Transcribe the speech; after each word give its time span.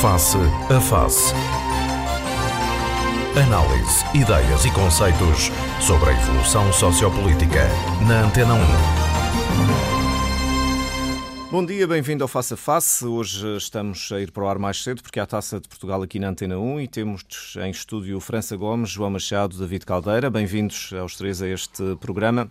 Face 0.00 0.36
a 0.36 0.80
Face. 0.80 1.34
Análise, 3.36 4.04
ideias 4.14 4.64
e 4.64 4.70
conceitos 4.70 5.50
sobre 5.84 6.10
a 6.10 6.12
evolução 6.12 6.72
sociopolítica. 6.72 7.66
Na 8.06 8.22
Antena 8.22 8.54
1. 8.54 8.58
Bom 11.50 11.66
dia, 11.66 11.84
bem-vindo 11.88 12.22
ao 12.22 12.28
Face 12.28 12.54
a 12.54 12.56
Face. 12.56 13.04
Hoje 13.04 13.56
estamos 13.56 14.12
a 14.12 14.20
ir 14.20 14.30
para 14.30 14.44
o 14.44 14.48
ar 14.48 14.56
mais 14.56 14.80
cedo 14.84 15.02
porque 15.02 15.18
há 15.18 15.24
a 15.24 15.26
Taça 15.26 15.58
de 15.58 15.66
Portugal 15.66 16.00
aqui 16.00 16.20
na 16.20 16.28
Antena 16.28 16.56
1 16.56 16.80
e 16.80 16.86
temos 16.86 17.56
em 17.60 17.70
estúdio 17.72 18.20
França 18.20 18.56
Gomes, 18.56 18.90
João 18.90 19.10
Machado, 19.10 19.58
David 19.58 19.84
Caldeira. 19.84 20.30
Bem-vindos 20.30 20.92
aos 20.92 21.16
três 21.16 21.42
a 21.42 21.48
este 21.48 21.96
programa. 21.96 22.48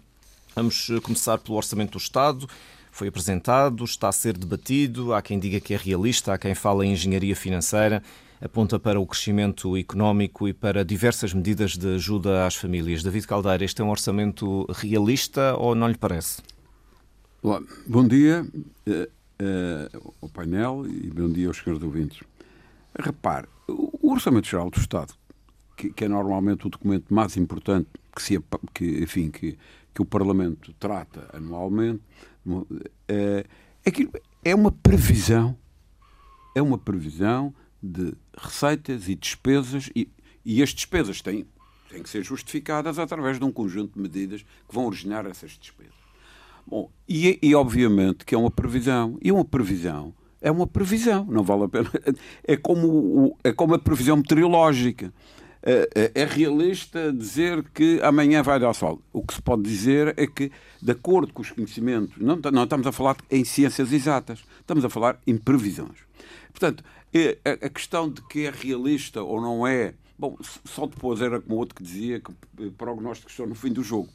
Vamos 0.53 0.89
começar 1.01 1.37
pelo 1.37 1.55
Orçamento 1.55 1.93
do 1.93 1.97
Estado 1.97 2.45
foi 2.97 3.09
apresentado, 3.09 3.83
está 3.83 4.09
a 4.09 4.11
ser 4.11 4.35
debatido. 4.35 5.13
Há 5.13 5.21
quem 5.21 5.37
diga 5.37 5.59
que 5.59 5.75
é 5.75 5.77
realista, 5.77 6.33
há 6.33 6.37
quem 6.37 6.55
fala 6.55 6.83
em 6.83 6.93
engenharia 6.93 7.35
financeira, 7.35 8.01
aponta 8.41 8.79
para 8.79 8.99
o 8.99 9.05
crescimento 9.05 9.77
económico 9.77 10.47
e 10.47 10.53
para 10.53 10.83
diversas 10.83 11.31
medidas 11.31 11.77
de 11.77 11.93
ajuda 11.93 12.47
às 12.47 12.55
famílias. 12.55 13.03
David 13.03 13.27
Caldeira, 13.27 13.63
este 13.63 13.83
é 13.83 13.85
um 13.85 13.91
orçamento 13.91 14.65
realista 14.71 15.55
ou 15.57 15.75
não 15.75 15.87
lhe 15.87 15.97
parece? 15.97 16.41
Olá, 17.43 17.61
bom 17.85 18.07
dia 18.07 18.43
uh, 18.87 18.91
uh, 18.91 20.13
ao 20.19 20.29
painel 20.29 20.87
e 20.87 21.11
bom 21.11 21.29
dia 21.29 21.49
aos 21.49 21.57
senhores 21.57 21.83
ouvintes. 21.83 22.23
Repare, 22.97 23.47
o 23.67 24.11
Orçamento 24.11 24.47
Geral 24.47 24.71
do 24.71 24.79
Estado, 24.79 25.13
que, 25.75 25.93
que 25.93 26.05
é 26.05 26.07
normalmente 26.07 26.65
o 26.65 26.69
documento 26.69 27.13
mais 27.13 27.37
importante 27.37 27.89
que, 28.15 28.23
se, 28.23 28.41
que, 28.73 29.03
enfim, 29.03 29.29
que, 29.29 29.55
que 29.93 30.01
o 30.01 30.05
Parlamento 30.05 30.73
trata 30.79 31.29
anualmente, 31.31 32.01
é, 33.07 33.45
é 34.43 34.55
uma 34.55 34.71
previsão, 34.71 35.57
é 36.55 36.61
uma 36.61 36.77
previsão 36.77 37.53
de 37.81 38.13
receitas 38.37 39.07
e 39.07 39.15
despesas 39.15 39.89
e, 39.95 40.09
e 40.43 40.63
as 40.63 40.69
despesas 40.69 41.21
têm, 41.21 41.45
têm 41.89 42.03
que 42.03 42.09
ser 42.09 42.23
justificadas 42.23 42.97
através 42.99 43.37
de 43.37 43.45
um 43.45 43.51
conjunto 43.51 43.93
de 43.93 44.01
medidas 44.01 44.41
que 44.41 44.73
vão 44.73 44.85
originar 44.85 45.25
essas 45.25 45.51
despesas. 45.51 45.93
Bom, 46.65 46.91
e, 47.07 47.39
e 47.41 47.55
obviamente 47.55 48.25
que 48.25 48.35
é 48.35 48.37
uma 48.37 48.51
previsão, 48.51 49.17
e 49.21 49.31
uma 49.31 49.45
previsão 49.45 50.13
é 50.41 50.51
uma 50.51 50.67
previsão, 50.67 51.25
não 51.25 51.43
vale 51.43 51.63
a 51.63 51.69
pena. 51.69 51.91
É 52.43 52.55
como, 52.55 53.37
é 53.43 53.51
como 53.51 53.73
a 53.73 53.79
previsão 53.79 54.17
meteorológica. 54.17 55.13
É, 55.63 55.89
é, 55.95 56.21
é 56.21 56.25
realista 56.25 57.11
dizer 57.11 57.63
que 57.73 57.99
amanhã 58.01 58.41
vai 58.43 58.59
dar 58.59 58.73
sol. 58.73 59.01
O 59.11 59.25
que 59.25 59.33
se 59.33 59.41
pode 59.41 59.63
dizer 59.63 60.13
é 60.17 60.27
que, 60.27 60.51
de 60.81 60.91
acordo 60.91 61.33
com 61.33 61.41
os 61.41 61.51
conhecimentos, 61.51 62.15
não, 62.17 62.37
não 62.51 62.63
estamos 62.63 62.87
a 62.87 62.91
falar 62.91 63.17
em 63.29 63.43
ciências 63.43 63.91
exatas, 63.91 64.43
estamos 64.59 64.85
a 64.85 64.89
falar 64.89 65.19
em 65.25 65.37
previsões. 65.37 65.97
Portanto, 66.51 66.83
é, 67.13 67.37
a 67.45 67.69
questão 67.69 68.09
de 68.09 68.21
que 68.23 68.45
é 68.45 68.51
realista 68.51 69.21
ou 69.21 69.41
não 69.41 69.65
é, 69.65 69.93
bom, 70.17 70.37
só 70.65 70.85
depois 70.85 71.21
era 71.21 71.39
como 71.41 71.55
outro 71.55 71.75
que 71.75 71.83
dizia 71.83 72.19
que 72.19 72.69
prognósticos 72.71 73.33
estão 73.33 73.47
no 73.47 73.55
fim 73.55 73.71
do 73.71 73.83
jogo. 73.83 74.09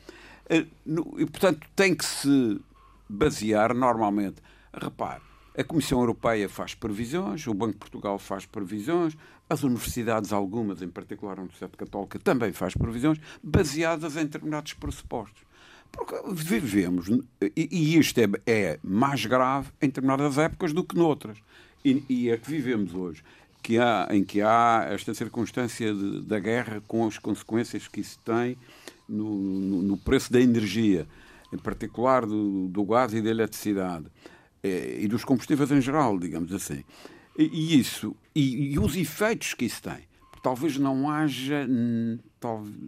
E, 0.50 1.27
portanto, 1.27 1.66
tem 1.74 1.94
que 1.94 2.04
se 2.04 2.60
basear 3.08 3.74
normalmente. 3.74 4.36
Repare, 4.72 5.22
a 5.56 5.62
Comissão 5.62 6.00
Europeia 6.00 6.48
faz 6.48 6.75
previsões, 6.75 7.47
o 7.47 7.55
Banco 7.55 7.72
de 7.72 7.78
Portugal 7.78 8.19
faz 8.19 8.47
previsões, 8.47 9.17
as 9.48 9.62
universidades, 9.62 10.33
algumas, 10.33 10.81
em 10.81 10.89
particular 10.89 11.39
a 11.39 11.42
Universidade 11.42 11.77
Católica, 11.77 12.19
também 12.19 12.53
faz 12.53 12.75
previsões, 12.75 13.19
baseadas 13.42 14.17
em 14.17 14.25
determinados 14.25 14.73
pressupostos. 14.73 15.42
Porque 15.91 16.14
vivemos, 16.33 17.08
e 17.55 17.98
isto 17.98 18.19
é, 18.19 18.27
é 18.47 18.78
mais 18.83 19.27
grave 19.27 19.69
em 19.80 19.89
determinadas 19.89 20.39
épocas 20.39 20.73
do 20.73 20.83
que 20.83 20.97
noutras. 20.97 21.36
E, 21.84 22.03
e 22.08 22.30
é 22.30 22.39
que 22.39 22.48
vivemos 22.48 22.95
hoje, 22.95 23.23
que 23.62 23.78
há, 23.78 24.08
em 24.11 24.25
que 24.25 24.41
há 24.41 24.86
esta 24.91 25.12
circunstância 25.12 25.92
de, 25.92 26.23
da 26.23 26.39
guerra 26.39 26.83
com 26.89 27.07
as 27.07 27.18
consequências 27.18 27.86
que 27.89 28.01
isso 28.01 28.18
tem 28.24 28.57
no, 29.07 29.36
no, 29.36 29.83
no 29.83 29.96
preço 29.98 30.33
da 30.33 30.41
energia, 30.41 31.07
em 31.52 31.58
particular 31.58 32.24
do, 32.24 32.68
do 32.68 32.85
gás 32.85 33.12
e 33.12 33.20
da 33.20 33.29
eletricidade 33.29 34.07
e 34.62 35.08
dos 35.08 35.24
combustíveis 35.24 35.70
em 35.70 35.80
geral, 35.80 36.18
digamos 36.18 36.52
assim. 36.52 36.84
E, 37.36 37.78
isso, 37.78 38.14
e, 38.34 38.73
e, 38.73 38.78
os 38.78 38.96
efeitos 38.96 39.55
que 39.55 39.64
isso 39.64 39.83
tem. 39.83 40.06
Talvez 40.42 40.77
não 40.77 41.11
haja 41.11 41.67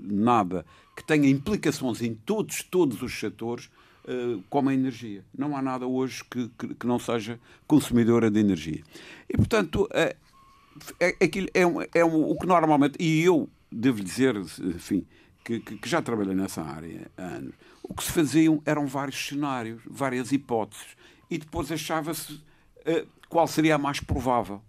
nada 0.03 0.67
que 0.97 1.05
tenha 1.05 1.29
implicações 1.29 2.03
em 2.03 2.15
todos, 2.15 2.62
todos 2.62 3.01
os 3.01 3.19
setores, 3.19 3.71
uh, 4.05 4.43
como 4.51 4.69
a 4.69 4.75
energia. 4.75 5.25
Não 5.37 5.57
há 5.57 5.62
nada 5.62 5.87
hoje 5.87 6.23
que, 6.25 6.51
que, 6.59 6.75
que 6.75 6.87
não 6.87 6.99
seja 6.99 7.41
consumidora 7.67 8.31
de 8.31 8.41
energia. 8.41 8.83
E, 9.29 9.37
portanto, 9.37 9.85
uh, 9.85 10.15
é, 11.01 11.17
é, 11.21 11.31
é, 11.55 11.67
um, 11.67 11.77
é 11.95 12.05
um, 12.05 12.31
o 12.31 12.39
que 12.39 12.47
normalmente. 12.47 12.97
E 13.01 13.23
eu 13.23 13.49
devo 13.71 14.03
dizer, 14.03 14.37
enfim, 14.37 15.06
que, 15.45 15.61
que, 15.61 15.89
já 15.89 16.03
trabalhei 16.03 16.35
nessa 16.35 16.62
área 16.62 17.11
há 17.17 17.23
anos. 17.23 17.55
O 17.83 17.95
que 17.95 18.05
se 18.05 18.12
faziam 18.12 18.62
eram 18.67 18.87
vários 18.87 19.27
cenários, 19.29 19.81
várias 19.87 20.33
hipóteses 20.33 20.97
e 21.31 21.39
depois 21.39 21.71
achava-se 21.71 22.33
uh, 22.33 23.07
qual 23.29 23.47
seria 23.47 23.75
a 23.75 23.79
mais 23.79 24.01
provável. 24.01 24.62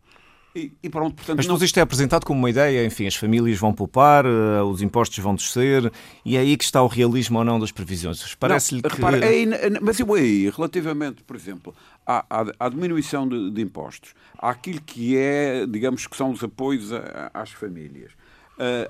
E, 0.55 0.71
e 0.81 0.89
pronto, 0.89 1.15
portanto, 1.15 1.35
Mas 1.35 1.47
não... 1.47 1.57
isto 1.57 1.77
é 1.77 1.81
apresentado 1.81 2.25
como 2.25 2.39
uma 2.39 2.49
ideia, 2.49 2.85
enfim, 2.85 3.05
as 3.05 3.15
famílias 3.15 3.59
vão 3.59 3.73
poupar, 3.73 4.25
uh, 4.25 4.63
os 4.63 4.81
impostos 4.81 5.19
vão 5.19 5.35
descer, 5.35 5.91
e 6.23 6.37
é 6.37 6.39
aí 6.39 6.55
que 6.55 6.63
está 6.63 6.81
o 6.81 6.87
realismo 6.87 7.39
ou 7.39 7.43
não 7.43 7.59
das 7.59 7.73
previsões. 7.73 8.33
Parece-lhe 8.35 8.81
que... 8.81 8.87
Repara, 8.87 9.17
é, 9.17 9.45
mas 9.81 9.99
eu 9.99 10.13
aí, 10.13 10.49
relativamente, 10.49 11.23
por 11.23 11.35
exemplo, 11.35 11.75
à, 12.07 12.25
à, 12.29 12.45
à 12.57 12.69
diminuição 12.69 13.27
de, 13.27 13.51
de, 13.51 13.61
impostos, 13.61 14.13
àquilo 14.37 14.79
que 14.81 15.17
é, 15.17 15.65
digamos, 15.67 16.07
que 16.07 16.15
são 16.15 16.31
os 16.31 16.41
apoios 16.41 16.93
a, 16.93 17.31
às 17.33 17.51
famílias 17.51 18.13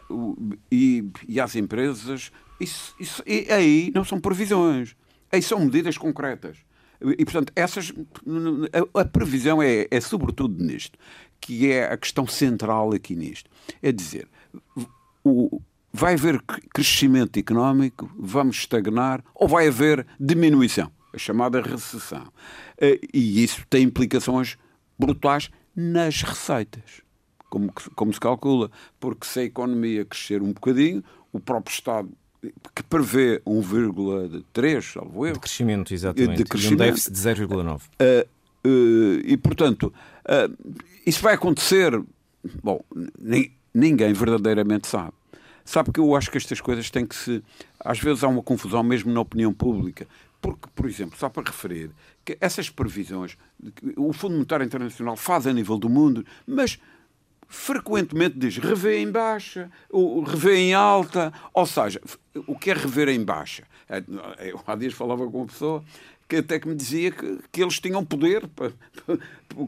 uh, 0.08 0.60
e, 0.72 1.04
e 1.28 1.40
às 1.40 1.56
empresas, 1.56 2.32
isso, 2.60 2.96
isso, 3.00 3.24
aí 3.26 3.92
não 3.96 4.06
são 4.06 4.20
previsões, 4.20 4.96
aí 5.32 5.42
são 5.42 5.60
medidas 5.62 5.98
concretas. 5.98 6.58
E, 7.02 7.26
portanto, 7.26 7.52
essas, 7.56 7.94
a, 8.96 9.02
a 9.02 9.06
previsão 9.06 9.62
é, 9.62 9.88
é 9.90 10.02
sobretudo 10.02 10.64
nisto, 10.64 10.98
que 11.40 11.72
é 11.72 11.92
a 11.92 11.98
questão 11.98 12.26
central 12.26 12.94
aqui 12.94 13.16
nisto. 13.16 13.50
É 13.82 13.92
dizer, 13.92 14.28
o, 15.24 15.62
vai 15.92 16.14
haver 16.14 16.42
crescimento 16.74 17.38
económico, 17.40 18.12
vamos 18.18 18.58
estagnar 18.58 19.24
ou 19.34 19.48
vai 19.48 19.68
haver 19.68 20.06
diminuição, 20.20 20.92
a 21.14 21.18
chamada 21.18 21.62
recessão. 21.62 22.32
Eh, 22.78 23.00
e 23.14 23.44
isso 23.44 23.66
tem 23.70 23.84
implicações 23.84 24.58
brutais 25.00 25.50
nas 25.76 26.22
receitas, 26.22 27.02
como, 27.50 27.72
como 27.96 28.14
se 28.14 28.20
calcula, 28.20 28.70
porque 29.00 29.26
se 29.26 29.40
a 29.40 29.44
economia 29.44 30.04
crescer 30.04 30.42
um 30.42 30.52
bocadinho, 30.52 31.04
o 31.32 31.40
próprio 31.40 31.74
Estado 31.74 32.10
que 32.74 32.84
prevê 32.84 33.42
1,3, 33.46 34.94
salvo 34.94 35.26
eu. 35.26 35.34
De 35.34 35.40
crescimento, 35.40 35.94
exatamente. 35.94 36.38
De 36.38 36.44
crescimento. 36.44 36.82
E 36.82 36.84
um 36.84 36.88
déficit 36.88 37.14
de 37.14 37.20
0,9. 37.20 37.82
Uh, 37.82 38.28
uh, 38.68 39.22
e, 39.26 39.38
portanto, 39.38 39.94
uh, 40.26 40.74
isso 41.06 41.22
vai 41.22 41.34
acontecer. 41.34 42.00
Bom, 42.64 42.82
ninguém 43.74 44.14
verdadeiramente 44.14 44.88
sabe. 44.88 45.14
Sabe 45.64 45.92
que 45.92 46.00
eu 46.00 46.16
acho 46.16 46.30
que 46.30 46.38
estas 46.38 46.62
coisas 46.62 46.90
têm 46.92 47.06
que 47.06 47.16
se. 47.16 47.44
Às 47.80 48.00
vezes 48.00 48.24
há 48.24 48.28
uma 48.28 48.44
confusão 48.44 48.84
mesmo 48.84 49.12
na 49.12 49.22
opinião 49.22 49.52
pública. 49.52 50.08
Porque, 50.40 50.68
por 50.76 50.86
exemplo, 50.88 51.18
só 51.18 51.28
para 51.28 51.50
referir 51.50 51.90
que 52.24 52.38
essas 52.40 52.70
previsões, 52.70 53.36
o 53.98 54.14
Fundo 54.14 54.34
Monetário 54.34 54.64
Internacional 54.64 55.16
faz 55.16 55.48
a 55.48 55.54
nível 55.54 55.76
do 55.76 55.90
mundo, 55.90 56.24
mas 56.46 56.80
frequentemente 57.48 58.38
diz 58.38 58.58
rever 58.58 59.00
em 59.00 59.12
baixa, 59.12 59.70
rever 60.26 60.58
em 60.58 60.74
alta, 60.74 61.32
ou 61.54 61.66
seja, 61.66 62.02
o 62.48 62.58
que 62.58 62.72
é 62.72 62.74
rever 62.74 63.10
em 63.10 63.24
baixa? 63.24 63.64
É, 63.88 64.04
eu 64.40 64.60
há 64.66 64.76
dias 64.76 64.94
falava 64.94 65.30
com 65.30 65.40
uma 65.40 65.48
pessoa 65.48 65.84
que 66.28 66.38
até 66.38 66.60
que 66.60 66.68
me 66.68 66.76
dizia 66.76 67.12
que, 67.12 67.40
que 67.52 67.62
eles 67.62 67.80
tinham 67.80 68.04
poder 68.04 68.48
para, 68.48 68.72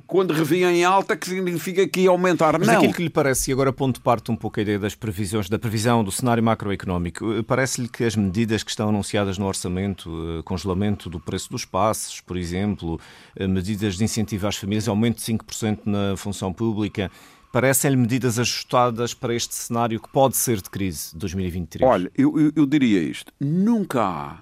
quando 0.07 0.33
reviam 0.33 0.71
em 0.71 0.83
alta, 0.83 1.15
que 1.15 1.27
significa 1.27 1.87
que 1.87 2.01
ia 2.01 2.09
aumentar. 2.09 2.57
Mas 2.57 2.67
não. 2.67 2.77
aquilo 2.77 2.93
que 2.93 3.03
lhe 3.03 3.09
parece, 3.09 3.51
e 3.51 3.53
agora 3.53 3.71
ponto 3.71 4.01
parte 4.01 4.31
um 4.31 4.35
pouco 4.35 4.59
a 4.59 4.63
ideia 4.63 4.79
das 4.79 4.95
previsões, 4.95 5.47
da 5.49 5.59
previsão 5.59 6.03
do 6.03 6.11
cenário 6.11 6.43
macroeconómico, 6.43 7.31
eh, 7.33 7.43
parece-lhe 7.43 7.87
que 7.87 8.03
as 8.03 8.15
medidas 8.15 8.63
que 8.63 8.71
estão 8.71 8.89
anunciadas 8.89 9.37
no 9.37 9.45
orçamento, 9.45 10.09
eh, 10.39 10.43
congelamento 10.43 11.09
do 11.09 11.19
preço 11.19 11.49
dos 11.51 11.63
passos, 11.63 12.21
por 12.21 12.35
exemplo, 12.35 12.99
eh, 13.35 13.47
medidas 13.47 13.95
de 13.95 14.03
incentivo 14.03 14.47
às 14.47 14.55
famílias, 14.55 14.87
aumento 14.87 15.17
de 15.17 15.23
5% 15.23 15.81
na 15.85 16.17
função 16.17 16.51
pública, 16.51 17.11
Parecem-lhe 17.51 17.95
medidas 17.95 18.37
ajustadas 18.37 19.13
para 19.13 19.33
este 19.33 19.55
cenário 19.55 19.99
que 19.99 20.09
pode 20.09 20.35
ser 20.35 20.61
de 20.61 20.69
crise 20.69 21.11
de 21.13 21.19
2023? 21.19 21.89
Olha, 21.89 22.11
eu, 22.15 22.39
eu, 22.39 22.51
eu 22.55 22.65
diria 22.65 23.01
isto. 23.01 23.31
Nunca 23.39 24.03
há, 24.03 24.37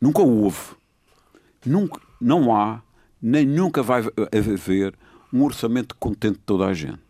nunca 0.00 0.20
houve, 0.22 0.76
nunca, 1.64 2.00
não 2.20 2.54
há, 2.54 2.82
nem 3.20 3.46
nunca 3.46 3.82
vai 3.82 4.02
haver 4.32 4.94
um 5.32 5.42
orçamento 5.42 5.94
contente 5.96 6.34
de 6.34 6.44
toda 6.44 6.66
a 6.66 6.74
gente. 6.74 7.00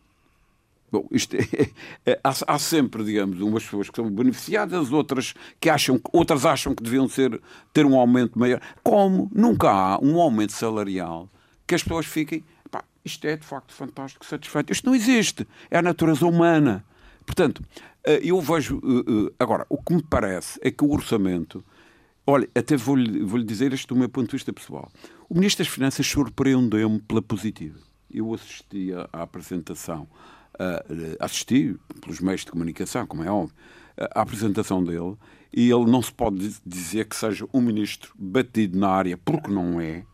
Bom, 0.90 1.06
isto 1.12 1.36
é, 1.36 1.70
é, 2.04 2.20
há, 2.22 2.32
há, 2.46 2.58
sempre, 2.58 3.04
digamos, 3.04 3.40
umas 3.40 3.62
pessoas 3.62 3.88
que 3.88 3.96
são 3.96 4.10
beneficiadas, 4.10 4.92
outras 4.92 5.34
que 5.60 5.70
acham, 5.70 6.00
outras 6.12 6.44
acham 6.44 6.74
que 6.74 6.82
deviam 6.82 7.08
ser, 7.08 7.40
ter 7.72 7.86
um 7.86 7.96
aumento 7.96 8.38
maior. 8.38 8.60
Como 8.82 9.30
nunca 9.32 9.70
há 9.70 9.98
um 10.00 10.20
aumento 10.20 10.52
salarial 10.52 11.28
que 11.66 11.74
as 11.76 11.82
pessoas 11.82 12.06
fiquem 12.06 12.42
isto 13.04 13.26
é 13.26 13.36
de 13.36 13.46
facto 13.46 13.72
fantástico, 13.72 14.24
satisfeito. 14.24 14.72
Isto 14.72 14.86
não 14.86 14.94
existe. 14.94 15.46
É 15.70 15.78
a 15.78 15.82
natureza 15.82 16.26
humana. 16.26 16.84
Portanto, 17.24 17.62
eh, 18.04 18.20
eu 18.22 18.40
vejo. 18.40 18.76
Eh, 18.78 19.28
eh, 19.28 19.32
agora, 19.38 19.66
o 19.68 19.82
que 19.82 19.94
me 19.94 20.02
parece 20.02 20.58
é 20.62 20.70
que 20.70 20.84
o 20.84 20.90
orçamento. 20.90 21.64
Olha, 22.26 22.48
até 22.54 22.76
vou-lhe 22.76 23.24
vou 23.24 23.42
dizer 23.42 23.72
isto 23.72 23.94
do 23.94 23.98
meu 23.98 24.08
ponto 24.08 24.26
de 24.26 24.32
vista 24.32 24.52
pessoal. 24.52 24.90
O 25.28 25.34
Ministro 25.34 25.64
das 25.64 25.72
Finanças 25.72 26.06
surpreendeu-me 26.06 27.00
pela 27.00 27.22
positiva. 27.22 27.78
Eu 28.10 28.32
assisti 28.34 28.90
à 29.12 29.22
apresentação, 29.22 30.08
assisti 31.18 31.76
pelos 32.00 32.20
meios 32.20 32.44
de 32.44 32.50
comunicação, 32.50 33.06
como 33.06 33.22
é 33.22 33.30
óbvio, 33.30 33.54
à 34.14 34.20
apresentação 34.20 34.82
dele, 34.82 35.16
e 35.52 35.70
ele 35.70 35.90
não 35.90 36.02
se 36.02 36.12
pode 36.12 36.56
dizer 36.64 37.06
que 37.06 37.16
seja 37.16 37.46
um 37.52 37.60
ministro 37.60 38.12
batido 38.16 38.78
na 38.78 38.90
área, 38.90 39.16
porque 39.16 39.50
não 39.50 39.80
é 39.80 40.04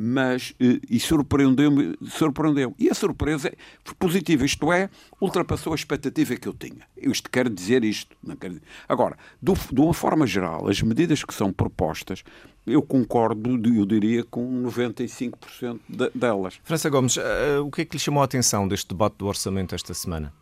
mas 0.00 0.54
eh, 0.60 0.80
e 0.88 1.00
surpreendeu-me, 1.00 1.98
surpreendeu. 2.08 2.72
E 2.78 2.88
a 2.88 2.94
surpresa 2.94 3.52
foi 3.84 3.94
positiva, 3.96 4.44
isto 4.44 4.72
é, 4.72 4.88
ultrapassou 5.20 5.72
a 5.72 5.76
expectativa 5.76 6.36
que 6.36 6.46
eu 6.46 6.54
tinha. 6.54 6.86
Isto 6.96 7.28
quer 7.28 7.48
dizer 7.48 7.82
isto. 7.82 8.16
Não 8.22 8.36
quer 8.36 8.50
dizer. 8.50 8.62
Agora, 8.88 9.18
do, 9.42 9.54
de 9.54 9.80
uma 9.80 9.92
forma 9.92 10.24
geral, 10.24 10.68
as 10.68 10.80
medidas 10.80 11.24
que 11.24 11.34
são 11.34 11.52
propostas, 11.52 12.22
eu 12.64 12.80
concordo, 12.80 13.50
eu 13.74 13.84
diria, 13.84 14.22
com 14.22 14.62
95% 14.62 15.80
de, 15.88 16.10
delas. 16.14 16.60
França 16.62 16.88
Gomes, 16.88 17.16
uh, 17.16 17.64
o 17.66 17.70
que 17.70 17.82
é 17.82 17.84
que 17.84 17.96
lhe 17.96 18.00
chamou 18.00 18.22
a 18.22 18.24
atenção 18.24 18.68
deste 18.68 18.88
debate 18.90 19.16
do 19.18 19.26
orçamento 19.26 19.74
esta 19.74 19.92
semana? 19.94 20.32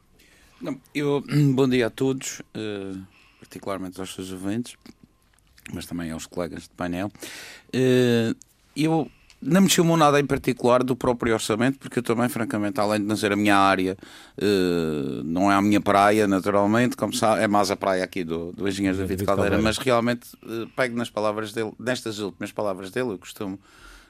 Não, 0.61 0.79
eu, 0.95 1.25
bom 1.55 1.67
dia 1.67 1.87
a 1.87 1.91
todos, 1.91 2.41
uh, 2.41 3.03
particularmente 3.41 3.99
aos 3.99 4.13
seus 4.13 4.31
ouvintes, 4.33 4.77
mas 5.73 5.87
também 5.87 6.11
aos 6.11 6.27
colegas 6.27 6.65
de 6.65 6.71
painel. 6.71 7.11
Uh, 7.69 8.37
eu 8.77 9.11
não 9.47 9.61
me 9.63 9.69
chamou 9.71 9.97
nada 9.97 10.19
em 10.19 10.27
particular 10.27 10.83
do 10.83 10.97
próprio 10.97 11.33
orçamento, 11.33 11.79
porque 11.79 12.01
eu 12.01 12.03
também, 12.03 12.29
francamente, 12.29 12.81
além 12.81 13.01
de 13.01 13.07
não 13.07 13.17
ser 13.17 13.33
a 13.33 13.37
minha 13.37 13.57
área, 13.57 13.97
uh, 14.37 15.23
não 15.25 15.51
é 15.51 15.55
a 15.55 15.63
minha 15.63 15.81
praia, 15.81 16.27
naturalmente, 16.27 16.97
como 16.97 17.13
sabe, 17.15 17.43
é 17.43 17.49
mais 17.49 17.71
a 17.71 17.77
praia 17.77 18.05
aqui 18.05 18.25
do, 18.25 18.53
do 18.53 18.69
Engenheiro 18.69 18.99
David 18.99 19.25
Caldeira, 19.25 19.51
Caldeira, 19.51 19.63
mas 19.63 19.79
realmente 19.79 20.29
uh, 20.43 20.69
pego 20.75 20.97
nas 20.97 21.09
palavras 21.09 21.53
dele, 21.53 21.73
nestas 21.79 22.19
últimas 22.19 22.53
palavras 22.53 22.91
dele, 22.91 23.13
eu 23.13 23.19
costumo, 23.19 23.59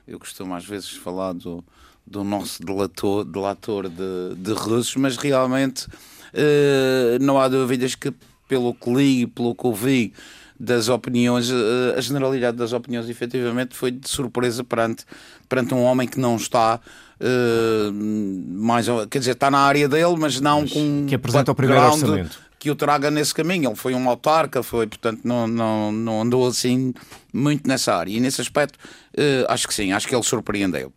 eu 0.09 0.19
costumo 0.19 0.55
às 0.55 0.65
vezes 0.65 0.91
falar 0.91 1.35
do, 1.35 1.63
do 2.07 2.25
nosso 2.25 2.65
delator, 2.65 3.25
delator 3.25 3.89
de, 3.89 4.35
de 4.37 4.53
russos, 4.53 4.97
mas 4.97 5.17
realmente 5.17 5.87
uh, 5.87 7.19
não 7.21 7.39
há 7.39 7.49
dúvidas 7.49 7.95
que, 7.95 8.13
pelo 8.49 8.73
que 8.75 8.91
li 8.91 9.27
pelo 9.27 9.55
que 9.55 9.67
ouvi, 9.67 10.13
das 10.59 10.89
opiniões, 10.89 11.51
eh, 11.51 11.95
a 11.97 12.01
generalidade 12.01 12.57
das 12.57 12.73
opiniões 12.73 13.09
efetivamente 13.09 13.77
foi 13.77 13.91
de 13.91 14.09
surpresa 14.09 14.65
perante, 14.65 15.05
perante 15.49 15.75
um 15.75 15.83
homem 15.83 16.09
que 16.09 16.19
não 16.19 16.37
está 16.37 16.81
uh, 17.21 17.93
mais, 17.93 18.87
quer 19.11 19.19
dizer, 19.19 19.33
está 19.33 19.51
na 19.51 19.59
área 19.59 19.89
dele, 19.89 20.17
mas 20.19 20.41
não 20.41 20.63
mas 20.63 20.73
com 20.73 21.07
que 21.07 21.15
apresenta 21.15 21.53
o 21.53 21.55
primeiro 21.55 21.85
orçamento 21.85 22.47
que 22.59 22.71
o 22.71 22.75
traga 22.75 23.11
nesse 23.11 23.35
caminho. 23.35 23.69
Ele 23.69 23.77
foi 23.77 23.95
um 23.95 24.09
autarca, 24.09 24.63
foi, 24.63 24.87
portanto, 24.87 25.21
não, 25.25 25.47
não, 25.47 25.93
não 25.93 26.23
andou 26.23 26.47
assim 26.47 26.93
muito 27.33 27.69
nessa 27.69 27.95
área. 27.95 28.11
E 28.11 28.19
nesse 28.19 28.41
aspecto, 28.41 28.77
uh, 28.77 29.47
acho 29.49 29.69
que 29.69 29.75
sim, 29.75 29.93
acho 29.93 30.09
que 30.09 30.15
ele 30.15 30.23
surpreendeu. 30.23 30.93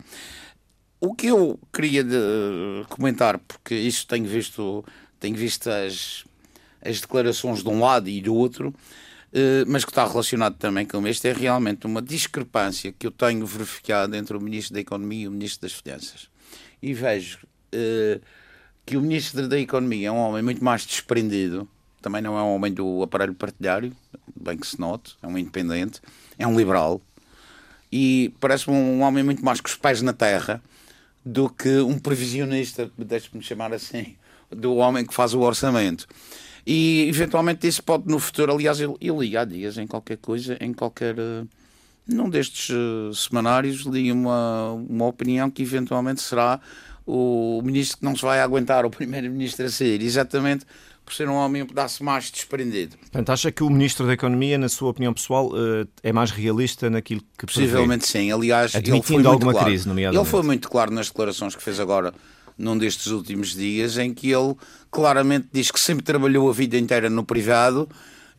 O 1.02 1.14
que 1.14 1.28
eu 1.28 1.60
queria 1.72 2.04
de, 2.04 2.18
comentar, 2.90 3.38
porque 3.40 3.76
isso 3.76 4.06
tenho 4.08 4.26
visto, 4.26 4.84
tenho 5.20 5.36
visto 5.36 5.70
as, 5.70 6.26
as 6.84 7.00
declarações 7.00 7.64
de 7.64 7.70
um 7.70 7.80
lado 7.80 8.10
e 8.10 8.20
do 8.20 8.34
outro, 8.34 8.74
mas 9.68 9.86
que 9.86 9.92
está 9.92 10.08
relacionado 10.08 10.56
também 10.56 10.86
com 10.86 11.06
este, 11.08 11.28
é 11.28 11.34
realmente 11.34 11.86
uma 11.86 12.02
discrepância 12.02 12.92
que 12.92 13.06
eu 13.06 13.12
tenho 13.12 13.46
verificado 13.46 14.16
entre 14.16 14.36
o 14.36 14.42
Ministro 14.42 14.74
da 14.74 14.80
Economia 14.80 15.26
e 15.26 15.28
o 15.28 15.31
Ministro 15.31 15.62
das 15.62 15.74
Finanças. 15.74 16.30
E 16.81 16.94
vejo 16.94 17.40
uh, 17.74 18.22
que 18.86 18.98
o 18.98 19.02
Ministro 19.02 19.48
da 19.48 19.60
Economia 19.60 20.08
é 20.08 20.12
um 20.12 20.18
homem 20.18 20.42
muito 20.42 20.64
mais 20.64 20.86
desprendido, 20.86 21.68
também 22.02 22.22
não 22.22 22.38
é 22.38 22.42
um 22.42 22.56
homem 22.56 22.74
do 22.74 23.04
aparelho 23.04 23.36
partidário, 23.36 23.96
bem 24.36 24.58
que 24.58 24.66
se 24.66 24.80
note, 24.80 25.16
é 25.22 25.28
um 25.28 25.38
independente, 25.38 26.02
é 26.38 26.48
um 26.48 26.58
liberal, 26.58 27.02
e 27.92 28.34
parece-me 28.40 28.76
um 28.76 29.02
homem 29.02 29.24
muito 29.24 29.44
mais 29.44 29.60
com 29.60 29.68
os 29.68 29.76
pés 29.76 30.02
na 30.02 30.14
terra 30.14 30.62
do 31.26 31.50
que 31.50 31.80
um 31.80 32.00
previsionista, 32.00 32.90
deixe-me 32.98 33.44
chamar 33.44 33.74
assim, 33.74 34.16
do 34.50 34.76
homem 34.76 35.06
que 35.06 35.14
faz 35.14 35.34
o 35.34 35.42
orçamento. 35.42 36.08
E 36.71 37.10
eventualmente 37.10 37.68
isso 37.68 37.81
pode 37.81 38.07
no 38.07 38.19
futuro, 38.19 38.54
aliás, 38.54 38.80
eu, 38.80 38.95
eu 39.01 39.19
li 39.19 39.36
há 39.36 39.44
dias 39.44 39.75
em 39.80 39.88
qualquer 39.88 40.18
coisa, 40.18 40.56
em 40.62 40.71
qualquer. 40.71 41.16
Uh, 41.18 41.48
num 42.07 42.30
destes 42.30 42.69
uh, 42.69 43.12
semanários, 43.12 43.88
li 43.88 44.12
uma, 44.12 44.74
uma 44.74 45.07
opinião 45.07 45.50
que 45.50 45.63
eventualmente 45.63 46.21
será 46.21 46.60
o 47.07 47.60
ministro 47.63 47.98
que 47.98 48.06
não 48.06 48.16
se 48.16 48.21
vai 48.21 48.39
aguentar, 48.39 48.86
o 48.86 48.89
primeiro-ministro 48.92 49.66
a 49.66 49.69
sair, 49.69 50.00
exatamente 50.04 50.63
por 51.04 51.16
ser 51.16 51.27
um 51.27 51.33
homem 51.33 51.63
um 51.63 51.66
pedaço 51.66 52.04
mais 52.04 52.30
desprendido. 52.30 52.95
Portanto, 52.98 53.31
acha 53.31 53.51
que 53.51 53.63
o 53.63 53.69
Ministro 53.71 54.06
da 54.06 54.13
Economia, 54.13 54.60
na 54.60 54.69
sua 54.69 54.92
opinião 54.92 55.12
pessoal, 55.12 55.50
eh, 55.56 55.88
é 56.04 56.13
mais 56.13 56.30
realista 56.30 56.88
naquilo 56.88 57.21
que 57.36 57.48
Possivelmente 57.48 58.06
prevê? 58.06 58.25
sim. 58.25 58.31
Aliás, 58.31 58.75
Admitindo 58.75 59.18
ele 59.18 59.24
foi 59.24 59.31
alguma 59.31 59.51
claro. 59.54 59.68
crise, 59.68 59.88
nomeadamente. 59.88 60.24
Ele 60.24 60.30
foi 60.30 60.44
muito 60.44 60.69
claro 60.69 60.92
nas 60.92 61.07
declarações 61.07 61.56
que 61.56 61.63
fez 61.63 61.80
agora 61.80 62.13
num 62.60 62.78
destes 62.78 63.08
últimos 63.08 63.56
dias, 63.56 63.98
em 63.98 64.14
que 64.14 64.30
ele 64.32 64.56
claramente 64.92 65.48
diz 65.52 65.72
que 65.72 65.80
sempre 65.80 66.04
trabalhou 66.04 66.50
a 66.50 66.54
vida 66.54 66.78
inteira 66.78 67.10
no 67.10 67.24
privado 67.24 67.90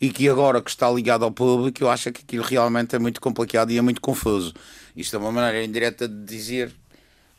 e 0.00 0.10
que 0.10 0.28
agora 0.28 0.60
que 0.60 0.70
está 0.70 0.90
ligado 0.90 1.24
ao 1.24 1.32
público, 1.32 1.82
eu 1.82 1.90
acho 1.90 2.12
que 2.12 2.22
aquilo 2.22 2.44
realmente 2.44 2.94
é 2.94 2.98
muito 2.98 3.20
complicado 3.20 3.70
e 3.70 3.78
é 3.78 3.82
muito 3.82 4.00
confuso. 4.00 4.52
Isto 4.94 5.16
é 5.16 5.18
uma 5.18 5.32
maneira 5.32 5.64
indireta 5.64 6.06
de 6.06 6.24
dizer 6.24 6.72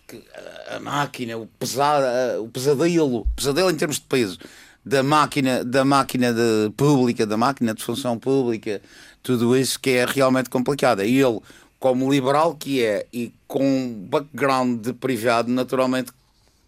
que 0.07 0.21
a 0.69 0.79
máquina, 0.79 1.37
o, 1.37 1.47
pesado, 1.47 2.43
o 2.43 2.49
pesadelo, 2.49 3.25
pesadelo 3.35 3.69
em 3.69 3.75
termos 3.75 3.97
de 3.97 4.05
peso 4.05 4.39
da 4.83 5.03
máquina, 5.03 5.63
da 5.63 5.85
máquina 5.85 6.33
de 6.33 6.71
pública, 6.75 7.25
da 7.25 7.37
máquina 7.37 7.73
de 7.73 7.83
função 7.83 8.17
pública, 8.17 8.81
tudo 9.21 9.55
isso 9.55 9.79
que 9.79 9.91
é 9.91 10.05
realmente 10.05 10.49
complicado. 10.49 11.03
E 11.03 11.21
ele, 11.21 11.39
como 11.79 12.11
liberal 12.11 12.55
que 12.55 12.83
é 12.83 13.05
e 13.13 13.31
com 13.47 14.07
background 14.09 14.81
de 14.81 14.93
privado, 14.93 15.51
naturalmente 15.51 16.11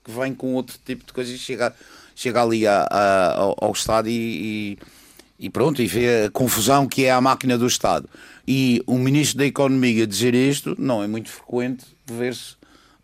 que 0.03 0.11
vem 0.11 0.33
com 0.33 0.53
outro 0.53 0.77
tipo 0.83 1.05
de 1.05 1.13
coisas 1.13 1.33
e 1.33 1.37
chega, 1.37 1.73
chega 2.15 2.41
ali 2.41 2.67
a, 2.67 2.87
a, 2.89 3.35
ao, 3.35 3.55
ao, 3.59 3.71
Estado 3.71 4.09
e, 4.09 4.77
e, 5.39 5.45
e, 5.45 5.49
pronto, 5.49 5.81
e 5.81 5.87
vê 5.87 6.25
a 6.25 6.31
confusão 6.31 6.87
que 6.87 7.05
é 7.05 7.11
a 7.11 7.21
máquina 7.21 7.57
do 7.57 7.67
Estado. 7.67 8.09
E 8.47 8.83
o 8.85 8.97
Ministro 8.97 9.37
da 9.37 9.45
Economia 9.45 10.05
dizer 10.05 10.35
isto 10.35 10.75
não 10.77 11.01
é 11.01 11.07
muito 11.07 11.29
frequente 11.29 11.85
ver-se 12.05 12.55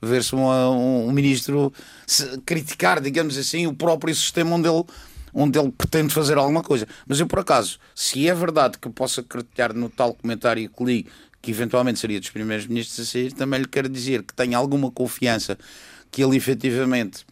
ver-se 0.02 0.34
um, 0.36 1.08
um, 1.08 1.12
ministro 1.12 1.74
criticar, 2.46 3.02
digamos 3.02 3.38
assim, 3.38 3.68
o 3.68 3.74
próprio 3.74 4.16
sistema 4.16 4.56
onde 4.56 4.68
ele, 4.68 4.84
onde 5.34 5.60
ele 5.60 5.72
pretende 5.72 6.14
fazer 6.14 6.38
alguma 6.38 6.64
coisa. 6.64 6.88
Mas 7.06 7.20
eu, 7.20 7.28
por 7.28 7.40
acaso, 7.40 7.80
se 7.94 8.28
é 8.28 8.34
verdade 8.34 8.78
que 8.78 8.90
posso 8.90 9.20
acreditar 9.20 9.74
no 9.74 9.90
tal 9.90 10.14
comentário 10.14 10.70
que 10.70 10.84
li, 10.84 11.08
que 11.42 11.52
eventualmente 11.52 12.00
seria 12.00 12.20
dos 12.20 12.30
primeiros 12.30 12.66
ministros 12.68 13.00
a 13.00 13.12
sair, 13.12 13.34
também 13.34 13.62
lhe 13.62 13.68
quero 13.68 13.90
dizer 13.90 14.24
que 14.24 14.34
tenho 14.34 14.58
alguma 14.58 14.92
confiança 14.92 15.58
que 16.12 16.24
ele 16.24 16.38
efetivamente 16.38 17.26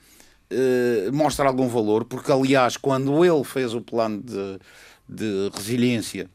uh, 0.51 1.13
mostra 1.13 1.48
algum 1.48 1.67
valor, 1.67 2.05
porque 2.05 2.31
aliás, 2.31 2.77
quando 2.77 3.24
ele 3.24 3.43
fez 3.43 3.74
o 3.74 3.81
plano 3.81 4.22
de, 4.22 4.60
de 5.07 5.51
resiliência, 5.53 6.29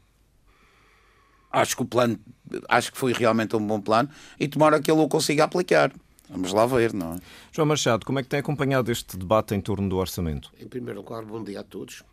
acho 1.51 1.75
que 1.75 1.83
o 1.83 1.85
plano 1.85 2.19
acho 2.67 2.91
que 2.91 2.97
foi 2.97 3.13
realmente 3.13 3.55
um 3.55 3.65
bom 3.65 3.79
plano 3.79 4.09
e 4.39 4.47
tomara 4.47 4.81
que 4.81 4.91
ele 4.91 5.01
o 5.01 5.07
consiga 5.07 5.45
aplicar. 5.45 5.91
Vamos 6.29 6.51
lá 6.51 6.65
ver, 6.65 6.93
não 6.93 7.13
é? 7.13 7.17
João 7.51 7.67
Machado, 7.67 8.05
como 8.05 8.17
é 8.17 8.23
que 8.23 8.29
tem 8.29 8.39
acompanhado 8.39 8.91
este 8.91 9.17
debate 9.17 9.53
em 9.53 9.61
torno 9.61 9.87
do 9.87 9.97
orçamento? 9.97 10.51
Em 10.59 10.67
primeiro 10.67 11.01
lugar, 11.01 11.23
bom 11.23 11.43
dia 11.43 11.59
a 11.59 11.63
todos. 11.63 12.03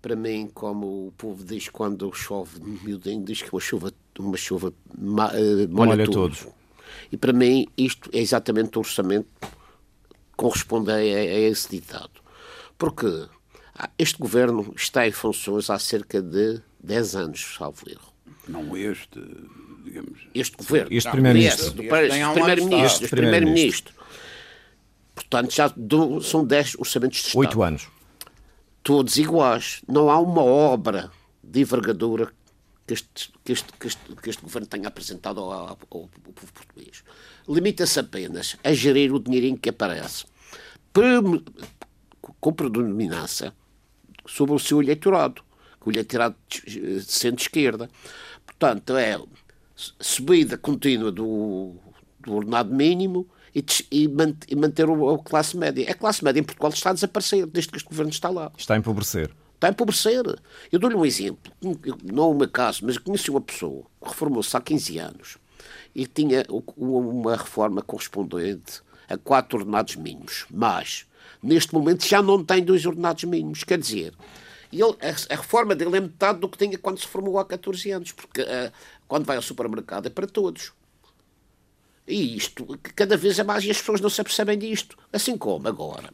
Para 0.00 0.16
mim, 0.16 0.50
como 0.54 1.08
o 1.08 1.12
povo 1.16 1.44
diz 1.44 1.68
quando 1.68 2.10
chove 2.14 2.58
miudinho, 2.60 3.22
diz 3.22 3.42
que 3.42 3.52
uma 3.52 3.60
chuva, 3.60 3.92
uma 4.18 4.36
chuva 4.36 4.68
uh, 4.68 5.04
molha, 5.68 5.90
molha 5.90 6.06
todos. 6.06 6.46
E 7.12 7.16
para 7.16 7.32
mim, 7.34 7.66
isto 7.76 8.08
é 8.14 8.18
exatamente 8.18 8.78
o 8.78 8.80
orçamento 8.80 9.28
corresponde 10.40 10.90
a, 10.90 10.96
a 10.96 11.00
esse 11.00 11.68
ditado. 11.68 12.22
Porque 12.78 13.28
este 13.98 14.18
governo 14.18 14.72
está 14.74 15.06
em 15.06 15.12
funções 15.12 15.68
há 15.68 15.78
cerca 15.78 16.22
de 16.22 16.62
10 16.82 17.16
anos, 17.16 17.54
salvo 17.58 17.90
erro. 17.90 18.10
Não 18.48 18.74
este, 18.74 19.20
digamos. 19.84 20.18
Este 20.34 20.56
governo. 20.56 20.88
Este 20.90 21.10
primeiro-ministro. 21.10 21.66
Este, 21.66 22.32
primeiro-ministro. 22.32 23.04
Este 23.04 23.08
primeiro-ministro. 23.08 23.94
Portanto, 25.14 25.54
já 25.54 25.68
do, 25.76 26.22
são 26.22 26.42
10 26.44 26.76
orçamentos 26.78 27.18
de 27.18 27.26
Estado. 27.26 27.40
Oito 27.40 27.62
anos. 27.62 27.88
Todos 28.82 29.18
iguais. 29.18 29.82
Não 29.86 30.10
há 30.10 30.18
uma 30.18 30.42
obra 30.42 31.10
de 31.44 31.60
envergadura 31.60 32.32
que 32.86 32.94
este, 32.94 33.30
que 33.44 33.52
este, 33.52 33.72
que 33.78 33.86
este, 33.86 34.16
que 34.16 34.30
este 34.30 34.42
governo 34.42 34.66
tenha 34.66 34.88
apresentado 34.88 35.40
ao, 35.40 35.52
ao, 35.52 35.68
ao 35.68 35.76
povo 35.76 36.52
português. 36.54 37.04
Limita-se 37.46 38.00
apenas 38.00 38.56
a 38.64 38.72
gerir 38.72 39.12
o 39.12 39.20
dinheirinho 39.20 39.58
que 39.58 39.68
aparece 39.68 40.24
com 42.40 42.52
predominância 42.52 43.52
sobre 44.26 44.54
o 44.54 44.58
seu 44.58 44.82
eleitorado, 44.82 45.42
o 45.84 45.90
eleitorado 45.90 46.36
de 46.48 47.02
centro-esquerda. 47.02 47.88
Portanto, 48.44 48.96
é 48.96 49.18
subida 49.74 50.58
contínua 50.58 51.10
do, 51.10 51.74
do 52.20 52.34
ordenado 52.34 52.74
mínimo 52.74 53.26
e, 53.54 53.64
e, 53.90 54.08
manter 54.56 54.86
a 54.88 55.18
classe 55.18 55.56
média. 55.56 55.90
A 55.90 55.94
classe 55.94 56.22
média 56.22 56.40
em 56.40 56.44
Portugal 56.44 56.70
está 56.70 56.90
a 56.90 56.94
desaparecer 56.94 57.46
desde 57.46 57.70
que 57.70 57.78
este 57.78 57.88
governo 57.88 58.10
está 58.10 58.28
lá. 58.28 58.52
Está 58.56 58.74
a 58.74 58.76
empobrecer. 58.76 59.30
Está 59.54 59.68
a 59.68 59.70
empobrecer. 59.70 60.22
Eu 60.70 60.78
dou-lhe 60.78 60.96
um 60.96 61.04
exemplo, 61.04 61.52
não 62.02 62.30
o 62.30 62.34
meu 62.34 62.48
caso, 62.48 62.84
mas 62.84 62.96
conheci 62.98 63.30
uma 63.30 63.40
pessoa 63.40 63.84
que 64.02 64.08
reformou-se 64.08 64.56
há 64.56 64.60
15 64.60 64.98
anos 64.98 65.38
e 65.94 66.06
tinha 66.06 66.44
uma 66.76 67.36
reforma 67.36 67.82
correspondente 67.82 68.82
a 69.10 69.18
quatro 69.18 69.58
ordenados 69.58 69.96
mínimos, 69.96 70.46
mas 70.50 71.04
neste 71.42 71.74
momento 71.74 72.06
já 72.06 72.22
não 72.22 72.44
tem 72.44 72.62
dois 72.64 72.86
ordenados 72.86 73.24
mínimos. 73.24 73.64
Quer 73.64 73.78
dizer, 73.78 74.14
ele, 74.72 74.96
a, 75.00 75.34
a, 75.34 75.36
reforma 75.36 75.74
dele 75.74 75.96
é 75.96 76.00
metade 76.00 76.38
do 76.38 76.48
que 76.48 76.56
tinha 76.56 76.78
quando 76.78 77.00
se 77.00 77.06
formou 77.06 77.38
há 77.38 77.44
14 77.44 77.90
anos, 77.90 78.12
porque 78.12 78.42
uh, 78.42 78.72
quando 79.08 79.24
vai 79.24 79.36
ao 79.36 79.42
supermercado 79.42 80.06
é 80.06 80.10
para 80.10 80.26
todos. 80.26 80.72
E 82.06 82.36
isto, 82.36 82.66
cada 82.94 83.16
vez 83.16 83.38
é 83.38 83.44
mais, 83.44 83.64
e 83.64 83.70
as 83.70 83.78
pessoas 83.78 84.00
não 84.00 84.08
se 84.08 84.20
apercebem 84.20 84.58
disto. 84.58 84.96
Assim 85.12 85.36
como 85.36 85.68
agora, 85.68 86.10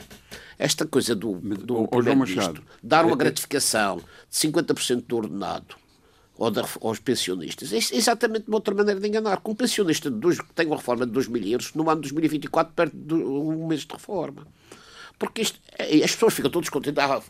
esta 0.58 0.86
coisa 0.86 1.14
do, 1.14 1.34
do 1.34 1.86
primeiro-ministro 1.88 2.62
dar 2.82 3.04
uma 3.04 3.12
é, 3.12 3.14
é- 3.14 3.18
gratificação 3.18 3.98
de 3.98 4.36
50% 4.36 5.04
do 5.06 5.16
ordenado 5.16 5.76
aos 6.38 6.98
pensionistas. 6.98 7.72
É 7.72 7.76
exatamente 7.76 8.48
uma 8.48 8.56
outra 8.56 8.74
maneira 8.74 9.00
de 9.00 9.08
enganar. 9.08 9.38
Com 9.38 9.52
um 9.52 9.54
pensionista 9.54 10.10
de 10.10 10.16
dois, 10.18 10.40
que 10.40 10.52
tem 10.52 10.66
uma 10.66 10.76
reforma 10.76 11.06
de 11.06 11.12
2 11.12 11.28
mil 11.28 11.42
euros, 11.42 11.72
no 11.74 11.88
ano 11.88 12.00
de 12.00 12.12
2024 12.12 12.74
perde 12.74 13.14
um 13.14 13.66
mês 13.66 13.82
de 13.82 13.92
reforma. 13.92 14.46
Porque 15.18 15.40
isto, 15.40 15.58
é, 15.78 16.04
as 16.04 16.12
pessoas 16.12 16.34
ficam 16.34 16.50
todas 16.50 16.68
contentes. 16.68 17.02
Ah, 17.02 17.22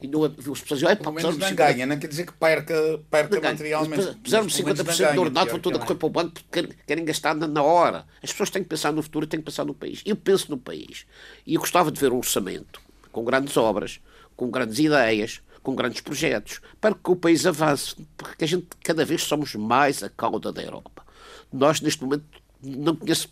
e 0.00 0.06
não, 0.06 0.22
as 0.24 0.32
pessoas 0.32 0.78
dizem, 0.78 0.96
pelo 0.96 1.12
menos 1.12 1.36
não 1.36 1.54
ganha, 1.54 1.84
não 1.84 1.98
quer 1.98 2.06
dizer 2.06 2.26
que 2.26 2.32
perca, 2.32 3.00
perca 3.10 3.40
materialmente. 3.40 4.14
Puseram 4.22 4.46
50% 4.46 5.14
do 5.14 5.20
ordenado, 5.22 5.50
vão 5.50 5.58
toda 5.58 5.78
a 5.78 5.80
correr 5.80 5.96
para 5.96 6.06
o 6.06 6.10
banco 6.10 6.32
porque 6.34 6.68
querem 6.86 7.04
gastar 7.04 7.34
na, 7.34 7.48
na, 7.48 7.62
hora. 7.62 8.06
As 8.22 8.30
pessoas 8.30 8.50
têm 8.50 8.62
que 8.62 8.68
pensar 8.68 8.92
no 8.92 9.02
futuro 9.02 9.24
e 9.24 9.28
têm 9.28 9.40
que 9.40 9.46
pensar 9.46 9.64
no 9.64 9.74
país. 9.74 10.00
Eu 10.06 10.14
penso 10.14 10.48
no 10.50 10.58
país. 10.58 11.04
E 11.44 11.54
eu 11.54 11.60
gostava 11.60 11.90
de 11.90 12.00
ver 12.00 12.12
um 12.12 12.18
orçamento 12.18 12.80
com 13.10 13.24
grandes 13.24 13.56
obras, 13.56 14.00
com 14.36 14.48
grandes 14.48 14.78
ideias, 14.78 15.40
com 15.68 15.74
grandes 15.74 16.00
projetos, 16.00 16.62
para 16.80 16.94
que 16.94 17.10
o 17.10 17.14
país 17.14 17.44
avance. 17.44 17.94
Porque 18.16 18.42
a 18.42 18.48
gente, 18.48 18.68
cada 18.82 19.04
vez 19.04 19.22
somos 19.22 19.54
mais 19.54 20.02
a 20.02 20.08
cauda 20.08 20.50
da 20.50 20.62
Europa. 20.62 21.04
Nós, 21.52 21.82
neste 21.82 22.02
momento, 22.02 22.24
não 22.62 22.96
conheço 22.96 23.28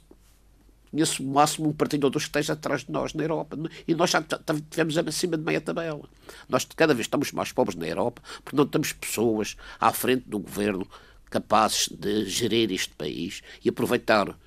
conheço 0.90 1.22
o 1.22 1.26
máximo 1.26 1.68
um 1.68 1.72
partido 1.72 2.04
ou 2.04 2.10
dois 2.10 2.24
que 2.24 2.28
esteja 2.28 2.52
atrás 2.52 2.84
de 2.84 2.92
nós 2.92 3.14
na 3.14 3.22
Europa. 3.22 3.56
E 3.88 3.94
nós 3.94 4.10
já 4.10 4.20
estivemos 4.20 4.98
acima 4.98 5.38
de 5.38 5.44
meia 5.44 5.60
tabela. 5.62 6.02
Nós 6.46 6.66
cada 6.76 6.92
vez 6.92 7.06
estamos 7.06 7.32
mais 7.32 7.52
pobres 7.52 7.74
na 7.74 7.86
Europa 7.86 8.20
porque 8.44 8.56
não 8.56 8.66
temos 8.66 8.92
pessoas 8.92 9.56
à 9.80 9.90
frente 9.90 10.28
do 10.28 10.38
governo 10.38 10.86
capazes 11.30 11.88
de 11.88 12.26
gerir 12.26 12.70
este 12.70 12.94
país 12.94 13.42
e 13.64 13.70
aproveitar 13.70 14.38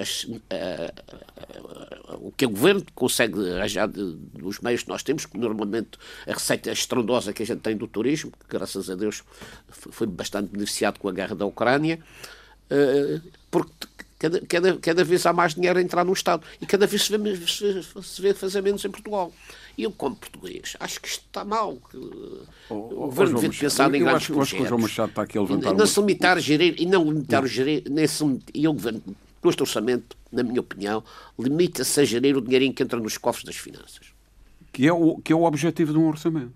as, 0.00 0.24
uh, 0.24 0.34
uh, 2.10 2.26
o 2.26 2.32
que 2.32 2.46
o 2.46 2.50
governo 2.50 2.84
consegue 2.94 3.50
arranjar 3.52 3.88
dos 3.88 4.60
meios 4.60 4.82
que 4.82 4.88
nós 4.88 5.02
temos, 5.02 5.26
que 5.26 5.38
normalmente 5.38 5.98
a 6.26 6.32
receita 6.32 6.70
estrondosa 6.70 7.32
que 7.32 7.42
a 7.42 7.46
gente 7.46 7.60
tem 7.60 7.76
do 7.76 7.86
turismo, 7.86 8.30
que 8.32 8.46
graças 8.48 8.90
a 8.90 8.94
Deus 8.94 9.22
foi 9.68 10.06
bastante 10.06 10.50
beneficiado 10.50 10.98
com 10.98 11.08
a 11.08 11.12
guerra 11.12 11.34
da 11.34 11.46
Ucrânia, 11.46 11.98
eh, 12.70 13.20
porque 13.50 13.94
Cada, 14.16 14.40
cada, 14.40 14.78
cada 14.78 15.04
vez 15.04 15.26
há 15.26 15.34
mais 15.34 15.54
dinheiro 15.54 15.78
a 15.78 15.82
entrar 15.82 16.02
no 16.02 16.12
Estado 16.12 16.42
e 16.58 16.64
cada 16.64 16.86
vez 16.86 17.02
se 17.02 17.18
vê, 17.18 17.36
se, 17.46 17.82
se 18.02 18.22
vê 18.22 18.32
fazer 18.32 18.62
menos 18.62 18.82
em 18.82 18.90
Portugal. 18.90 19.30
E 19.76 19.82
eu, 19.82 19.92
como 19.92 20.16
português, 20.16 20.76
acho 20.80 20.98
que 20.98 21.08
isto 21.08 21.24
está 21.26 21.44
mal. 21.44 21.76
Que 21.90 21.98
oh, 22.70 22.74
o 22.74 23.06
governo 23.10 23.38
devia 23.38 23.60
pensar 23.60 23.94
em 23.94 23.98
grandes 23.98 24.22
acho, 24.22 24.32
projetos. 24.32 24.54
acho 24.54 24.56
que 24.56 24.62
o 24.62 24.66
João 24.66 24.80
Machado 24.80 25.10
está 25.10 25.22
aqui 25.22 25.36
a 25.36 25.42
levantar... 25.42 25.72
E 25.72 25.76
não 25.76 25.86
se 25.86 26.00
limitar 26.00 26.36
a 26.38 26.40
gerir, 26.40 26.74
e 26.78 26.86
não 26.86 27.04
limitar 27.04 27.44
o 27.44 27.46
gerir, 27.46 27.82
nem 27.90 28.06
se, 28.06 28.24
e 28.54 28.66
o 28.66 28.72
governo, 28.72 29.02
com 29.44 29.50
este 29.50 29.62
orçamento, 29.62 30.16
na 30.32 30.42
minha 30.42 30.58
opinião, 30.58 31.04
limita-se 31.38 32.00
a 32.00 32.04
gerir 32.04 32.34
o 32.34 32.40
dinheirinho 32.40 32.72
que 32.72 32.82
entra 32.82 32.98
nos 32.98 33.18
cofres 33.18 33.44
das 33.44 33.56
finanças. 33.56 34.14
Que 34.72 34.88
é 34.88 34.92
o, 34.92 35.18
que 35.18 35.34
é 35.34 35.36
o 35.36 35.42
objetivo 35.42 35.92
de 35.92 35.98
um 35.98 36.08
orçamento. 36.08 36.54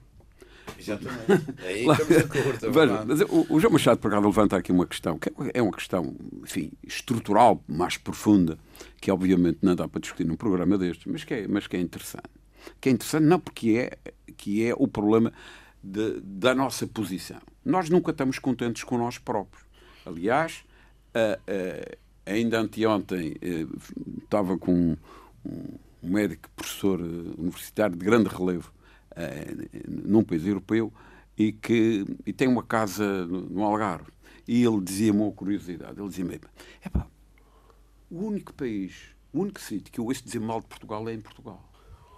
Exatamente. 0.79 1.55
É 1.63 1.69
aí 1.69 1.87
estamos 1.87 2.09
de 2.09 2.17
acordo. 2.17 2.73
Veja, 2.73 3.05
mas 3.07 3.21
o, 3.21 3.47
o 3.51 3.61
João 3.61 3.75
Machado, 3.75 3.99
por 4.01 4.11
acaso, 4.11 4.27
levanta 4.27 4.57
aqui 4.57 4.73
uma 4.73 4.87
questão, 4.87 5.19
que 5.19 5.31
é 5.53 5.61
uma 5.61 5.73
questão, 5.73 6.17
enfim, 6.43 6.73
estrutural, 6.83 7.63
mais 7.69 7.99
profunda, 7.99 8.59
que 9.03 9.11
obviamente 9.11 9.59
não 9.61 9.77
dá 9.77 9.87
para 9.87 10.01
discutir 10.01 10.25
num 10.25 10.37
programa 10.37 10.79
destes, 10.79 11.05
mas 11.05 11.25
que 11.25 11.35
é, 11.35 11.47
mas 11.47 11.67
que 11.67 11.77
é 11.77 11.81
interessante. 11.81 12.31
Que 12.81 12.89
é 12.89 12.93
interessante 12.93 13.25
não 13.25 13.39
porque 13.39 13.71
é, 13.73 14.13
que 14.35 14.65
é 14.65 14.73
o 14.75 14.89
problema 14.89 15.31
de, 15.85 16.21
da 16.23 16.55
nossa 16.55 16.87
posição. 16.87 17.41
Nós 17.63 17.91
nunca 17.91 18.13
estamos 18.13 18.39
contentes 18.39 18.83
com 18.83 18.97
nós 18.97 19.19
próprios. 19.19 19.63
Aliás, 20.07 20.65
uh, 21.15 21.99
ainda 22.29 22.61
anteontem 22.61 23.33
uh, 23.33 24.23
estava 24.23 24.59
com 24.59 24.97
um, 25.45 25.79
médico 26.03 26.49
professor 26.55 27.01
universitário 27.01 27.97
de 27.97 28.05
grande 28.05 28.29
relevo 28.29 28.73
uh, 29.13 29.89
num 29.89 30.23
país 30.23 30.47
europeu 30.47 30.93
e 31.37 31.53
que 31.53 32.05
e 32.27 32.33
tem 32.33 32.49
uma 32.49 32.63
casa 32.63 33.27
no, 33.27 33.63
Algarve. 33.63 34.11
E 34.47 34.65
ele 34.65 34.81
dizia-me 34.81 35.21
uma 35.21 35.33
curiosidade. 35.33 36.01
Ele 36.01 36.09
dizia-me, 36.09 36.41
epá, 36.85 37.07
o 38.11 38.25
único 38.25 38.53
país, 38.55 39.15
o 39.33 39.41
único 39.41 39.61
sítio 39.61 39.93
que 39.93 40.01
eu 40.01 40.07
ouço 40.07 40.25
dizer 40.25 40.41
mal 40.41 40.61
de 40.61 40.67
Portugal 40.67 41.07
é 41.09 41.13
em 41.13 41.21
Portugal. 41.21 41.68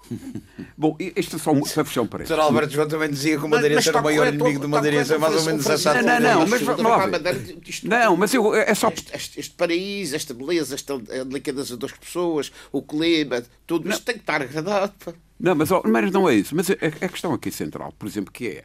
Bom, 0.77 0.97
isto 0.99 1.37
é 1.37 1.39
só 1.39 1.53
uma 1.53 1.67
fechar 1.67 2.03
um 2.03 2.07
parênteses. 2.07 2.37
Sr. 2.37 2.43
Alberto 2.43 2.73
João 2.73 2.89
também 2.89 3.11
dizia 3.11 3.39
que 3.39 3.45
o 3.45 3.49
Madeirense 3.49 3.89
era 3.89 4.01
o 4.01 4.05
maior 4.05 4.27
inimigo 4.33 4.61
do 4.61 4.69
Madeirense, 4.69 5.15
é 5.15 5.19
mais 5.19 5.37
ou 5.37 5.45
menos 5.45 5.67
essa 5.67 6.03
Não, 6.03 6.21
não, 6.21 6.47
mas 6.47 7.83
Não, 7.83 8.17
mas 8.17 8.35
eu, 8.35 8.55
é 8.55 8.75
só. 8.75 8.89
Este, 8.89 9.17
este, 9.17 9.41
este, 9.41 9.55
paraíso, 9.55 10.17
esta 10.17 10.35
beleza, 10.35 10.75
esta 10.75 10.99
delicadeza 10.99 11.77
das 11.77 11.93
pessoas, 11.93 12.51
o 12.73 12.83
clima, 12.83 13.43
tudo 13.67 13.89
isto 13.89 14.05
tem 14.05 14.17
que 14.17 14.23
estar 14.23 14.43
agradado. 14.43 14.95
Não, 15.39 15.55
mas, 15.55 15.71
mas 15.85 16.11
não 16.11 16.29
é 16.29 16.35
isso. 16.35 16.55
Mas 16.55 16.71
a, 16.71 16.75
a 16.75 17.09
questão 17.09 17.33
aqui 17.33 17.51
central, 17.51 17.93
por 17.99 18.07
exemplo, 18.07 18.33
que 18.33 18.49
é. 18.49 18.65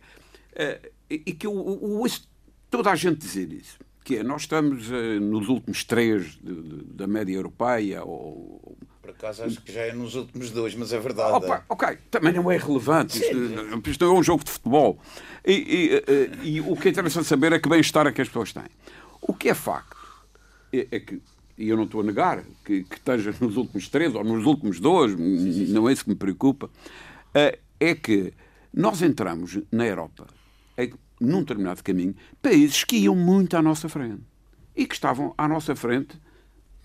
Uh, 0.80 0.90
e 1.10 1.34
que 1.34 1.46
eu, 1.46 1.54
ouço 1.54 2.28
toda 2.70 2.92
a 2.92 2.96
gente 2.96 3.20
dizer 3.20 3.52
isso. 3.54 3.78
Que 4.04 4.18
é, 4.18 4.24
nós 4.24 4.42
estamos 4.42 4.90
uh, 4.90 5.20
nos 5.20 5.48
últimos 5.48 5.84
três 5.84 6.38
de, 6.44 6.54
de, 6.54 6.84
da 6.94 7.08
média 7.08 7.34
europeia. 7.34 8.04
Ou, 8.04 8.78
por 9.06 9.12
acaso 9.12 9.44
acho 9.44 9.62
que 9.62 9.72
já 9.72 9.82
é 9.82 9.94
nos 9.94 10.16
últimos 10.16 10.50
dois, 10.50 10.74
mas 10.74 10.92
é 10.92 11.00
verdade. 11.00 11.34
Opa, 11.34 11.64
ok, 11.70 11.98
também 12.10 12.34
não 12.34 12.52
é 12.52 12.58
relevante. 12.58 13.20
Isto, 13.20 13.90
isto, 13.90 14.06
é 14.06 14.12
um 14.12 14.24
jogo 14.24 14.44
de 14.44 14.52
futebol. 14.52 15.00
E, 15.46 15.54
e, 15.54 16.48
e, 16.48 16.56
e 16.56 16.62
o 16.62 16.76
que 16.76 16.88
é 16.88 16.92
interessante 16.92 17.28
saber 17.28 17.54
é 17.54 17.60
que 17.60 17.70
bem-estar 17.70 18.08
é 18.08 18.12
que 18.12 18.22
as 18.22 18.28
pessoas 18.28 18.52
têm. 18.52 18.66
O 19.22 19.34
que 19.34 19.50
é 19.50 19.54
facto 19.54 19.96
é, 20.74 20.88
é 20.92 21.00
que 21.00 21.22
e 21.58 21.70
eu 21.70 21.78
não 21.78 21.86
estou 21.86 22.02
a 22.02 22.04
negar 22.04 22.44
que, 22.66 22.84
que 22.84 22.96
esteja 22.96 23.34
nos 23.40 23.56
últimos 23.56 23.88
três 23.88 24.14
ou 24.14 24.24
nos 24.24 24.46
últimos 24.46 24.80
dois, 24.80 25.16
não 25.70 25.88
é 25.88 25.94
isso 25.94 26.04
que 26.04 26.10
me 26.10 26.16
preocupa, 26.16 26.70
eh, 27.34 27.60
é 27.80 27.96
que 27.96 28.34
nós 28.74 29.02
entramos 29.02 29.58
na 29.72 29.86
Europa, 29.86 30.28
num 31.20 31.40
determinado 31.40 31.82
caminho, 31.82 32.14
países 32.42 32.84
que 32.84 32.98
iam 32.98 33.16
muito 33.16 33.56
à 33.56 33.62
nossa 33.62 33.88
frente 33.88 34.22
e 34.76 34.86
que 34.86 34.94
estavam 34.94 35.34
à 35.38 35.48
nossa 35.48 35.74
frente 35.76 36.20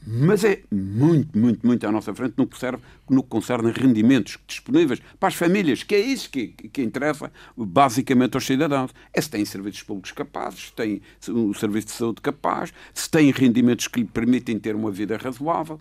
mas 0.07 0.45
é 0.45 0.62
muito, 0.71 1.38
muito, 1.38 1.66
muito 1.66 1.87
à 1.87 1.92
nossa 1.92 2.14
frente 2.14 2.35
no 2.37 2.47
que, 2.47 2.59
serve, 2.59 2.83
no 3.09 3.23
que 3.23 3.28
concerne 3.28 3.71
rendimentos 3.71 4.38
disponíveis 4.47 5.00
para 5.19 5.28
as 5.28 5.35
famílias, 5.35 5.83
que 5.83 5.95
é 5.95 6.00
isso 6.00 6.30
que, 6.30 6.49
que 6.49 6.83
interessa 6.83 7.30
basicamente 7.57 8.35
aos 8.35 8.47
cidadãos. 8.47 8.92
É 9.12 9.21
se 9.21 9.28
têm 9.28 9.45
serviços 9.45 9.83
públicos 9.83 10.12
capazes, 10.12 10.66
se 10.66 10.73
têm 10.73 11.02
um 11.28 11.52
serviço 11.52 11.88
de 11.88 11.92
saúde 11.92 12.21
capaz, 12.23 12.73
se 12.95 13.11
têm 13.11 13.30
rendimentos 13.30 13.88
que 13.88 14.00
lhe 14.00 14.07
permitem 14.07 14.59
ter 14.59 14.75
uma 14.75 14.90
vida 14.90 15.16
razoável. 15.19 15.78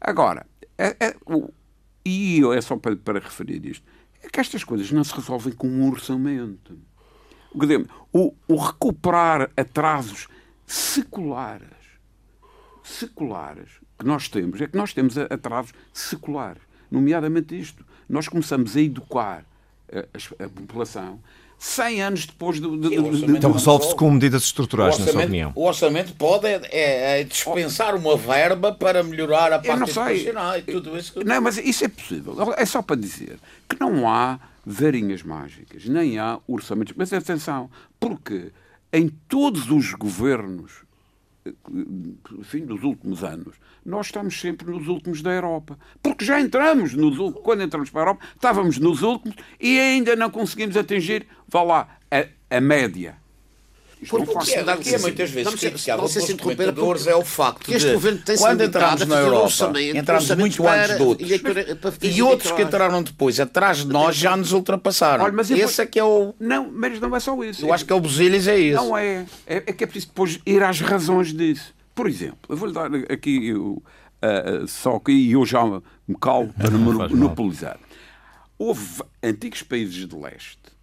Agora, 0.00 0.46
é, 0.76 0.96
é, 0.98 1.16
e 2.04 2.42
é 2.54 2.60
só 2.60 2.76
para, 2.76 2.96
para 2.96 3.20
referir 3.20 3.64
isto, 3.64 3.86
é 4.20 4.28
que 4.28 4.40
estas 4.40 4.64
coisas 4.64 4.90
não 4.90 5.04
se 5.04 5.14
resolvem 5.14 5.52
com 5.52 5.68
um 5.68 5.88
orçamento. 5.88 6.76
O, 8.12 8.34
o 8.48 8.56
recuperar 8.56 9.48
atrasos 9.56 10.26
seculares 10.66 11.83
seculares 12.84 13.70
que 13.98 14.06
nós 14.06 14.28
temos 14.28 14.60
é 14.60 14.68
que 14.68 14.76
nós 14.76 14.92
temos 14.92 15.16
atrasos 15.18 15.72
seculares, 15.92 16.62
nomeadamente 16.90 17.58
isto. 17.58 17.84
Nós 18.08 18.28
começamos 18.28 18.76
a 18.76 18.80
educar 18.80 19.44
a, 19.90 19.98
a, 19.98 20.44
a 20.44 20.48
população 20.48 21.18
100 21.58 22.02
anos 22.02 22.26
depois 22.26 22.60
do. 22.60 22.76
do, 22.76 22.90
do 22.90 23.36
então 23.36 23.50
resolve-se 23.50 23.94
com 23.94 24.10
medidas 24.10 24.44
estruturais, 24.44 24.98
na 24.98 25.06
sua 25.06 25.22
opinião? 25.22 25.52
O 25.54 25.64
orçamento 25.64 26.12
pode 26.14 26.46
é, 26.46 26.60
é, 26.70 27.20
é 27.20 27.24
dispensar 27.24 27.94
uma 27.94 28.16
verba 28.18 28.72
para 28.72 29.02
melhorar 29.02 29.52
a 29.52 29.58
parte 29.58 29.90
educacional 29.90 30.58
e 30.58 30.62
tudo 30.62 30.96
isso. 30.98 31.24
Não, 31.24 31.40
mas 31.40 31.56
isso 31.56 31.84
é 31.84 31.88
possível. 31.88 32.36
É 32.56 32.66
só 32.66 32.82
para 32.82 32.96
dizer 32.96 33.38
que 33.68 33.80
não 33.80 34.06
há 34.06 34.38
varinhas 34.66 35.22
mágicas, 35.22 35.86
nem 35.86 36.18
há 36.18 36.38
orçamentos. 36.46 36.92
Mas 36.96 37.12
atenção, 37.12 37.70
porque 37.98 38.52
em 38.92 39.08
todos 39.08 39.70
os 39.70 39.94
governos 39.94 40.84
enfim, 42.38 42.64
dos 42.64 42.82
últimos 42.82 43.22
anos, 43.22 43.56
nós 43.84 44.06
estamos 44.06 44.40
sempre 44.40 44.70
nos 44.70 44.88
últimos 44.88 45.20
da 45.22 45.30
Europa. 45.30 45.78
Porque 46.02 46.24
já 46.24 46.40
entramos 46.40 46.94
nos 46.94 47.18
últimos, 47.18 47.42
quando 47.42 47.62
entramos 47.62 47.90
para 47.90 48.00
a 48.00 48.04
Europa, 48.04 48.24
estávamos 48.34 48.78
nos 48.78 49.02
últimos 49.02 49.36
e 49.60 49.78
ainda 49.78 50.16
não 50.16 50.30
conseguimos 50.30 50.76
atingir, 50.76 51.26
vá 51.48 51.62
lá, 51.62 51.98
a, 52.10 52.56
a 52.56 52.60
média. 52.60 53.23
Porque 54.08 54.30
o 54.30 54.38
que 54.38 54.54
é, 54.54 54.62
o 54.62 54.78
que 54.78 54.94
é 54.94 54.98
muitas 54.98 55.30
vezes 55.30 55.54
criticado 55.54 56.08
pelos 56.08 56.40
comentadores 56.40 57.06
é 57.06 57.14
o 57.14 57.24
facto 57.24 57.70
de, 57.70 58.36
quando 58.38 58.62
entramos 58.62 59.06
na 59.06 59.20
Europa, 59.20 59.80
entramos 59.80 60.30
muito 60.36 60.68
antes 60.68 60.96
de 60.96 61.02
outros, 61.02 61.30
e 62.02 62.22
outros 62.22 62.52
que 62.52 62.62
entraram 62.62 63.02
depois, 63.02 63.40
atrás 63.40 63.78
de 63.78 63.86
nós, 63.86 64.16
já 64.16 64.36
nos 64.36 64.52
ultrapassaram. 64.52 65.24
Olha, 65.24 65.32
mas 65.32 65.50
Esse 65.50 65.82
é 65.82 65.86
que 65.86 65.98
é 65.98 66.04
o... 66.04 66.34
Não, 66.38 66.70
mas 66.70 67.00
não 67.00 67.14
é 67.14 67.20
só 67.20 67.42
isso. 67.42 67.64
Eu 67.64 67.72
acho 67.72 67.84
que 67.84 67.92
é 67.92 67.96
o 67.96 68.00
Busilhas 68.00 68.46
é 68.46 68.58
isso. 68.58 68.76
Não 68.76 68.96
é. 68.96 69.24
É, 69.46 69.56
é 69.56 69.72
que 69.72 69.84
é 69.84 69.86
preciso 69.86 70.08
depois 70.08 70.40
ir 70.44 70.62
às 70.62 70.80
razões 70.80 71.32
disso. 71.32 71.74
Por 71.94 72.08
exemplo, 72.08 72.38
eu 72.48 72.56
vou-lhe 72.56 72.74
dar 72.74 72.90
aqui, 73.10 73.52
uh, 73.52 73.80
só 74.66 74.98
que 74.98 75.30
eu 75.30 75.46
já 75.46 75.64
me 75.64 76.16
calo 76.20 76.52
para 76.58 76.70
monopolizar. 76.70 77.78
Houve 78.58 79.02
antigos 79.22 79.62
países 79.62 80.06
de 80.06 80.16
leste 80.16 80.73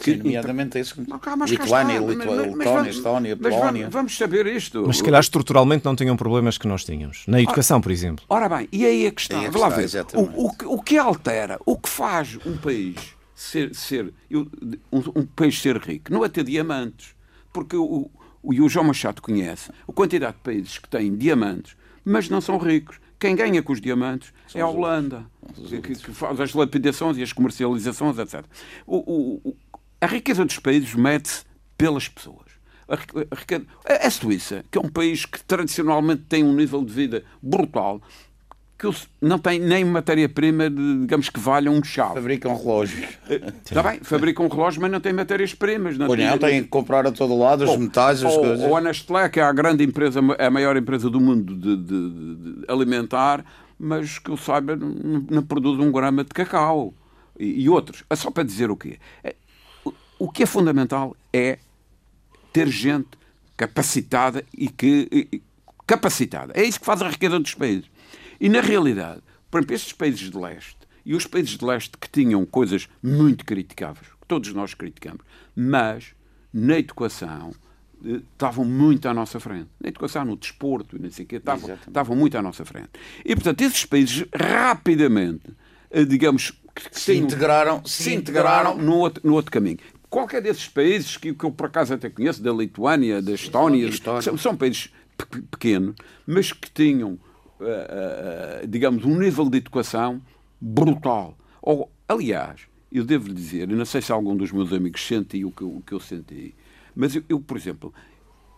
que, 0.00 0.12
Sim, 0.12 0.18
nomeadamente 0.18 0.78
isso. 0.78 1.00
Lituânia, 1.46 2.00
Letónia, 2.00 2.90
Estónia, 2.90 3.36
Polónia. 3.36 3.82
Vamos, 3.82 3.92
vamos 3.92 4.16
saber 4.16 4.46
isto. 4.46 4.84
Mas 4.86 4.96
se 4.96 5.04
calhar 5.04 5.20
estruturalmente 5.20 5.84
não 5.84 5.94
tinham 5.94 6.16
problemas 6.16 6.56
que 6.56 6.66
nós 6.66 6.84
tínhamos. 6.84 7.24
Na 7.26 7.40
educação, 7.40 7.80
por 7.80 7.92
exemplo. 7.92 8.24
Ora 8.28 8.48
bem, 8.48 8.68
e 8.72 8.84
aí 8.84 9.06
é 9.06 9.10
que 9.10 9.20
está. 9.20 9.42
É 9.44 9.50
que 9.50 9.58
lá 9.58 9.68
ver. 9.68 9.88
O, 10.14 10.46
o, 10.46 10.74
o 10.74 10.82
que 10.82 10.96
altera, 10.96 11.58
o 11.66 11.76
que 11.76 11.88
faz 11.88 12.38
um 12.46 12.56
país 12.56 12.96
ser, 13.34 13.74
ser 13.74 14.12
um, 14.32 14.48
um 14.92 15.26
país 15.26 15.60
ser 15.60 15.76
rico, 15.76 16.12
não 16.12 16.24
é 16.24 16.28
ter 16.28 16.44
diamantes. 16.44 17.14
Porque 17.52 17.76
o, 17.76 18.10
o, 18.42 18.54
e 18.54 18.60
o 18.60 18.68
João 18.68 18.86
Machado 18.86 19.20
conhece 19.20 19.70
a 19.86 19.92
quantidade 19.92 20.36
de 20.36 20.42
países 20.42 20.78
que 20.78 20.88
têm 20.88 21.16
diamantes, 21.16 21.76
mas 22.04 22.28
não 22.28 22.40
são 22.40 22.58
ricos. 22.58 22.98
Quem 23.18 23.36
ganha 23.36 23.62
com 23.62 23.72
os 23.72 23.80
diamantes 23.82 24.32
são 24.48 24.60
é 24.60 24.64
a 24.64 24.66
Holanda, 24.66 25.26
que, 25.82 25.94
que, 25.94 26.10
faz 26.12 26.40
as 26.40 26.54
lapidações 26.54 27.18
e 27.18 27.22
as 27.22 27.34
comercializações, 27.34 28.18
etc. 28.18 28.44
O, 28.86 28.96
o, 29.44 29.56
a 30.00 30.06
riqueza 30.06 30.44
dos 30.44 30.58
países 30.58 30.94
mede-se 30.94 31.44
pelas 31.76 32.08
pessoas. 32.08 32.50
A, 32.88 34.06
a, 34.06 34.10
Suíça, 34.10 34.64
que 34.70 34.76
é 34.76 34.80
um 34.80 34.88
país 34.88 35.24
que 35.24 35.42
tradicionalmente 35.44 36.22
tem 36.28 36.42
um 36.42 36.52
nível 36.52 36.84
de 36.84 36.92
vida 36.92 37.22
brutal, 37.40 38.02
que 38.76 38.88
não 39.20 39.38
tem 39.38 39.60
nem 39.60 39.84
matéria-prima, 39.84 40.70
digamos, 40.70 41.28
que 41.28 41.38
valha 41.38 41.70
um 41.70 41.84
chá. 41.84 42.08
Fabricam 42.08 42.56
relógios. 42.56 43.06
Está 43.64 43.82
bem, 43.82 44.00
fabricam 44.02 44.48
relógios, 44.48 44.78
mas 44.78 44.90
não 44.90 45.00
tem 45.00 45.12
matérias-primas. 45.12 45.98
Não, 45.98 46.08
tem, 46.08 46.26
não 46.26 46.38
têm 46.38 46.62
que 46.62 46.68
comprar 46.68 47.06
a 47.06 47.12
todo 47.12 47.38
lado 47.38 47.64
os 47.64 47.76
metais, 47.76 48.24
as 48.24 48.32
ou, 48.32 48.40
coisas. 48.40 48.60
Ou 48.66 48.74
a 48.74 48.80
Nestlé, 48.80 49.28
que 49.28 49.38
é 49.38 49.42
a 49.42 49.52
grande 49.52 49.84
empresa, 49.84 50.20
a 50.38 50.50
maior 50.50 50.76
empresa 50.78 51.10
do 51.10 51.20
mundo 51.20 51.54
de, 51.54 51.76
de, 51.76 52.08
de 52.08 52.64
alimentar, 52.68 53.44
mas 53.78 54.18
que 54.18 54.30
eu 54.30 54.36
saiba, 54.36 54.74
não, 54.74 55.26
não, 55.30 55.42
produz 55.42 55.78
um 55.78 55.92
grama 55.92 56.24
de 56.24 56.30
cacau. 56.30 56.94
E, 57.38 57.62
e 57.62 57.68
outros. 57.68 58.02
É 58.08 58.16
só 58.16 58.30
para 58.30 58.42
dizer 58.42 58.70
o 58.70 58.76
quê? 58.76 58.98
O 60.20 60.30
que 60.30 60.42
é 60.42 60.46
fundamental 60.46 61.16
é 61.32 61.58
ter 62.52 62.68
gente 62.68 63.08
capacitada 63.56 64.44
e 64.52 64.68
que. 64.68 65.42
capacitada. 65.86 66.52
É 66.54 66.62
isso 66.62 66.78
que 66.78 66.84
faz 66.84 67.00
a 67.00 67.08
riqueza 67.08 67.40
dos 67.40 67.54
países. 67.54 67.90
E, 68.38 68.46
na 68.46 68.60
realidade, 68.60 69.22
por 69.50 69.58
exemplo, 69.60 69.74
estes 69.74 69.94
países 69.94 70.30
de 70.30 70.36
leste 70.36 70.76
e 71.06 71.14
os 71.14 71.26
países 71.26 71.56
de 71.56 71.64
leste 71.64 71.92
que 71.98 72.06
tinham 72.06 72.44
coisas 72.44 72.86
muito 73.02 73.46
criticáveis, 73.46 74.08
que 74.08 74.26
todos 74.28 74.52
nós 74.52 74.74
criticamos, 74.74 75.24
mas 75.56 76.14
na 76.52 76.78
educação 76.78 77.52
eh, 78.04 78.20
estavam 78.32 78.66
muito 78.66 79.08
à 79.08 79.14
nossa 79.14 79.40
frente. 79.40 79.70
Na 79.80 79.88
educação, 79.88 80.26
no 80.26 80.36
desporto, 80.36 81.00
não 81.00 81.10
sei 81.10 81.24
o 81.24 81.28
quê, 81.28 81.36
estavam, 81.36 81.78
estavam 81.86 82.14
muito 82.14 82.36
à 82.36 82.42
nossa 82.42 82.66
frente. 82.66 82.90
E, 83.24 83.34
portanto, 83.34 83.62
esses 83.62 83.86
países 83.86 84.26
rapidamente, 84.34 85.50
eh, 85.90 86.04
digamos, 86.04 86.52
se 86.92 87.16
integraram, 87.16 87.82
se, 87.86 88.02
se 88.02 88.14
integraram, 88.14 88.72
integraram 88.72 88.84
no, 88.84 88.96
outro, 88.98 89.26
no 89.26 89.34
outro 89.34 89.50
caminho 89.50 89.78
qualquer 90.10 90.42
desses 90.42 90.68
países 90.68 91.16
que, 91.16 91.32
que 91.32 91.44
eu 91.44 91.52
por 91.52 91.66
acaso 91.66 91.94
até 91.94 92.10
conheço, 92.10 92.42
da 92.42 92.52
Lituânia, 92.52 93.22
da 93.22 93.32
Estónia, 93.32 93.88
são, 94.20 94.36
são, 94.36 94.56
países 94.56 94.92
pequenos, 95.50 95.94
mas 96.26 96.52
que 96.52 96.70
tinham, 96.70 97.12
uh, 97.12 98.64
uh, 98.64 98.66
digamos, 98.66 99.04
um 99.04 99.16
nível 99.16 99.48
de 99.48 99.58
educação 99.58 100.20
brutal. 100.60 101.38
Ou, 101.62 101.90
aliás, 102.08 102.62
eu 102.90 103.04
devo 103.04 103.32
dizer, 103.32 103.70
eu 103.70 103.76
não 103.76 103.84
sei 103.84 104.02
se 104.02 104.10
algum 104.10 104.36
dos 104.36 104.50
meus 104.50 104.72
amigos 104.72 105.06
sentiu 105.06 105.48
o 105.48 105.52
que, 105.52 105.62
o 105.64 105.80
que 105.86 105.92
eu 105.92 106.00
senti, 106.00 106.54
mas 106.94 107.14
eu, 107.14 107.22
eu 107.28 107.40
por 107.40 107.56
exemplo, 107.56 107.94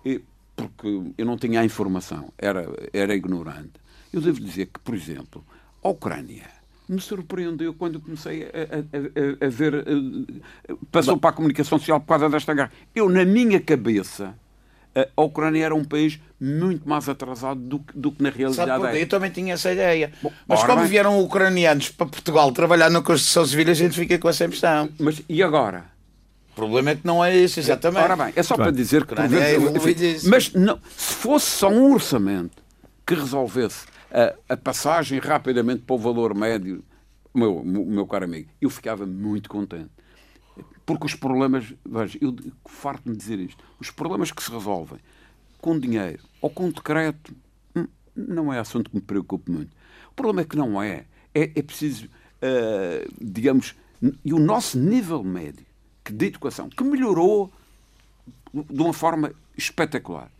eu, 0.04 0.22
porque 0.56 1.12
eu 1.18 1.26
não 1.26 1.36
tinha 1.36 1.60
a 1.60 1.64
informação, 1.64 2.32
era, 2.38 2.66
era 2.92 3.14
ignorante, 3.14 3.72
eu 4.10 4.20
devo 4.20 4.40
dizer 4.40 4.66
que, 4.66 4.80
por 4.80 4.94
exemplo, 4.94 5.44
a 5.82 5.88
Ucrânia 5.88 6.61
me 6.88 7.00
surpreendeu 7.00 7.74
quando 7.74 8.00
comecei 8.00 8.44
a, 8.44 8.46
a, 8.46 9.44
a, 9.44 9.46
a 9.46 9.48
ver. 9.48 9.74
A, 9.76 10.74
passou 10.90 11.16
para 11.16 11.30
a 11.30 11.32
comunicação 11.32 11.78
social 11.78 12.00
por 12.00 12.08
causa 12.08 12.28
desta 12.28 12.52
guerra. 12.54 12.72
Eu, 12.94 13.08
na 13.08 13.24
minha 13.24 13.60
cabeça, 13.60 14.34
a 15.16 15.22
Ucrânia 15.22 15.64
era 15.64 15.74
um 15.74 15.84
país 15.84 16.20
muito 16.38 16.86
mais 16.86 17.08
atrasado 17.08 17.60
do 17.60 17.78
que, 17.78 17.98
do 17.98 18.12
que 18.12 18.22
na 18.22 18.30
realidade 18.30 18.98
é. 18.98 19.02
Eu 19.02 19.08
também 19.08 19.30
tinha 19.30 19.54
essa 19.54 19.72
ideia. 19.72 20.12
Bom, 20.22 20.30
Mas 20.46 20.62
como 20.64 20.80
bem. 20.80 20.88
vieram 20.88 21.18
ucranianos 21.20 21.88
para 21.88 22.06
Portugal 22.06 22.52
trabalhar 22.52 22.90
na 22.90 23.00
construção 23.00 23.46
civil, 23.46 23.70
a 23.70 23.74
gente 23.74 23.94
fica 23.94 24.18
com 24.18 24.28
essa 24.28 24.44
impressão. 24.44 24.90
Mas 24.98 25.22
e 25.28 25.42
agora? 25.42 25.86
O 26.52 26.54
problema 26.54 26.90
é 26.90 26.96
que 26.96 27.06
não 27.06 27.24
é 27.24 27.34
isso, 27.34 27.58
exatamente. 27.58 28.04
Ora 28.04 28.16
bem, 28.16 28.32
é 28.36 28.42
só 28.42 28.56
para 28.56 28.70
dizer 28.70 29.06
que... 29.06 29.14
Vezes, 29.14 30.26
é 30.26 30.28
mas 30.28 30.52
não, 30.52 30.78
se 30.94 31.14
fosse 31.14 31.46
só 31.46 31.70
um 31.70 31.94
orçamento 31.94 32.62
que 33.06 33.14
resolvesse 33.14 33.86
a, 34.48 34.56
passagem 34.56 35.18
rapidamente 35.18 35.82
para 35.82 35.94
o 35.94 35.98
valor 35.98 36.34
médio, 36.34 36.84
meu, 37.34 37.64
meu 37.64 38.06
caro 38.06 38.24
amigo, 38.24 38.50
eu 38.60 38.68
ficava 38.68 39.06
muito 39.06 39.48
contente. 39.48 39.90
Porque 40.84 41.06
os 41.06 41.14
problemas, 41.14 41.72
veja, 41.84 42.18
eu 42.20 42.36
farto-me 42.66 43.16
dizer 43.16 43.38
isto, 43.38 43.64
os 43.80 43.90
problemas 43.90 44.30
que 44.30 44.42
se 44.42 44.50
resolvem 44.50 44.98
com 45.60 45.78
dinheiro 45.78 46.22
ou 46.40 46.50
com 46.50 46.70
decreto 46.70 47.34
hum, 47.74 47.86
não 48.14 48.52
é 48.52 48.58
assunto 48.58 48.90
que 48.90 48.96
me 48.96 49.02
preocupe 49.02 49.50
muito. 49.50 49.70
O 50.10 50.14
problema 50.14 50.42
é 50.42 50.44
que 50.44 50.56
não 50.56 50.82
é. 50.82 51.06
É, 51.34 51.50
é 51.54 51.62
preciso, 51.62 52.06
uh, 52.06 53.14
digamos, 53.18 53.74
e 54.24 54.34
o 54.34 54.38
nosso 54.38 54.78
nível 54.78 55.22
médio 55.22 55.64
de 56.04 56.26
educação, 56.26 56.68
que 56.68 56.82
melhorou 56.82 57.50
de 58.52 58.82
uma 58.82 58.92
forma 58.92 59.32
espetacular, 59.56 60.30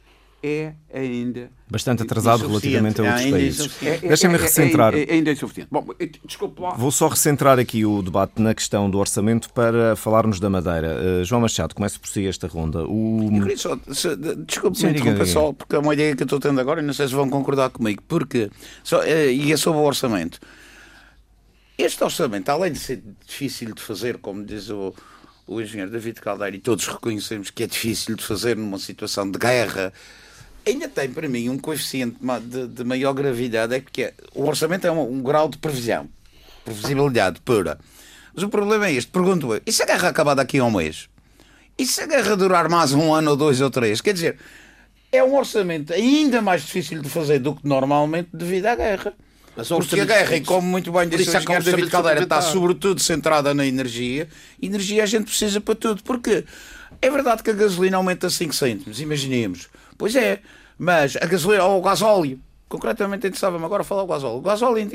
é 0.43 0.75
ainda 0.93 1.51
bastante 1.71 2.03
atrasado 2.03 2.47
relativamente 2.47 3.01
a 3.01 3.05
outros 3.05 3.31
países. 3.31 3.83
É, 3.83 3.89
é, 3.89 3.99
Deixem-me 3.99 4.37
é, 4.37 4.39
recentrar. 4.39 4.95
É, 4.95 5.07
ainda 5.11 5.31
é 5.31 5.33
insuficiente. 5.33 5.69
Bom, 5.71 5.87
desculpe 6.25 6.61
lá. 6.61 6.75
Vou 6.75 6.91
só 6.91 7.09
recentrar 7.09 7.59
aqui 7.59 7.87
o 7.87 8.03
debate 8.03 8.43
na 8.43 8.55
questão 8.55 8.91
do 8.91 8.99
orçamento 8.99 9.51
para 9.53 9.97
falarmos 9.97 10.39
da 10.39 10.51
Madeira. 10.51 10.99
Uh, 11.01 11.25
João 11.25 11.41
Machado, 11.41 11.75
começa 11.75 11.99
por 11.99 12.09
si 12.09 12.27
esta 12.27 12.47
ronda. 12.47 12.85
O... 12.85 13.31
Só, 13.57 13.79
se, 13.91 14.15
desculpe 14.47 14.83
me 14.85 14.91
interromper 14.91 15.27
só, 15.27 15.53
porque 15.53 15.75
é 15.75 15.79
uma 15.79 15.95
ideia 15.95 16.15
que 16.15 16.23
eu 16.23 16.27
estou 16.27 16.39
tendo 16.39 16.61
agora 16.61 16.83
e 16.83 16.85
não 16.85 16.93
sei 16.93 17.09
se 17.09 17.15
vão 17.15 17.31
concordar 17.31 17.71
comigo. 17.71 18.03
Porque, 18.07 18.51
só, 18.85 19.03
e 19.07 19.51
é 19.51 19.57
sobre 19.57 19.81
o 19.81 19.85
orçamento. 19.85 20.39
Este 21.79 22.05
orçamento, 22.05 22.51
além 22.51 22.73
de 22.73 22.79
ser 22.79 23.03
difícil 23.27 23.75
de 23.75 23.81
fazer, 23.81 24.19
como 24.19 24.45
diz 24.45 24.69
o, 24.69 24.95
o 25.47 25.61
engenheiro 25.61 25.91
David 25.91 26.21
Caldeira, 26.21 26.55
e 26.55 26.61
todos 26.61 26.87
reconhecemos 26.87 27.51
que 27.51 27.63
é 27.63 27.67
difícil 27.67 28.15
de 28.15 28.23
fazer 28.23 28.57
numa 28.57 28.79
situação 28.79 29.31
de 29.31 29.39
guerra, 29.39 29.93
ainda 30.67 30.89
tem 30.89 31.09
para 31.09 31.29
mim 31.29 31.49
um 31.49 31.59
coeficiente 31.59 32.17
de, 32.45 32.67
de 32.69 32.85
maior 32.85 33.13
gravidade, 33.13 33.75
é 33.75 33.81
porque 33.81 34.03
é, 34.03 34.15
o 34.35 34.45
orçamento 34.45 34.87
é 34.87 34.93
um, 34.93 35.01
um, 35.01 35.23
grau 35.23 35.49
de 35.49 35.59
previsão, 35.59 36.09
previsibilidade 36.65 37.41
pura. 37.41 37.79
Mas 38.35 38.43
o 38.45 38.49
problema 38.49 38.87
é 38.87 38.93
este, 38.93 39.11
pergunto 39.11 39.55
eu, 39.55 39.61
e 39.67 39.73
se 39.73 39.83
a 39.83 39.87
guerra 39.87 40.09
acabar 40.09 40.35
daqui 40.35 40.59
a 40.59 40.65
um 40.65 40.71
mês? 40.71 41.09
E 41.79 41.87
se 41.87 42.03
a 42.03 42.07
guerra 42.07 42.37
durar 42.37 42.69
mais 42.69 42.93
um 42.93 43.13
ano 43.13 43.31
ou 43.33 43.37
dois 43.37 43.61
ou 43.61 43.71
três? 43.71 44.01
Quer 44.01 44.15
dizer, 44.15 44.39
é 45.11 45.23
um 45.23 45.37
orçamento 45.37 45.93
ainda 45.93 46.41
mais 46.41 46.63
difícil 46.63 47.03
de 47.03 47.09
fazer 47.09 47.39
do 47.39 47.55
que 47.55 47.67
normalmente 47.67 48.29
devido 48.33 48.67
à 48.67 48.75
guerra. 48.75 49.15
Mas 49.55 49.69
Porque 49.69 50.01
a 50.01 50.05
guerra, 50.07 50.37
e 50.37 50.41
como 50.41 50.67
muito 50.67 50.91
bem 50.91 51.07
disse 51.07 51.29
o 51.29 51.39
engenheiro 51.39 51.65
David 51.65 51.91
Caldeira, 51.91 52.23
está 52.23 52.41
sobretudo 52.41 53.01
centrada 53.01 53.53
na 53.53 53.67
energia. 53.67 54.27
Energia 54.61 55.03
a 55.03 55.07
gente 55.07 55.25
precisa 55.25 55.61
para 55.61 55.75
tudo. 55.75 56.03
Porque 56.03 56.45
é 57.03 57.11
verdade 57.11 57.43
que 57.43 57.51
a 57.51 57.53
gasolina 57.53 57.99
aumenta 57.99 58.31
5 58.31 58.55
cêntimos, 58.55 59.01
imaginemos. 59.01 59.69
Pois 60.03 60.17
é, 60.17 60.41
mas 60.77 61.15
a 61.15 61.27
gasolina 61.27 61.63
ou 61.63 61.79
o 61.79 61.81
gasóleo, 61.81 62.41
concretamente 62.69 63.25
interessava-me 63.25 63.65
agora 63.65 63.85
falar 63.85 64.03
o 64.03 64.07
gasóleo. 64.09 64.39
O 64.39 64.41
gasóleo 64.41 64.91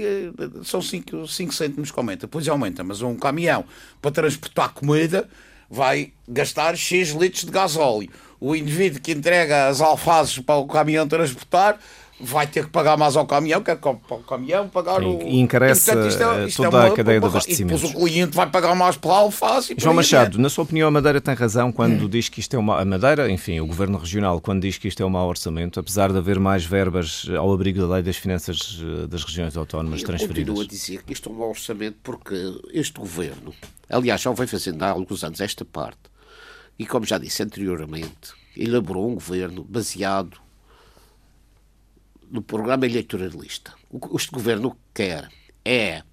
são 0.65 0.81
5, 0.81 1.25
5 1.25 1.53
cêntimos 1.53 1.91
que 1.91 1.97
aumenta, 1.97 2.27
pois 2.27 2.45
aumenta, 2.49 2.83
mas 2.83 3.01
um 3.01 3.15
caminhão 3.15 3.63
para 4.01 4.11
transportar 4.11 4.73
comida 4.73 5.25
vai 5.69 6.11
gastar 6.27 6.75
X 6.75 7.11
litros 7.11 7.45
de 7.45 7.51
gasóleo. 7.51 8.09
O 8.37 8.53
indivíduo 8.53 8.99
que 8.99 9.13
entrega 9.13 9.69
as 9.69 9.79
alfaces 9.79 10.39
para 10.39 10.57
o 10.57 10.67
caminhão 10.67 11.07
transportar 11.07 11.79
vai 12.19 12.47
ter 12.47 12.65
que 12.65 12.71
pagar 12.71 12.97
mais 12.97 13.15
ao 13.15 13.25
caminhão, 13.27 13.61
que 13.61 13.69
é 13.69 13.75
para 13.75 13.91
o 13.91 14.19
caminhão 14.23 14.67
pagar 14.67 15.03
o. 15.03 15.21
E 15.21 15.39
encarece 15.39 15.81
e, 15.81 15.93
portanto, 15.93 16.09
isto 16.09 16.23
é, 16.23 16.45
isto 16.47 16.63
toda 16.63 16.77
é 16.77 16.79
uma, 16.81 16.87
a 16.87 16.95
cadeia 16.95 17.19
de 17.19 17.25
abastecimento. 17.25 17.77
E 17.77 17.81
depois 17.81 17.95
o 17.95 18.05
cliente 18.05 18.35
vai 18.35 18.49
pagar 18.49 18.75
mais 18.75 18.97
pela 18.97 19.17
alface. 19.17 19.75
João 19.77 19.93
Machado, 19.93 20.39
na 20.39 20.49
sua 20.49 20.63
opinião, 20.63 20.87
a 20.87 20.91
Madeira 20.91 21.21
tem 21.21 21.35
razão 21.35 21.71
quando 21.71 22.05
hum. 22.05 22.09
diz 22.09 22.27
que 22.27 22.39
isto 22.39 22.55
é 22.55 22.59
uma. 22.59 22.81
A 22.81 22.85
Madeira, 22.85 23.29
enfim, 23.29 23.59
o 23.59 23.67
governo 23.67 23.97
regional, 23.97 24.41
quando 24.41 24.61
diz 24.61 24.77
que 24.77 24.87
isto 24.87 25.01
é 25.01 25.05
um 25.05 25.09
mau 25.09 25.27
orçamento, 25.27 25.79
apesar 25.79 26.11
de 26.11 26.17
haver 26.17 26.39
mais 26.39 26.65
verbas 26.65 27.27
ao 27.37 27.53
abrigo 27.53 27.79
da 27.79 27.95
lei 27.95 28.03
das 28.03 28.17
finanças 28.17 28.81
eh, 28.81 29.07
das 29.07 29.23
regiões 29.23 29.55
autónomas 29.55 30.01
Eu 30.01 30.07
transferidas. 30.07 30.47
Eu 30.47 30.53
continuo 30.55 30.63
a 30.63 30.67
dizer 30.67 31.03
que 31.03 31.13
isto 31.13 31.29
é 31.29 31.31
um 31.31 31.35
mau 31.35 31.49
orçamento 31.49 31.97
porque 32.01 32.35
este 32.73 32.99
governo, 32.99 33.53
aliás, 33.89 34.21
já 34.21 34.31
o 34.31 34.33
vem 34.33 34.47
fazendo 34.47 34.81
há 34.81 34.89
alguns 34.89 35.23
anos 35.23 35.39
esta 35.39 35.63
parte, 35.63 35.99
e 36.79 36.85
como 36.85 37.05
já 37.05 37.17
disse 37.17 37.43
anteriormente, 37.43 38.33
elaborou 38.55 39.07
um 39.07 39.13
governo 39.13 39.63
baseado 39.63 40.46
no 42.29 42.41
programa 42.41 42.85
eleitoralista. 42.85 43.73
O 43.89 43.99
que 43.99 44.15
este 44.15 44.31
governo 44.31 44.77
quer 44.93 45.29
é 45.63 46.03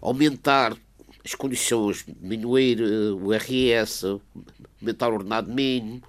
aumentar 0.00 0.76
as 1.24 1.34
condições, 1.34 2.04
diminuir 2.06 2.80
uh, 2.80 3.16
o 3.16 3.32
RS, 3.32 4.04
aumentar 4.80 5.10
o 5.10 5.14
ordenado 5.14 5.52
mínimo, 5.52 6.02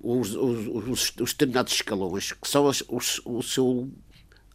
os, 0.00 0.34
os, 0.34 0.66
os, 0.66 1.12
os 1.20 1.32
determinados 1.32 1.72
escalões, 1.72 2.32
que 2.32 2.48
são 2.48 2.66
os, 2.66 2.82
os, 2.88 3.20
o 3.24 3.42
seu 3.42 3.90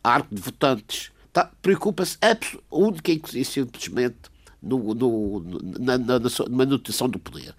arco 0.04 0.34
de 0.34 0.42
votantes. 0.42 1.12
Tá, 1.32 1.52
Preocupa-se 1.62 2.18
única 2.70 3.12
e 3.12 3.46
simplesmente 3.46 4.18
no, 4.62 4.94
no, 4.94 5.40
na, 5.80 5.98
na, 5.98 6.20
na, 6.20 6.30
manutenção 6.50 7.10
do 7.10 7.20
poder. 7.20 7.56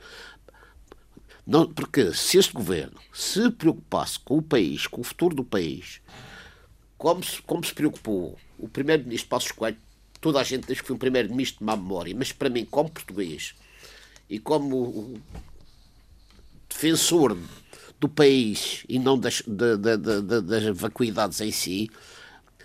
Não, 1.47 1.67
porque 1.67 2.13
se 2.15 2.39
este 2.39 2.53
governo 2.53 2.99
se 3.13 3.51
preocupasse 3.51 4.19
com 4.21 4.39
o 4.39 4.43
país, 4.43 4.87
com 4.87 5.01
o 5.01 5.05
futuro 5.05 5.35
do 5.35 5.45
país, 5.45 6.01
como 7.03 7.25
se, 7.25 7.43
como 7.43 7.65
se 7.65 7.75
preocupou 7.75 8.39
o 8.57 8.69
primeiro-ministro 8.69 9.29
Passos 9.29 9.51
Coelho, 9.51 9.77
toda 10.21 10.39
a 10.39 10.45
gente 10.45 10.69
diz 10.69 10.81
que 10.81 10.87
foi 10.87 10.95
um 10.95 10.99
primeiro-ministro 11.01 11.59
de 11.59 11.65
má 11.65 11.77
memória, 11.77 12.15
mas 12.17 12.31
para 12.31 12.49
mim, 12.49 12.65
como 12.65 12.89
português 12.89 13.57
e 14.31 14.39
como 14.39 15.21
defensor 16.69 17.37
do 17.99 18.09
país 18.09 18.85
e 18.89 19.01
não 19.01 19.19
das, 19.19 19.43
das 19.45 20.79
vacuidades 20.79 21.41
em 21.41 21.51
si, 21.51 21.91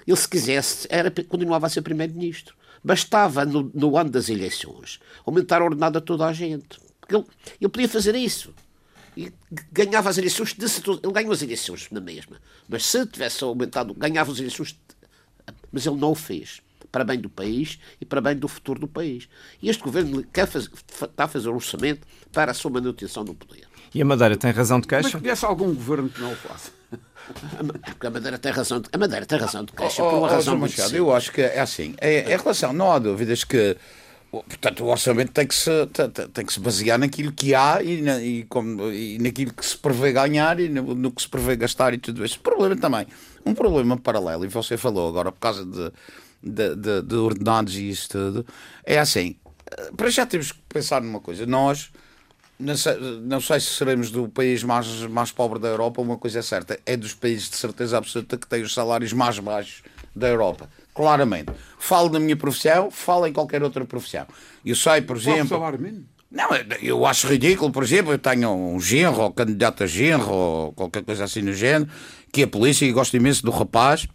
ele, 0.06 0.15
se 0.15 0.30
quisesse, 0.30 0.88
era, 0.91 1.10
continuava 1.10 1.65
a 1.65 1.69
ser 1.69 1.82
primeiro-ministro. 1.82 2.56
Bastava, 2.84 3.43
no, 3.43 3.71
no, 3.73 3.97
ano 3.97 4.12
das 4.12 4.30
eleições, 4.30 5.00
aumentar 5.26 5.63
a 5.63 5.65
ordenada 5.65 5.97
a 5.97 6.02
toda 6.02 6.28
a 6.28 6.32
gente. 6.32 6.80
Ele, 7.10 7.26
ele 7.60 7.69
podia 7.69 7.89
fazer 7.89 8.13
isso 8.13 8.54
e 9.17 9.34
ganhava 9.71 10.10
as 10.10 10.17
eleições, 10.19 10.53
de, 10.53 10.65
ele 10.65 11.12
ganhou 11.12 11.32
as 11.32 11.41
eleições 11.41 11.88
na 11.89 11.99
mesma, 11.99 12.38
mas 12.69 12.86
se 12.86 13.03
tivesse 13.08 13.43
aumentado, 13.43 13.93
ganhava 13.95 14.32
as 14.32 14.38
eleições, 14.38 14.80
mas 15.71 15.88
ele 15.88 15.97
não 15.97 16.12
o 16.12 16.15
fez, 16.15 16.62
para 16.91 17.03
bem 17.03 17.19
do 17.19 17.27
país 17.27 17.80
e 17.99 18.06
para 18.06 18.21
bem 18.21 18.36
do 18.36 18.47
futuro 18.47 18.80
do 18.80 18.88
país. 18.88 19.27
E 19.60 19.69
este 19.69 19.82
governo 19.82 20.23
quer 20.32 20.45
fazer, 20.45 20.69
está 20.88 21.23
a 21.23 21.27
fazer 21.27 21.49
um 21.49 21.56
orçamento 21.56 22.08
para 22.32 22.51
a 22.51 22.53
sua 22.53 22.69
manutenção 22.69 23.25
do 23.25 23.34
poder. 23.34 23.67
E 23.93 24.01
a 24.01 24.06
Madeira 24.06 24.38
tem 24.38 24.51
razão 24.51 24.80
de 24.80 24.88
queixa? 24.88 25.10
Mas 25.12 25.21
conhece 25.21 25.45
algum 25.45 25.73
governo 25.73 26.10
que 26.10 26.21
não 26.21 26.32
o 26.32 26.36
faça? 26.36 26.71
Porque 27.84 28.06
a 28.06 28.10
Madeira 28.12 28.38
tem 28.38 28.51
razão 28.51 28.80
de, 28.80 28.89
a 28.91 28.97
Madeira 28.97 29.25
tem 29.25 29.39
razão 29.39 29.65
de 29.65 29.73
queixa, 29.73 30.03
oh, 30.03 30.10
por 30.10 30.17
uma 30.17 30.27
oh, 30.27 30.30
razão 30.30 30.53
oh, 30.53 30.58
muito 30.58 30.77
Machado, 30.77 30.95
Eu 30.95 31.13
acho 31.13 31.32
que 31.32 31.41
é 31.41 31.60
assim. 31.60 31.95
É, 31.97 32.34
em 32.34 32.38
relação, 32.38 32.71
não 32.71 32.91
há 32.91 32.99
dúvidas 32.99 33.43
que 33.43 33.75
Portanto, 34.29 34.83
o 34.83 34.87
orçamento 34.87 35.31
tem 35.31 35.47
que 35.47 35.55
se, 35.55 35.71
tem 36.33 36.45
que 36.45 36.51
se 36.51 36.59
basear 36.59 36.99
naquilo 36.99 37.31
que 37.31 37.55
há 37.55 37.81
e, 37.81 38.01
na, 38.01 38.21
e, 38.21 38.43
como, 38.43 38.91
e 38.91 39.17
naquilo 39.19 39.53
que 39.53 39.65
se 39.65 39.77
prevê 39.77 40.11
ganhar 40.11 40.59
e 40.59 40.67
no, 40.67 40.93
no, 40.93 41.11
que 41.11 41.21
se 41.21 41.29
prevê 41.29 41.55
gastar 41.55 41.93
e 41.93 41.97
tudo 41.97 42.25
isso. 42.25 42.39
Problema 42.41 42.75
também, 42.75 43.07
um 43.45 43.53
problema 43.53 43.97
paralelo, 43.97 44.43
e 44.43 44.49
você 44.49 44.75
falou 44.75 45.07
agora 45.07 45.31
por 45.31 45.39
causa 45.39 45.65
de, 45.65 45.91
de, 46.43 46.75
de, 46.75 47.01
de 47.03 47.15
ordenados 47.15 47.75
e 47.75 47.89
isso 47.89 48.09
tudo, 48.09 48.45
é 48.83 48.99
assim, 48.99 49.37
para 49.95 50.09
já 50.09 50.25
temos 50.25 50.51
que 50.51 50.59
pensar 50.67 51.01
numa 51.01 51.21
coisa, 51.21 51.45
nós 51.45 51.89
não 52.59 52.75
sei, 52.75 52.97
não 53.21 53.39
sei 53.39 53.59
se 53.59 53.67
seremos 53.67 54.11
do 54.11 54.27
país 54.27 54.61
mais, 54.63 54.87
mais 55.03 55.31
pobre 55.31 55.59
da 55.59 55.69
Europa, 55.69 56.01
uma 56.01 56.17
coisa 56.17 56.39
é 56.39 56.41
certa, 56.41 56.77
é 56.85 56.97
dos 56.97 57.13
países 57.13 57.49
de 57.49 57.55
certeza 57.55 57.97
absoluta 57.97 58.37
que 58.37 58.47
têm 58.47 58.61
os 58.61 58.73
salários 58.73 59.13
mais 59.13 59.39
baixos 59.39 59.83
da 60.13 60.27
Europa 60.27 60.69
claramente. 60.97 61.53
Falo 61.77 62.10
na 62.10 62.19
minha 62.19 62.36
profissão, 62.36 62.89
falo 62.89 63.27
em 63.27 63.31
qualquer 63.31 63.62
outra 63.62 63.86
profissão. 63.86 64.25
Eu 64.65 64.75
sei, 64.75 65.01
por 65.01 65.15
exemplo. 65.15 65.49
salário 65.49 65.79
mínimo? 65.79 66.05
Não, 66.29 66.49
eu 66.81 67.05
acho 67.05 67.27
ridículo, 67.27 67.71
por 67.71 67.83
exemplo, 67.83 68.12
eu 68.12 68.19
tenho 68.19 68.51
um 68.51 68.81
genro, 68.81 69.21
ou 69.21 69.31
candidato 69.31 69.83
a 69.83 69.88
genro, 69.88 70.29
ou 70.29 70.73
qualquer 70.73 71.03
coisa 71.03 71.23
assim 71.23 71.41
no 71.41 71.53
género, 71.53 71.89
que 72.33 72.41
é 72.41 72.45
polícia 72.45 72.86
e 72.86 72.91
gosto 72.91 73.15
imenso 73.15 73.43
do 73.43 73.51
rapaz, 73.51 74.07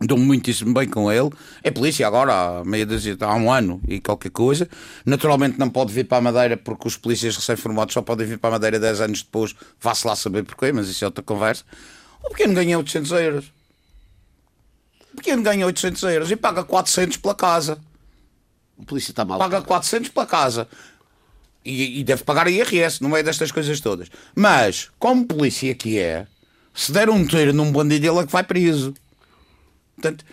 dou 0.00 0.16
muitíssimo 0.16 0.72
bem 0.72 0.88
com 0.88 1.12
ele. 1.12 1.28
É 1.62 1.70
polícia 1.70 2.06
agora, 2.06 2.32
há, 2.32 2.64
meia 2.64 2.86
dúzia, 2.86 3.16
há 3.20 3.34
um 3.34 3.52
ano 3.52 3.82
e 3.86 4.00
qualquer 4.00 4.30
coisa. 4.30 4.66
Naturalmente 5.04 5.58
não 5.58 5.68
pode 5.68 5.92
vir 5.92 6.04
para 6.04 6.18
a 6.18 6.20
Madeira 6.22 6.56
porque 6.56 6.88
os 6.88 6.96
polícias 6.96 7.36
recém-formados 7.36 7.92
só 7.92 8.00
podem 8.00 8.26
vir 8.26 8.38
para 8.38 8.48
a 8.48 8.52
Madeira 8.52 8.80
10 8.80 9.00
anos 9.02 9.22
depois. 9.22 9.54
Vá-se 9.78 10.06
lá 10.06 10.16
saber 10.16 10.44
porquê, 10.44 10.72
mas 10.72 10.88
isso 10.88 11.04
é 11.04 11.06
outra 11.06 11.22
conversa. 11.22 11.64
O 12.24 12.30
pequeno 12.30 12.54
ganha 12.54 12.78
800 12.78 13.12
euros. 13.12 13.52
O 15.12 15.16
pequeno 15.16 15.42
ganha 15.42 15.66
800 15.66 16.02
euros 16.04 16.30
e 16.30 16.36
paga 16.36 16.64
400 16.64 17.18
pela 17.18 17.34
casa. 17.34 17.78
O 18.76 18.84
polícia 18.84 19.12
está 19.12 19.24
mal. 19.24 19.38
Paga 19.38 19.62
400 19.62 20.10
pela 20.10 20.26
casa. 20.26 20.68
E, 21.64 22.00
e, 22.00 22.04
deve 22.04 22.24
pagar 22.24 22.48
IRS, 22.48 23.00
não 23.00 23.16
é 23.16 23.22
destas 23.22 23.52
coisas 23.52 23.78
todas. 23.80 24.08
Mas, 24.34 24.90
como 24.98 25.24
polícia 25.24 25.72
que 25.74 25.98
é, 25.98 26.26
se 26.74 26.90
der 26.90 27.08
um 27.08 27.24
tiro 27.24 27.52
num 27.52 27.70
bandido, 27.70 28.06
ele 28.06 28.18
é 28.18 28.26
que 28.26 28.32
vai 28.32 28.42
preso. 28.42 28.92
Portanto, 29.94 30.24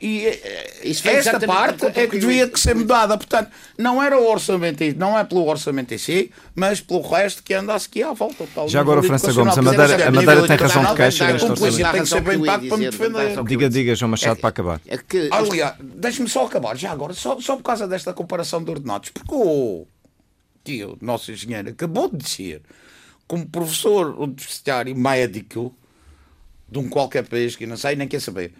e 0.00 0.26
eh, 0.26 0.92
esta 1.04 1.40
parte 1.40 1.86
é 1.86 2.06
que 2.06 2.18
devia 2.18 2.48
que 2.48 2.60
ser 2.60 2.74
mudada. 2.74 3.16
Portanto, 3.16 3.50
não 3.78 4.02
era 4.02 4.18
o 4.18 4.30
orçamento, 4.30 4.82
não 4.96 5.18
é 5.18 5.24
pelo 5.24 5.46
orçamento 5.46 5.94
em 5.94 5.98
si, 5.98 6.30
mas 6.54 6.80
pelo 6.80 7.00
resto 7.00 7.42
que 7.42 7.54
anda 7.54 7.74
aqui 7.74 8.02
à 8.02 8.12
volta. 8.12 8.46
Tal, 8.54 8.68
Já 8.68 8.80
agora, 8.80 9.02
França 9.02 9.32
Gomes, 9.32 9.56
a 9.56 9.62
Madeira, 9.62 10.08
a 10.08 10.10
Madeira 10.10 10.46
tem 10.46 10.56
razão 10.56 10.84
de 10.84 10.94
queixa 10.94 11.32
nesta 11.32 11.54
Tem 11.54 12.02
que 12.02 12.06
ser 12.06 12.20
bem 12.20 12.44
pago 12.44 12.68
para 12.68 12.76
me 12.76 12.90
defender. 12.90 13.44
Diga, 13.44 13.70
diga, 13.70 13.94
João 13.94 14.10
Machado, 14.10 14.38
é, 14.38 14.40
para 14.40 14.48
acabar. 14.50 14.80
É 14.86 14.98
que... 14.98 15.28
Aliás, 15.30 15.74
deixe-me 15.80 16.28
só 16.28 16.44
acabar, 16.44 16.76
já 16.76 16.90
agora, 16.90 17.14
só, 17.14 17.40
só 17.40 17.56
por 17.56 17.62
causa 17.62 17.88
desta 17.88 18.12
comparação 18.12 18.62
de 18.62 18.70
ordenados, 18.70 19.10
porque 19.10 19.34
o 19.34 19.86
tio, 20.62 20.98
nosso 21.00 21.32
engenheiro, 21.32 21.70
acabou 21.70 22.10
de 22.10 22.18
dizer, 22.18 22.62
como 23.26 23.46
professor 23.46 24.18
universitário 24.18 24.94
médico 24.94 25.74
de 26.68 26.78
um 26.78 26.88
qualquer 26.88 27.24
país 27.26 27.56
que 27.56 27.66
não 27.66 27.76
sei, 27.76 27.96
nem 27.96 28.08
quer 28.08 28.20
saber 28.20 28.52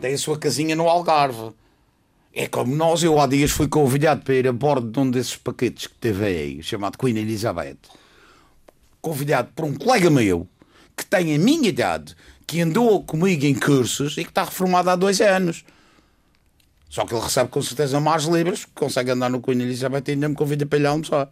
tem 0.00 0.14
a 0.14 0.18
sua 0.18 0.38
casinha 0.38 0.74
no 0.74 0.88
Algarve. 0.88 1.52
É 2.32 2.48
como 2.48 2.74
nós, 2.74 3.02
eu 3.02 3.20
há 3.20 3.26
dias 3.26 3.50
fui 3.50 3.68
convidado 3.68 4.22
para 4.22 4.34
ir 4.34 4.48
a 4.48 4.52
bordo 4.52 4.90
de 4.90 4.98
um 4.98 5.10
desses 5.10 5.36
paquetes 5.36 5.86
que 5.86 5.94
teve 5.94 6.24
aí, 6.24 6.62
chamado 6.62 6.98
Queen 6.98 7.16
Elizabeth. 7.16 7.78
Convidado 9.00 9.50
por 9.54 9.64
um 9.64 9.74
colega 9.74 10.10
meu 10.10 10.48
que 10.96 11.04
tem 11.04 11.34
a 11.34 11.38
minha 11.38 11.68
idade, 11.68 12.14
que 12.46 12.60
andou 12.60 13.02
comigo 13.02 13.44
em 13.44 13.54
cursos 13.54 14.16
e 14.16 14.24
que 14.24 14.30
está 14.30 14.44
reformado 14.44 14.90
há 14.90 14.96
dois 14.96 15.20
anos. 15.20 15.64
Só 16.88 17.04
que 17.04 17.14
ele 17.14 17.22
recebe 17.22 17.50
com 17.50 17.60
certeza 17.60 17.98
mais 17.98 18.24
livres, 18.24 18.66
consegue 18.74 19.10
andar 19.10 19.28
no 19.28 19.40
Queen 19.40 19.60
Elizabeth 19.60 20.04
e 20.08 20.10
ainda 20.12 20.28
me 20.28 20.34
convida 20.34 20.64
para 20.64 20.78
ir 20.78 20.86
almoçar. 20.86 21.28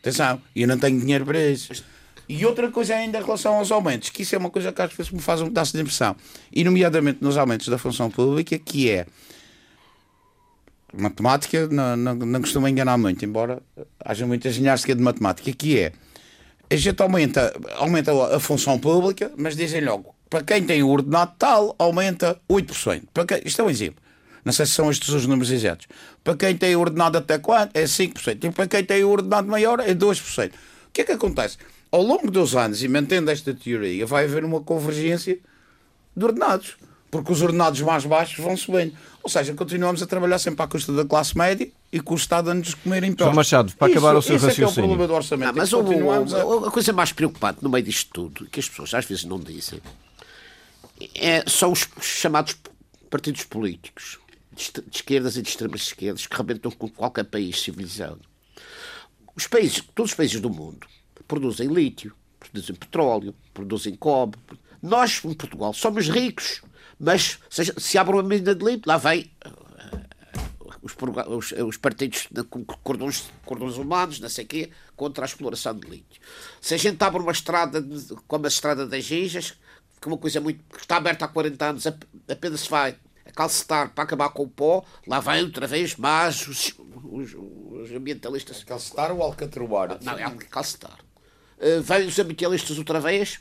Atenção, 0.00 0.40
e 0.54 0.62
eu 0.62 0.68
não 0.68 0.78
tenho 0.78 0.98
dinheiro 0.98 1.24
para 1.24 1.50
isso. 1.50 1.84
E 2.28 2.44
outra 2.46 2.70
coisa 2.70 2.94
ainda 2.94 3.18
em 3.18 3.22
relação 3.22 3.56
aos 3.56 3.70
aumentos, 3.70 4.10
que 4.10 4.22
isso 4.22 4.34
é 4.34 4.38
uma 4.38 4.50
coisa 4.50 4.72
que 4.72 4.80
às 4.80 4.92
vezes 4.92 5.12
me 5.12 5.20
faz 5.20 5.40
um 5.40 5.46
pedaço 5.46 5.72
de 5.72 5.80
impressão, 5.80 6.16
e 6.52 6.64
nomeadamente 6.64 7.18
nos 7.20 7.36
aumentos 7.36 7.68
da 7.68 7.78
função 7.78 8.10
pública, 8.10 8.58
que 8.58 8.90
é 8.90 9.06
matemática 10.96 11.66
não, 11.68 11.96
não, 11.96 12.14
não 12.14 12.40
costuma 12.40 12.70
enganar 12.70 12.96
muito, 12.96 13.24
embora 13.24 13.60
haja 14.04 14.26
muita 14.26 14.50
ginástica 14.50 14.94
de 14.94 15.02
matemática, 15.02 15.52
que 15.52 15.78
é 15.78 15.92
a 16.70 16.76
gente 16.76 17.00
aumenta, 17.02 17.54
aumenta 17.76 18.36
a 18.36 18.40
função 18.40 18.78
pública, 18.78 19.30
mas 19.36 19.56
dizem 19.56 19.84
logo, 19.84 20.14
para 20.30 20.42
quem 20.42 20.64
tem 20.64 20.82
o 20.82 20.88
ordenado 20.88 21.32
tal, 21.38 21.74
aumenta 21.78 22.40
8%. 22.48 23.02
Para 23.12 23.26
quem, 23.26 23.42
isto 23.44 23.60
é 23.60 23.64
um 23.64 23.70
exemplo. 23.70 24.02
Não 24.44 24.52
sei 24.52 24.66
se 24.66 24.72
são 24.72 24.90
estes 24.90 25.08
os 25.08 25.26
números 25.26 25.50
exatos. 25.50 25.86
Para 26.22 26.36
quem 26.36 26.56
tem 26.56 26.76
ordenado 26.76 27.16
até 27.16 27.38
quanto? 27.38 27.74
É 27.76 27.84
5%. 27.84 28.44
E 28.44 28.50
para 28.50 28.66
quem 28.66 28.84
tem 28.84 29.04
ordenado 29.04 29.48
maior 29.48 29.80
é 29.80 29.94
2%. 29.94 30.48
O 30.48 30.50
que 30.92 31.02
é 31.02 31.04
que 31.04 31.12
acontece? 31.12 31.56
Ao 31.94 32.02
longo 32.02 32.28
dos 32.28 32.56
anos, 32.56 32.82
e 32.82 32.88
mantendo 32.88 33.30
esta 33.30 33.54
teoria, 33.54 34.04
vai 34.04 34.24
haver 34.24 34.44
uma 34.44 34.60
convergência 34.60 35.38
de 36.16 36.24
ordenados. 36.24 36.76
Porque 37.08 37.30
os 37.30 37.40
ordenados 37.40 37.80
mais 37.82 38.04
baixos 38.04 38.44
vão 38.44 38.56
subindo. 38.56 38.92
Ou 39.22 39.30
seja, 39.30 39.54
continuamos 39.54 40.02
a 40.02 40.06
trabalhar 40.06 40.40
sempre 40.40 40.64
à 40.64 40.66
custa 40.66 40.92
da 40.92 41.04
classe 41.04 41.38
média 41.38 41.70
e 41.92 42.00
com 42.00 42.14
o 42.14 42.16
Estado 42.16 42.50
a 42.50 42.54
nos 42.54 42.74
comer 42.74 43.04
impostos. 43.04 43.26
João 43.26 43.36
Machado, 43.36 43.72
para 43.76 43.88
isso, 43.88 43.98
acabar 43.98 44.18
o 44.18 44.22
seu 44.22 44.34
raciocínio. 44.34 44.68
Isso 44.68 44.80
é, 44.80 44.82
é 44.82 44.84
o 44.84 44.88
problema 44.88 45.06
do 45.06 45.14
orçamento. 45.14 45.48
Não, 45.50 45.54
mas 45.54 45.72
o, 45.72 45.80
o, 45.80 46.64
a... 46.64 46.68
a 46.68 46.70
coisa 46.72 46.92
mais 46.92 47.12
preocupante 47.12 47.62
no 47.62 47.70
meio 47.70 47.84
disto 47.84 48.10
tudo, 48.12 48.46
que 48.50 48.58
as 48.58 48.68
pessoas 48.68 48.92
às 48.92 49.04
vezes 49.04 49.22
não 49.22 49.38
dizem, 49.38 49.80
é, 51.14 51.44
são 51.48 51.70
os 51.70 51.88
chamados 52.00 52.56
partidos 53.08 53.44
políticos, 53.44 54.18
de, 54.52 54.82
de 54.82 54.96
esquerdas 54.96 55.36
e 55.36 55.42
de 55.42 55.48
extremas 55.48 55.82
esquerdas, 55.82 56.26
que 56.26 56.36
rebentam 56.36 56.72
com 56.72 56.88
qualquer 56.88 57.24
país 57.24 57.60
civilizado. 57.60 58.20
Os 59.36 59.46
países, 59.46 59.80
todos 59.94 60.10
os 60.10 60.16
países 60.16 60.40
do 60.40 60.50
mundo, 60.50 60.88
produzem 61.26 61.68
lítio, 61.68 62.14
produzem 62.38 62.74
petróleo, 62.74 63.34
produzem 63.52 63.94
cobre. 63.94 64.40
Nós, 64.82 65.22
em 65.24 65.34
Portugal, 65.34 65.72
somos 65.72 66.08
ricos, 66.08 66.62
mas 66.98 67.38
se, 67.48 67.64
se 67.78 67.98
abre 67.98 68.14
uma 68.14 68.22
mina 68.22 68.54
de 68.54 68.64
lítio, 68.64 68.82
lá 68.86 68.98
vem 68.98 69.30
uh, 69.46 69.64
os, 70.82 70.94
os, 71.26 71.52
os, 71.52 71.76
partidos 71.78 72.28
de 72.30 72.44
cordões, 72.82 73.30
cordões 73.44 73.76
humanos, 73.76 74.20
não 74.20 74.28
sei 74.28 74.44
o 74.44 74.48
quê, 74.48 74.70
contra 74.94 75.24
a 75.24 75.26
exploração 75.26 75.74
de 75.74 75.88
lítio. 75.88 76.20
Se 76.60 76.74
a 76.74 76.76
gente 76.76 77.02
abre 77.02 77.22
uma 77.22 77.32
estrada, 77.32 77.84
como 78.28 78.44
a 78.44 78.48
estrada 78.48 78.86
das 78.86 79.04
Gijas, 79.04 79.52
que 80.00 80.06
é 80.06 80.08
uma 80.08 80.18
coisa 80.18 80.40
muito 80.40 80.62
que 80.64 80.80
está 80.80 80.96
aberta 80.96 81.24
há 81.24 81.28
40 81.28 81.64
anos, 81.64 81.86
apenas 81.86 82.60
se 82.60 82.70
vai 82.70 82.96
calcetar 83.34 83.90
para 83.94 84.04
acabar 84.04 84.28
com 84.28 84.42
o 84.42 84.48
pó, 84.48 84.84
lá 85.06 85.18
vem 85.18 85.42
outra 85.42 85.66
vez 85.66 85.96
mais 85.96 86.46
os, 86.46 86.74
os, 87.04 87.34
os 87.34 87.90
ambientalistas. 87.90 88.62
Calcetar 88.62 89.10
ou 89.12 89.22
alcatroar? 89.22 89.98
Não, 90.02 90.18
é 90.18 90.30
calcetar 90.50 90.98
uh, 91.58 91.82
veio 91.82 92.08
os 92.08 92.18
ambientalistas 92.18 92.78
outra 92.78 93.00
vez, 93.00 93.40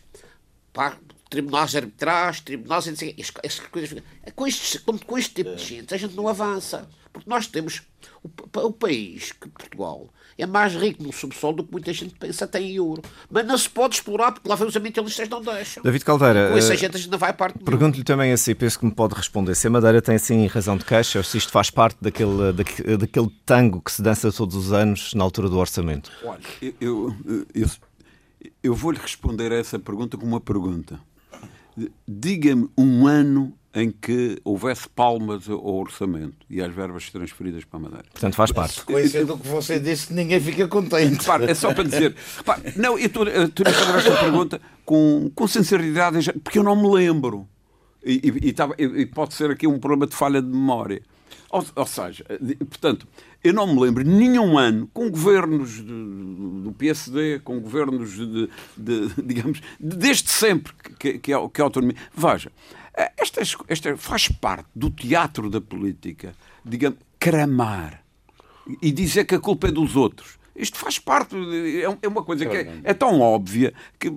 pá, 0.71 0.97
tribunais 1.29 1.75
arbitrais, 1.75 2.39
tribunais, 2.41 2.87
essas 2.87 3.67
coisas. 3.67 4.01
Com, 4.35 4.47
estes, 4.47 4.81
com, 4.81 4.97
com 4.97 5.17
este 5.17 5.33
tipo 5.33 5.55
de 5.55 5.63
gente, 5.63 5.93
a 5.93 5.97
gente 5.97 6.15
não 6.15 6.27
avança. 6.27 6.87
Porque 7.11 7.29
nós 7.29 7.45
temos 7.45 7.83
o, 8.23 8.29
o 8.59 8.71
país, 8.71 9.31
que 9.31 9.47
Portugal, 9.49 10.09
é 10.37 10.45
mais 10.45 10.73
rico 10.73 11.03
no 11.03 11.13
subsolo 11.13 11.57
do 11.57 11.63
que 11.63 11.71
muita 11.71 11.93
gente 11.93 12.15
pensa 12.15 12.47
tem 12.47 12.71
em 12.71 12.75
euro. 12.75 13.01
Mas 13.29 13.45
não 13.45 13.57
se 13.57 13.69
pode 13.69 13.95
explorar 13.95 14.31
porque 14.31 14.49
lá 14.49 14.55
vem 14.55 14.67
os 14.67 14.75
ambientalistas 14.75 15.29
não 15.29 15.41
deixam. 15.41 15.83
David 15.83 16.03
Caldeira, 16.03 16.49
com 16.51 16.57
essa 16.57 16.75
gente 16.75 16.95
a 16.95 16.99
gente 16.99 17.11
não 17.11 17.17
vai 17.17 17.29
a 17.29 17.33
parte 17.33 17.59
Pergunto-lhe 17.59 18.03
também 18.03 18.31
assim, 18.31 18.55
penso 18.55 18.79
que 18.79 18.85
me 18.85 18.91
pode 18.91 19.13
responder. 19.13 19.53
Se 19.55 19.67
a 19.67 19.69
Madeira 19.69 20.01
tem 20.01 20.15
assim 20.15 20.47
razão 20.47 20.77
de 20.77 20.85
queixa 20.85 21.19
ou 21.19 21.23
se 21.23 21.37
isto 21.37 21.51
faz 21.51 21.69
parte 21.69 21.97
daquele, 22.01 22.51
daquele, 22.51 22.97
daquele 22.97 23.29
tango 23.45 23.81
que 23.81 23.91
se 23.91 24.01
dança 24.01 24.31
todos 24.31 24.55
os 24.55 24.73
anos 24.73 25.13
na 25.13 25.23
altura 25.23 25.49
do 25.49 25.57
orçamento? 25.57 26.11
Olha, 26.23 26.39
eu, 26.81 27.15
eu, 27.25 27.45
eu, 27.53 27.69
eu 28.61 28.73
vou-lhe 28.73 28.99
responder 28.99 29.51
a 29.51 29.55
essa 29.55 29.77
pergunta 29.77 30.17
com 30.17 30.25
uma 30.25 30.41
pergunta. 30.41 30.99
Diga-me 32.07 32.69
um 32.77 33.07
ano 33.07 33.53
em 33.75 33.89
que 33.89 34.39
houvesse 34.43 34.87
palmas 34.87 35.49
ao 35.49 35.75
orçamento 35.75 36.45
e 36.47 36.61
às 36.61 36.73
verbas 36.73 37.09
transferidas 37.09 37.65
para 37.65 37.79
a 37.79 37.81
Madeira. 37.81 38.05
Portanto, 38.11 38.35
faz 38.35 38.51
parte. 38.51 38.85
Coisa 38.85 39.25
do 39.25 39.37
que 39.37 39.47
você 39.47 39.79
disse, 39.79 40.13
ninguém 40.13 40.39
fica 40.39 40.67
contente. 40.67 41.19
Repare, 41.21 41.45
é 41.45 41.55
só 41.55 41.73
para 41.73 41.83
dizer. 41.83 42.15
Repare, 42.37 42.73
não, 42.75 42.99
eu 42.99 43.07
estou, 43.07 43.27
estou 43.27 43.67
a 43.67 43.73
fazer 43.73 43.97
esta 43.97 44.23
pergunta 44.23 44.61
com, 44.85 45.31
com 45.33 45.47
sinceridade, 45.47 46.31
porque 46.33 46.59
eu 46.59 46.63
não 46.63 46.75
me 46.75 46.87
lembro. 46.87 47.47
E, 48.05 48.21
e, 48.23 48.49
e, 48.49 49.01
e 49.01 49.05
pode 49.07 49.33
ser 49.33 49.49
aqui 49.49 49.65
um 49.65 49.79
problema 49.79 50.05
de 50.05 50.15
falha 50.15 50.41
de 50.41 50.47
memória. 50.47 51.01
Ou, 51.53 51.63
ou 51.75 51.85
seja, 51.85 52.25
portanto, 52.67 53.07
eu 53.43 53.53
não 53.53 53.71
me 53.71 53.79
lembro 53.79 54.03
nenhum 54.03 54.57
ano 54.57 54.89
com 54.91 55.07
governos 55.11 55.75
de, 55.75 55.83
do 55.83 56.73
PSD, 56.75 57.41
com 57.43 57.59
governos 57.59 58.13
de, 58.13 58.49
de 58.75 59.09
digamos, 59.23 59.61
desde 59.79 60.31
sempre 60.31 60.73
que, 60.97 61.19
que, 61.19 61.31
é, 61.31 61.47
que 61.47 61.61
é 61.61 61.63
a 61.63 61.67
autonomia. 61.67 61.95
Veja, 62.11 62.51
esta, 63.15 63.41
esta 63.67 63.95
faz 63.97 64.27
parte 64.29 64.67
do 64.73 64.89
teatro 64.89 65.47
da 65.47 65.61
política, 65.61 66.33
digamos, 66.65 66.97
cramar 67.19 68.03
e 68.81 68.91
dizer 68.91 69.25
que 69.25 69.35
a 69.35 69.39
culpa 69.39 69.67
é 69.67 69.71
dos 69.71 69.95
outros. 69.95 70.39
Isto 70.55 70.79
faz 70.79 70.97
parte, 70.97 71.35
é, 71.35 71.83
é 72.01 72.07
uma 72.07 72.23
coisa 72.23 72.47
que 72.47 72.57
é, 72.57 72.79
é 72.83 72.93
tão 72.95 73.21
óbvia 73.21 73.75
que, 73.99 74.11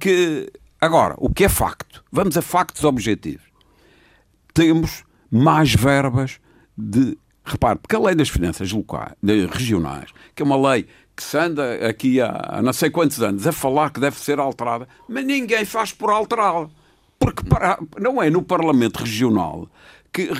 que. 0.00 0.52
Agora, 0.80 1.14
o 1.18 1.32
que 1.32 1.44
é 1.44 1.48
facto? 1.48 2.02
Vamos 2.10 2.36
a 2.36 2.42
factos 2.42 2.82
objetivos. 2.82 3.46
Temos 4.52 5.04
mais 5.30 5.72
verbas 5.72 6.40
de. 6.80 7.18
Repare, 7.42 7.78
porque 7.78 7.96
a 7.96 7.98
lei 7.98 8.14
das 8.14 8.28
finanças 8.28 8.70
locais, 8.70 9.14
regionais, 9.50 10.10
que 10.34 10.42
é 10.42 10.44
uma 10.44 10.70
lei 10.70 10.86
que 11.16 11.22
se 11.22 11.36
anda 11.36 11.86
aqui 11.86 12.20
há, 12.20 12.30
há 12.48 12.62
não 12.62 12.72
sei 12.72 12.90
quantos 12.90 13.20
anos 13.20 13.46
a 13.46 13.52
falar 13.52 13.90
que 13.90 13.98
deve 13.98 14.18
ser 14.18 14.38
alterada, 14.38 14.86
mas 15.08 15.24
ninguém 15.24 15.64
faz 15.64 15.92
por 15.92 16.10
alterá-la. 16.10 16.68
Porque 17.18 17.42
para, 17.44 17.78
não 17.98 18.22
é 18.22 18.30
no 18.30 18.42
Parlamento 18.42 18.98
Regional 18.98 19.68
que, 20.12 20.30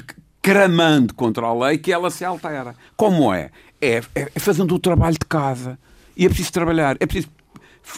cramando 0.41 1.15
contra 1.15 1.47
a 1.47 1.55
lei, 1.55 1.79
que 1.79 1.93
ela 1.93 2.11
se 2.11 2.25
altera. 2.25 2.75
Como 2.97 3.33
é? 3.33 3.51
É, 3.81 4.03
é 4.15 4.39
fazendo 4.39 4.75
o 4.75 4.79
trabalho 4.79 5.19
de 5.19 5.27
casa. 5.27 5.79
E 6.17 6.25
é 6.25 6.29
preciso 6.29 6.53
trabalhar. 6.53 6.97
É 7.01 7.07
preciso 7.07 7.29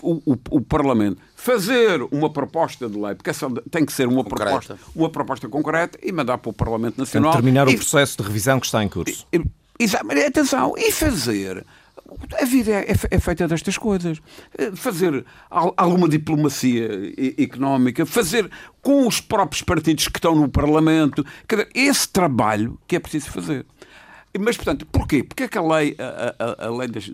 o, 0.03 0.33
o, 0.33 0.39
o, 0.51 0.61
Parlamento 0.61 1.21
fazer 1.43 2.01
uma 2.13 2.31
proposta 2.31 2.89
de 2.89 2.97
lei, 2.97 3.17
porque 3.17 3.31
essa 3.31 3.51
tem 3.69 3.85
que 3.85 3.93
ser 3.93 4.07
uma 4.07 4.23
proposta, 4.23 4.79
uma 4.95 5.11
proposta 5.11 5.49
concreta 5.49 5.99
e 6.01 6.13
mandar 6.13 6.39
para 6.39 6.51
o 6.51 6.53
Parlamento 6.53 6.99
Nacional. 6.99 7.33
terminar 7.33 7.67
e, 7.69 7.75
o 7.75 7.77
processo 7.77 8.17
de 8.19 8.23
revisão 8.23 8.61
que 8.61 8.67
está 8.67 8.83
em 8.83 8.89
curso. 8.89 9.27
E, 9.33 9.39
e, 9.81 10.25
atenção, 10.25 10.75
e 10.79 10.93
fazer 10.93 11.67
a 12.41 12.45
vida 12.45 12.71
é, 12.71 12.93
é, 13.11 13.19
feita 13.19 13.49
destas 13.49 13.77
coisas. 13.77 14.21
Eh, 14.57 14.71
fazer 14.77 15.25
alguma 15.51 16.09
diplomacia 16.09 16.89
económica, 17.39 18.07
fazer 18.07 18.49
com 18.81 19.09
os 19.09 19.21
próprios 19.21 19.63
partidos 19.63 20.07
que 20.09 20.19
estão 20.19 20.37
no 20.37 20.49
Parlamento. 20.49 21.25
Esse 21.75 22.09
trabalho 22.09 22.79
que 22.87 22.97
é 22.97 23.01
preciso 23.01 23.31
fazer. 23.31 23.67
Mas, 24.39 24.57
portanto, 24.57 24.87
porquê? 24.87 25.25
Porque 25.25 25.45
é 25.45 25.49
que 25.49 25.59
a 25.59 25.63
lei, 25.63 25.97
a, 25.99 26.65
a, 26.65 26.67
a 26.67 26.71
lei 26.71 26.89
das, 26.89 27.09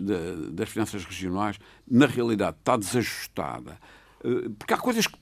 das 0.51 0.69
finanças 0.69 1.03
regionais, 1.03 1.57
na 1.89 2.05
realidade, 2.05 2.57
está 2.59 2.77
desajustada? 2.77 3.77
Eh, 4.23 4.49
porque 4.57 4.73
há 4.73 4.77
coisas 4.77 5.07
que 5.07 5.17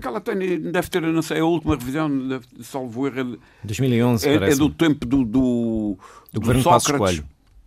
que 0.00 0.06
ela 0.06 0.20
tem, 0.20 0.38
deve 0.60 0.88
ter, 0.88 1.02
não 1.02 1.22
sei, 1.22 1.40
a 1.40 1.44
última 1.44 1.74
revisão, 1.74 2.28
deve, 2.28 2.46
salvo 2.62 3.06
erro, 3.06 3.38
2011, 3.64 4.28
é, 4.28 4.34
é 4.34 4.54
do 4.54 4.70
tempo 4.70 5.04
do, 5.04 5.24
do, 5.24 5.98
do, 6.32 6.40
do 6.40 6.62
Sócrates. 6.62 7.22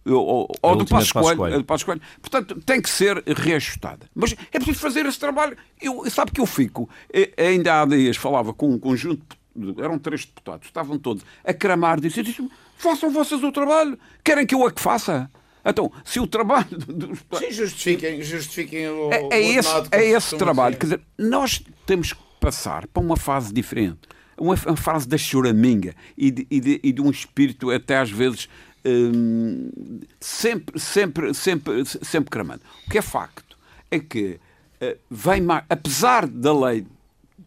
Ou, 0.08 0.48
ou 0.62 0.76
do 0.76 0.86
Passo 0.86 1.14
Coelho, 1.14 1.66
Coelho. 1.66 2.02
Portanto, 2.22 2.62
tem 2.64 2.80
que 2.80 2.90
ser 2.90 3.24
reajustada. 3.26 4.08
Mas 4.14 4.36
é 4.52 4.60
preciso 4.60 4.80
fazer 4.80 5.04
esse 5.08 5.20
trabalho. 5.20 5.58
Eu, 5.82 6.08
sabe 6.12 6.32
que 6.32 6.40
eu 6.40 6.46
fico, 6.46 6.88
eh, 7.12 7.34
ainda 7.38 7.82
há 7.82 7.86
dias 7.86 8.16
falava 8.16 8.54
com 8.54 8.70
um 8.70 8.78
conjunto, 8.78 9.36
eram 9.78 9.98
três 9.98 10.24
deputados, 10.26 10.68
estavam 10.68 11.00
todos 11.00 11.24
a 11.44 11.54
cramar, 11.54 12.00
disse, 12.00 12.22
disse 12.22 12.48
façam 12.78 13.10
vocês 13.10 13.44
o 13.44 13.52
trabalho, 13.52 13.98
querem 14.24 14.46
que 14.46 14.54
eu 14.54 14.66
a 14.66 14.72
que 14.72 14.82
faça? 14.82 15.30
Então, 15.66 15.92
se 16.04 16.20
o 16.20 16.28
trabalho 16.28 16.68
dos... 16.70 17.20
Sim, 17.40 17.52
justifiquem, 17.52 18.22
justifiquem 18.22 18.88
o, 18.88 19.12
é, 19.12 19.30
é 19.32 19.42
esse, 19.42 19.70
é 19.92 20.06
esse 20.06 20.38
trabalho. 20.38 20.78
Quer 20.78 20.86
dizer, 20.86 21.02
nós 21.18 21.64
temos 21.86 22.14
que 22.14 22.20
passar 22.40 22.88
para 22.88 23.02
uma 23.02 23.18
fase 23.18 23.52
diferente. 23.52 24.08
Uma, 24.38 24.56
fase 24.58 25.08
da 25.08 25.18
choraminga 25.18 25.96
e 26.18 26.30
de, 26.30 26.48
e, 26.52 26.60
de, 26.60 26.80
e 26.84 26.92
de 26.92 27.02
um 27.02 27.10
espírito 27.10 27.72
até 27.72 27.98
às 27.98 28.12
vezes 28.12 28.50
Hum, 28.88 29.72
sempre, 30.20 30.80
sempre, 30.80 31.34
sempre, 31.34 31.86
sempre 31.86 32.30
cramando. 32.30 32.62
O 32.86 32.92
que 32.92 33.00
é 33.00 33.02
facto 33.02 33.58
é 33.90 34.00
que 34.00 34.40
uh, 34.80 34.98
vem 35.10 35.42
mais, 35.42 35.66
apesar 35.68 36.28
da 36.28 36.54
lei, 36.54 36.86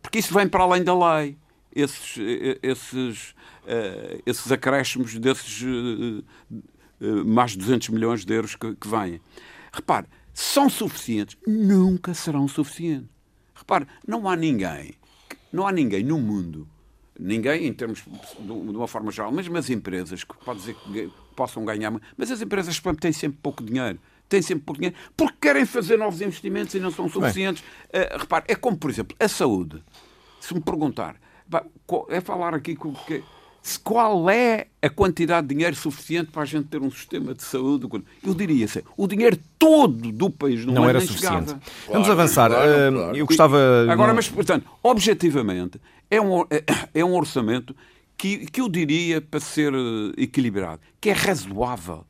porque 0.02 0.18
isso 0.18 0.34
vem 0.34 0.48
para 0.48 0.64
além 0.64 0.82
da 0.82 0.94
lei, 1.16 1.36
esses, 1.72 2.16
eh, 2.18 2.58
esses, 2.60 3.30
uh, 3.62 4.20
esses 4.26 4.50
acréscimos 4.50 5.16
desses 5.16 5.62
uh, 5.62 6.24
mais 7.00 7.52
de 7.52 7.58
200 7.58 7.88
milhões 7.90 8.24
de 8.24 8.32
euros 8.34 8.54
que, 8.54 8.74
que 8.74 8.88
vêm. 8.88 9.20
Repare, 9.72 10.06
são 10.32 10.68
suficientes? 10.68 11.36
Nunca 11.46 12.14
serão 12.14 12.48
suficientes. 12.48 13.08
Repare, 13.54 13.86
não 14.06 14.28
há 14.28 14.36
ninguém, 14.36 14.94
não 15.52 15.66
há 15.66 15.72
ninguém 15.72 16.04
no 16.04 16.18
mundo 16.18 16.66
ninguém 17.18 17.66
em 17.66 17.72
termos 17.72 18.04
de 18.38 18.52
uma 18.52 18.86
forma 18.86 19.10
geral, 19.10 19.32
mesmo 19.32 19.56
as 19.58 19.68
empresas 19.68 20.22
que 20.22 20.36
pode 20.44 20.60
dizer 20.60 20.74
que 20.74 21.10
possam 21.34 21.64
ganhar, 21.64 21.92
mas 22.16 22.30
as 22.30 22.40
empresas 22.40 22.80
têm 23.00 23.12
sempre 23.12 23.38
pouco 23.42 23.62
dinheiro. 23.62 23.98
Têm 24.28 24.42
sempre 24.42 24.64
pouco 24.64 24.78
dinheiro 24.80 24.96
porque 25.16 25.36
querem 25.40 25.64
fazer 25.64 25.96
novos 25.96 26.20
investimentos 26.20 26.74
e 26.74 26.80
não 26.80 26.90
são 26.90 27.08
suficientes. 27.08 27.62
Uh, 27.86 28.18
repare, 28.18 28.44
é 28.46 28.54
como, 28.54 28.76
por 28.76 28.90
exemplo, 28.90 29.16
a 29.18 29.26
saúde. 29.26 29.82
Se 30.38 30.52
me 30.52 30.60
perguntar, 30.60 31.16
é 32.10 32.20
falar 32.20 32.54
aqui 32.54 32.76
com 32.76 32.92
que 32.94 33.24
qual 33.82 34.30
é 34.30 34.66
a 34.80 34.88
quantidade 34.88 35.46
de 35.46 35.54
dinheiro 35.54 35.76
suficiente 35.76 36.30
para 36.30 36.42
a 36.42 36.44
gente 36.44 36.68
ter 36.68 36.80
um 36.80 36.90
sistema 36.90 37.34
de 37.34 37.42
saúde? 37.42 37.86
Eu 38.24 38.34
diria 38.34 38.64
assim, 38.64 38.80
o 38.96 39.06
dinheiro 39.06 39.38
todo 39.58 40.10
do 40.12 40.30
país 40.30 40.64
não, 40.64 40.74
não 40.74 40.88
era 40.88 41.00
suficiente. 41.00 41.46
Claro, 41.46 41.60
Vamos 41.92 42.08
avançar. 42.08 42.50
Claro, 42.50 42.70
eh, 42.70 42.90
claro. 42.90 43.16
Eu 43.16 43.26
gostava. 43.26 43.58
Agora, 43.90 44.14
mas, 44.14 44.28
portanto, 44.28 44.66
objetivamente, 44.82 45.80
é 46.10 46.20
um, 46.20 46.44
é 46.94 47.04
um 47.04 47.14
orçamento 47.14 47.74
que, 48.16 48.46
que 48.46 48.60
eu 48.60 48.68
diria 48.68 49.20
para 49.20 49.40
ser 49.40 49.72
eh, 49.74 50.22
equilibrado, 50.22 50.80
que 51.00 51.10
é 51.10 51.12
razoável 51.12 52.04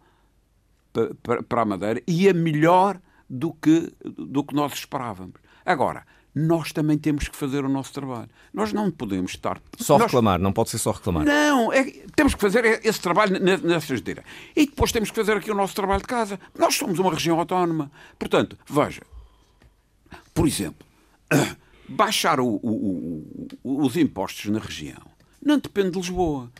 para, 0.92 1.14
para, 1.22 1.42
para 1.42 1.62
a 1.62 1.64
Madeira 1.64 2.02
e 2.06 2.28
é 2.28 2.32
melhor 2.32 3.00
do 3.28 3.52
que, 3.52 3.92
do 4.04 4.42
que 4.42 4.54
nós 4.54 4.72
esperávamos. 4.72 5.34
Agora, 5.64 6.06
nós 6.34 6.72
também 6.72 6.96
temos 6.96 7.28
que 7.28 7.36
fazer 7.36 7.64
o 7.64 7.68
nosso 7.68 7.92
trabalho. 7.92 8.28
Nós 8.52 8.72
não 8.72 8.90
podemos 8.90 9.32
estar. 9.32 9.60
Só 9.78 9.98
nós... 9.98 10.06
reclamar, 10.06 10.38
não 10.38 10.52
pode 10.52 10.70
ser 10.70 10.78
só 10.78 10.92
reclamar. 10.92 11.24
Não, 11.24 11.72
é... 11.72 11.84
temos 12.14 12.34
que 12.34 12.40
fazer 12.40 12.80
esse 12.84 13.00
trabalho 13.00 13.38
nessas 13.40 14.00
direitas. 14.00 14.24
E 14.54 14.66
depois 14.66 14.92
temos 14.92 15.10
que 15.10 15.16
fazer 15.16 15.36
aqui 15.36 15.50
o 15.50 15.54
nosso 15.54 15.74
trabalho 15.74 16.00
de 16.00 16.06
casa. 16.06 16.38
Nós 16.56 16.76
somos 16.76 16.98
uma 16.98 17.12
região 17.12 17.38
autónoma. 17.38 17.90
Portanto, 18.18 18.56
veja, 18.68 19.02
por 20.34 20.46
exemplo, 20.46 20.86
baixar 21.88 22.40
o, 22.40 22.60
o, 22.62 23.48
o, 23.64 23.86
os 23.86 23.96
impostos 23.96 24.50
na 24.50 24.58
região 24.58 25.18
não 25.42 25.58
depende 25.58 25.90
de 25.92 25.98
Lisboa. 25.98 26.50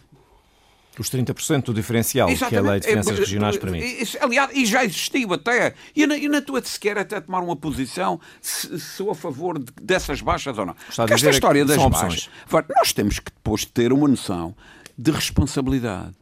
Os 0.99 1.09
30% 1.11 1.65
do 1.65 1.75
diferencial 1.75 2.29
Exatamente. 2.29 2.63
que 2.63 2.69
a 2.69 2.71
Lei 2.73 2.81
de 2.81 2.87
Finanças 2.89 3.17
é, 3.17 3.21
Regionais 3.21 3.57
permite. 3.57 4.03
Isso, 4.03 4.19
aliás, 4.21 4.51
e 4.53 4.67
já 4.67 4.85
existiu 4.85 5.33
até. 5.33 5.75
E 5.95 6.03
eu, 6.03 6.11
eu 6.11 6.31
não 6.31 6.39
estou 6.39 6.61
sequer 6.65 6.99
até 6.99 7.21
tomar 7.21 7.41
uma 7.41 7.55
posição 7.55 8.21
se 8.41 8.79
sou 8.81 9.11
a 9.11 9.15
favor 9.15 9.59
de, 9.59 9.73
dessas 9.81 10.21
baixas 10.21 10.59
ou 10.59 10.67
não. 10.67 10.77
Esta 10.89 11.31
história 11.31 11.65
das 11.65 11.77
baixas. 11.77 12.29
Nós 12.77 12.93
temos 12.93 13.19
que 13.19 13.31
depois 13.31 13.65
ter 13.65 13.93
uma 13.93 14.09
noção 14.09 14.55
de 14.97 15.11
responsabilidade. 15.11 16.15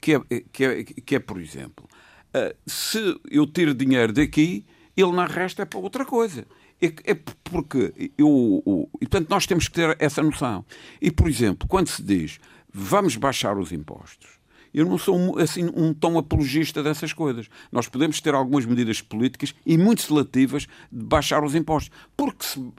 Que 0.00 0.16
é, 0.16 0.20
que 0.52 0.64
é, 0.64 0.84
que 0.84 1.14
é 1.14 1.18
por 1.18 1.40
exemplo, 1.40 1.88
uh, 2.34 2.54
se 2.66 2.98
eu 3.30 3.46
tiro 3.46 3.72
dinheiro 3.72 4.12
daqui, 4.12 4.66
ele 4.94 5.12
não 5.12 5.26
resta 5.26 5.62
é 5.62 5.64
para 5.64 5.78
outra 5.78 6.04
coisa. 6.04 6.46
É, 6.80 6.92
é 7.04 7.14
porque 7.44 8.12
eu, 8.18 8.62
eu, 8.66 8.90
e 9.00 9.06
portanto 9.06 9.30
nós 9.30 9.46
temos 9.46 9.68
que 9.68 9.74
ter 9.74 9.96
essa 9.98 10.22
noção. 10.22 10.64
E 11.00 11.10
por 11.10 11.28
exemplo, 11.28 11.66
quando 11.66 11.88
se 11.88 12.02
diz 12.02 12.38
vamos 12.74 13.14
baixar 13.16 13.56
os 13.56 13.70
impostos, 13.70 14.44
eu 14.74 14.84
não 14.84 14.98
sou 14.98 15.38
assim 15.38 15.70
um 15.76 15.94
tão 15.94 16.18
apologista 16.18 16.82
dessas 16.82 17.12
coisas. 17.12 17.48
Nós 17.70 17.88
podemos 17.88 18.20
ter 18.20 18.34
algumas 18.34 18.66
medidas 18.66 19.00
políticas 19.00 19.54
e 19.64 19.78
muito 19.78 20.02
seletivas 20.02 20.66
de 20.90 21.04
baixar 21.04 21.44
os 21.44 21.54
impostos. 21.54 21.96
Porque 22.16 22.44
se, 22.44 22.72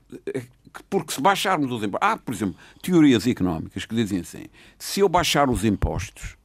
porque 0.90 1.14
se 1.14 1.22
baixarmos 1.22 1.72
os 1.72 1.82
impostos. 1.82 2.10
Há, 2.10 2.18
por 2.18 2.34
exemplo, 2.34 2.56
teorias 2.82 3.26
económicas 3.26 3.86
que 3.86 3.96
dizem 3.96 4.20
assim: 4.20 4.44
se 4.78 5.00
eu 5.00 5.08
baixar 5.08 5.50
os 5.50 5.64
impostos, 5.64 6.36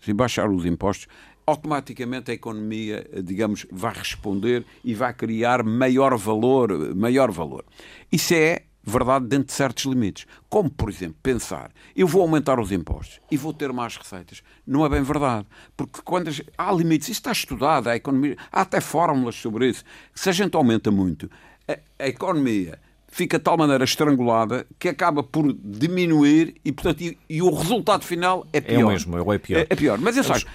se 0.00 0.12
baixar 0.12 0.48
os 0.48 0.64
impostos, 0.64 1.08
automaticamente 1.44 2.30
a 2.30 2.34
economia, 2.34 3.04
digamos, 3.24 3.66
vai 3.72 3.92
responder 3.92 4.64
e 4.84 4.94
vai 4.94 5.12
criar 5.12 5.64
maior 5.64 6.16
valor, 6.16 6.94
maior 6.94 7.32
valor. 7.32 7.64
Isso 8.12 8.32
é 8.32 8.62
verdade 8.84 9.26
dentro 9.26 9.46
de 9.46 9.52
certos 9.52 9.84
limites. 9.84 10.26
Como, 10.48 10.70
por 10.70 10.88
exemplo, 10.88 11.16
pensar, 11.22 11.70
eu 11.96 12.06
vou 12.06 12.22
aumentar 12.22 12.60
os 12.60 12.70
impostos 12.72 13.20
e 13.30 13.36
vou 13.36 13.52
ter 13.52 13.72
mais 13.72 13.96
receitas. 13.96 14.42
Não 14.66 14.84
é 14.84 14.88
bem 14.88 15.02
verdade. 15.02 15.46
Porque 15.76 16.00
quando 16.02 16.30
há 16.56 16.72
limites, 16.72 17.08
isso 17.08 17.20
está 17.20 17.32
estudado, 17.32 17.88
a 17.88 17.96
economia, 17.96 18.36
há 18.52 18.60
até 18.62 18.80
fórmulas 18.80 19.36
sobre 19.36 19.68
isso. 19.68 19.84
Se 20.14 20.28
a 20.28 20.32
gente 20.32 20.54
aumenta 20.54 20.90
muito, 20.90 21.30
a, 21.68 21.78
a 21.98 22.08
economia 22.08 22.78
fica 23.08 23.38
de 23.38 23.44
tal 23.44 23.56
maneira 23.56 23.84
estrangulada 23.84 24.66
que 24.78 24.88
acaba 24.88 25.22
por 25.22 25.52
diminuir 25.52 26.56
e, 26.64 26.72
portanto, 26.72 27.00
e, 27.00 27.16
e 27.28 27.40
o 27.40 27.54
resultado 27.54 28.04
final 28.04 28.44
é 28.52 28.60
pior. 28.60 28.80
É 28.80 28.84
o 28.84 28.88
mesmo, 28.88 29.32
é 29.32 29.38
pior. 29.38 29.60
É, 29.60 29.66
é 29.70 29.76
pior. 29.76 29.98
Mas, 29.98 30.16
eu 30.16 30.24
acho, 30.32 30.46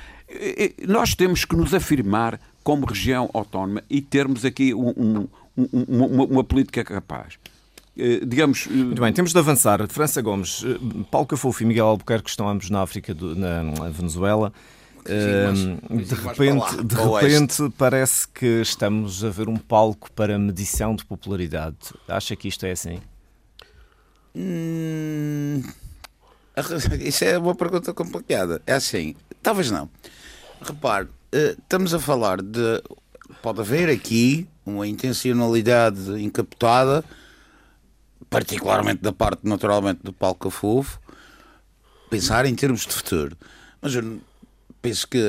nós 0.87 1.15
temos 1.15 1.45
que 1.45 1.55
nos 1.55 1.73
afirmar 1.73 2.39
como 2.63 2.85
região 2.85 3.29
autónoma 3.33 3.81
e 3.89 4.01
termos 4.01 4.45
aqui 4.45 4.73
um, 4.73 4.89
um, 4.89 5.27
um, 5.57 6.05
uma, 6.05 6.25
uma 6.25 6.43
política 6.43 6.83
capaz. 6.83 7.39
Eh, 7.99 8.25
digamos. 8.25 8.67
Eh, 8.67 8.73
Muito 8.73 9.01
bem, 9.01 9.11
temos 9.11 9.33
de 9.33 9.39
avançar. 9.39 9.85
França 9.89 10.21
Gomes, 10.21 10.63
eh, 10.63 10.77
Paulo 11.11 11.27
Cafofo 11.27 11.61
e 11.63 11.65
Miguel 11.65 11.85
Albuquerque 11.85 12.29
estão 12.29 12.47
ambos 12.47 12.69
na 12.69 12.81
África, 12.81 13.13
na 13.13 13.89
Venezuela. 13.89 14.53
Sim, 15.05 15.79
de 15.97 16.13
repente, 16.13 16.83
de 16.83 16.95
repente 16.95 17.73
parece 17.77 18.27
que 18.27 18.61
estamos 18.61 19.23
a 19.23 19.29
ver 19.29 19.49
um 19.49 19.55
palco 19.57 20.11
para 20.11 20.37
medição 20.37 20.95
de 20.95 21.03
popularidade. 21.03 21.77
Acha 22.07 22.35
que 22.35 22.47
isto 22.47 22.65
é 22.65 22.71
assim? 22.71 22.99
Hum, 24.35 25.63
isso 26.99 27.23
é 27.23 27.37
uma 27.37 27.55
pergunta 27.55 27.93
complicada. 27.93 28.61
É 28.67 28.73
assim, 28.73 29.15
talvez 29.41 29.71
não. 29.71 29.89
Repare, 30.61 31.07
estamos 31.31 31.93
a 31.93 31.99
falar 31.99 32.41
de. 32.41 32.81
Pode 33.41 33.61
haver 33.61 33.89
aqui 33.89 34.47
uma 34.65 34.87
intencionalidade 34.87 36.21
encapotada 36.21 37.03
particularmente 38.29 39.01
da 39.01 39.11
parte, 39.11 39.41
naturalmente, 39.43 40.01
do 40.03 40.13
Paulo 40.13 40.35
Cafufo, 40.35 40.99
pensar 42.09 42.45
em 42.45 42.55
termos 42.55 42.85
de 42.85 42.93
futuro. 42.93 43.37
Mas 43.81 43.95
eu 43.95 44.19
penso 44.81 45.07
que 45.07 45.19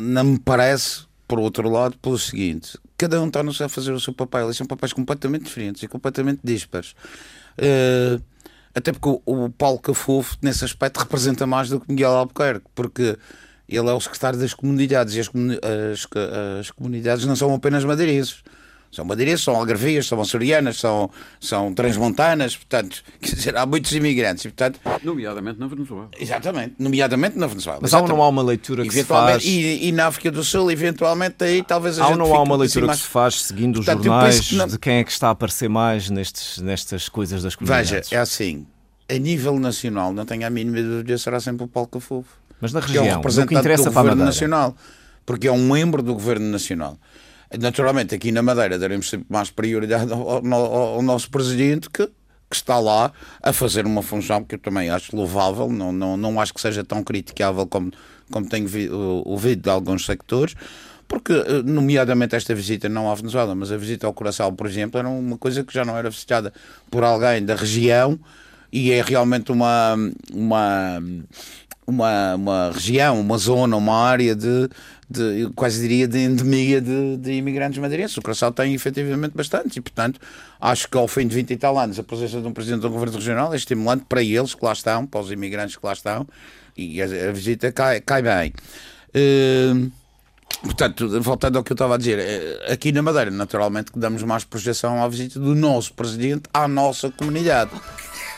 não 0.00 0.24
me 0.24 0.38
parece, 0.38 1.02
por 1.28 1.38
outro 1.38 1.68
lado, 1.68 1.96
pelo 1.98 2.18
seguinte: 2.18 2.78
cada 2.96 3.20
um 3.20 3.28
está 3.28 3.64
a 3.64 3.68
fazer 3.68 3.92
o 3.92 4.00
seu 4.00 4.12
papel, 4.12 4.46
eles 4.46 4.56
são 4.56 4.66
papéis 4.66 4.92
completamente 4.92 5.44
diferentes 5.44 5.82
e 5.82 5.88
completamente 5.88 6.40
dispares. 6.42 6.94
Uh, 7.58 8.22
até 8.74 8.92
porque 8.92 9.08
o, 9.08 9.20
o 9.26 9.50
Paulo 9.50 9.78
Cafufo, 9.78 10.36
nesse 10.40 10.64
aspecto, 10.64 10.98
representa 10.98 11.46
mais 11.46 11.68
do 11.68 11.80
que 11.80 11.90
Miguel 11.90 12.12
Albuquerque, 12.12 12.66
porque 12.74 13.18
ele 13.68 13.88
é 13.88 13.92
o 13.92 14.00
secretário 14.00 14.38
das 14.38 14.54
comunidades 14.54 15.14
e 15.14 15.20
as, 15.20 15.28
as, 15.28 16.08
as 16.60 16.70
comunidades 16.70 17.24
não 17.24 17.36
são 17.36 17.54
apenas 17.54 17.84
madeirenses 17.84 18.42
são 18.90 19.04
madeirenses, 19.04 19.44
são 19.44 19.54
algarvias, 19.54 20.06
são 20.06 20.20
açorianas, 20.20 20.78
são, 20.78 21.10
são 21.38 21.72
transmontanas, 21.72 22.56
portanto, 22.56 23.02
quer 23.20 23.34
dizer, 23.36 23.56
há 23.56 23.64
muitos 23.64 23.92
imigrantes. 23.92 24.44
E, 24.44 24.48
portanto, 24.48 24.80
nomeadamente 25.04 25.60
na 25.60 25.68
Venezuela. 25.68 26.08
Exatamente, 26.18 26.74
nomeadamente 26.78 27.38
na 27.38 27.46
Venezuela. 27.46 27.78
Mas 27.80 27.94
há 27.94 28.00
ou 28.00 28.08
não 28.08 28.22
há 28.22 28.28
uma 28.28 28.42
leitura 28.42 28.82
que 28.82 28.92
se 28.92 29.04
faz... 29.04 29.44
E, 29.44 29.86
e, 29.88 29.92
na 29.92 30.08
África 30.08 30.30
do 30.30 30.42
Sul, 30.42 30.70
eventualmente, 30.72 31.44
aí 31.44 31.62
talvez 31.62 31.98
a 31.98 32.04
há 32.04 32.08
gente 32.08 32.20
ou 32.20 32.28
não 32.28 32.34
há 32.34 32.42
uma 32.42 32.56
leitura 32.56 32.88
que 32.88 32.96
se 32.96 33.02
faz 33.02 33.42
seguindo 33.42 33.78
os 33.78 33.86
portanto, 33.86 34.04
jornais 34.04 34.52
não... 34.52 34.66
de 34.66 34.78
quem 34.78 34.94
é 34.94 35.04
que 35.04 35.12
está 35.12 35.28
a 35.28 35.30
aparecer 35.30 35.68
mais 35.68 36.10
nestes, 36.10 36.58
nestas 36.58 37.08
coisas 37.08 37.42
das 37.42 37.54
comunidades? 37.54 37.90
Veja, 37.90 38.16
é 38.16 38.18
assim, 38.18 38.66
a 39.08 39.18
nível 39.18 39.58
nacional, 39.58 40.12
não 40.12 40.24
tenho 40.24 40.46
a 40.46 40.50
mínima 40.50 40.82
dúvida, 40.82 41.16
será 41.16 41.38
sempre 41.38 41.64
o 41.64 41.68
Paulo 41.68 41.88
Cafofo. 41.88 42.40
Mas 42.60 42.72
na 42.72 42.80
região, 42.80 43.04
é 43.04 43.12
um 43.12 43.16
representante 43.16 43.48
que 43.48 43.54
interessa 43.54 43.84
do 43.84 43.92
para 43.92 44.02
Governo 44.02 44.24
Nacional, 44.24 44.76
porque 45.24 45.48
é 45.48 45.52
um 45.52 45.68
membro 45.68 46.02
do 46.02 46.12
Governo 46.12 46.50
Nacional. 46.50 46.98
Naturalmente, 47.58 48.14
aqui 48.14 48.30
na 48.30 48.42
Madeira 48.42 48.78
daremos 48.78 49.10
sempre 49.10 49.26
mais 49.28 49.50
prioridade 49.50 50.12
ao, 50.12 50.46
ao, 50.46 50.74
ao 50.94 51.02
nosso 51.02 51.30
presidente 51.30 51.90
que, 51.90 52.06
que 52.06 52.56
está 52.56 52.78
lá 52.78 53.12
a 53.42 53.52
fazer 53.52 53.86
uma 53.86 54.02
função 54.02 54.44
que 54.44 54.54
eu 54.54 54.58
também 54.58 54.88
acho 54.88 55.14
louvável, 55.16 55.68
não, 55.68 55.92
não, 55.92 56.16
não 56.16 56.40
acho 56.40 56.54
que 56.54 56.60
seja 56.60 56.84
tão 56.84 57.02
criticável 57.02 57.66
como, 57.66 57.90
como 58.30 58.48
tenho 58.48 58.68
vi, 58.68 58.88
ouvido 58.90 59.62
de 59.62 59.70
alguns 59.70 60.06
sectores, 60.06 60.54
porque, 61.08 61.32
eh, 61.32 61.62
nomeadamente, 61.64 62.36
esta 62.36 62.54
visita 62.54 62.88
não 62.88 63.10
à 63.10 63.14
Venezuela, 63.16 63.52
mas 63.52 63.72
a 63.72 63.76
visita 63.76 64.06
ao 64.06 64.14
Coração, 64.14 64.54
por 64.54 64.68
exemplo, 64.68 64.96
era 64.96 65.08
uma 65.08 65.36
coisa 65.36 65.64
que 65.64 65.74
já 65.74 65.84
não 65.84 65.96
era 65.96 66.08
visitada 66.08 66.52
por 66.88 67.02
alguém 67.02 67.44
da 67.44 67.56
região 67.56 68.16
e 68.72 68.92
é 68.92 69.02
realmente 69.02 69.50
uma, 69.50 69.96
uma, 70.32 71.02
uma, 71.90 72.34
uma 72.34 72.70
região, 72.72 73.20
uma 73.20 73.36
zona, 73.38 73.76
uma 73.76 73.94
área 73.94 74.34
de, 74.34 74.68
de 75.08 75.50
quase 75.54 75.80
diria, 75.80 76.08
de 76.08 76.18
endemia 76.18 76.80
de, 76.80 77.16
de 77.16 77.32
imigrantes 77.32 77.78
madeirenses. 77.78 78.16
O 78.16 78.22
Curaçao 78.22 78.52
tem 78.52 78.74
efetivamente 78.74 79.32
bastante 79.34 79.78
e, 79.78 79.80
portanto, 79.80 80.20
acho 80.60 80.88
que 80.88 80.96
ao 80.96 81.06
fim 81.06 81.26
de 81.26 81.34
20 81.34 81.50
e 81.50 81.56
tal 81.56 81.78
anos 81.78 81.98
a 81.98 82.02
presença 82.02 82.40
de 82.40 82.46
um 82.46 82.52
presidente 82.52 82.80
do 82.80 82.90
governo 82.90 83.16
regional 83.16 83.52
é 83.52 83.56
estimulante 83.56 84.04
para 84.08 84.22
eles 84.22 84.54
que 84.54 84.64
lá 84.64 84.72
estão, 84.72 85.06
para 85.06 85.20
os 85.20 85.30
imigrantes 85.30 85.76
que 85.76 85.84
lá 85.84 85.92
estão 85.92 86.26
e 86.76 87.02
a, 87.02 87.04
a 87.04 87.32
visita 87.32 87.70
cai, 87.72 88.00
cai 88.00 88.22
bem. 88.22 88.52
Uh, 89.14 89.90
Portanto, 90.62 91.22
voltando 91.22 91.56
ao 91.56 91.64
que 91.64 91.72
eu 91.72 91.74
estava 91.74 91.94
a 91.94 91.98
dizer, 91.98 92.18
eh, 92.18 92.72
aqui 92.72 92.92
na 92.92 93.00
Madeira, 93.00 93.30
naturalmente, 93.30 93.90
que 93.90 93.98
damos 93.98 94.22
mais 94.22 94.44
projeção 94.44 95.02
à 95.02 95.08
visita 95.08 95.40
do 95.40 95.54
nosso 95.54 95.94
presidente 95.94 96.42
à 96.52 96.68
nossa 96.68 97.10
comunidade 97.10 97.70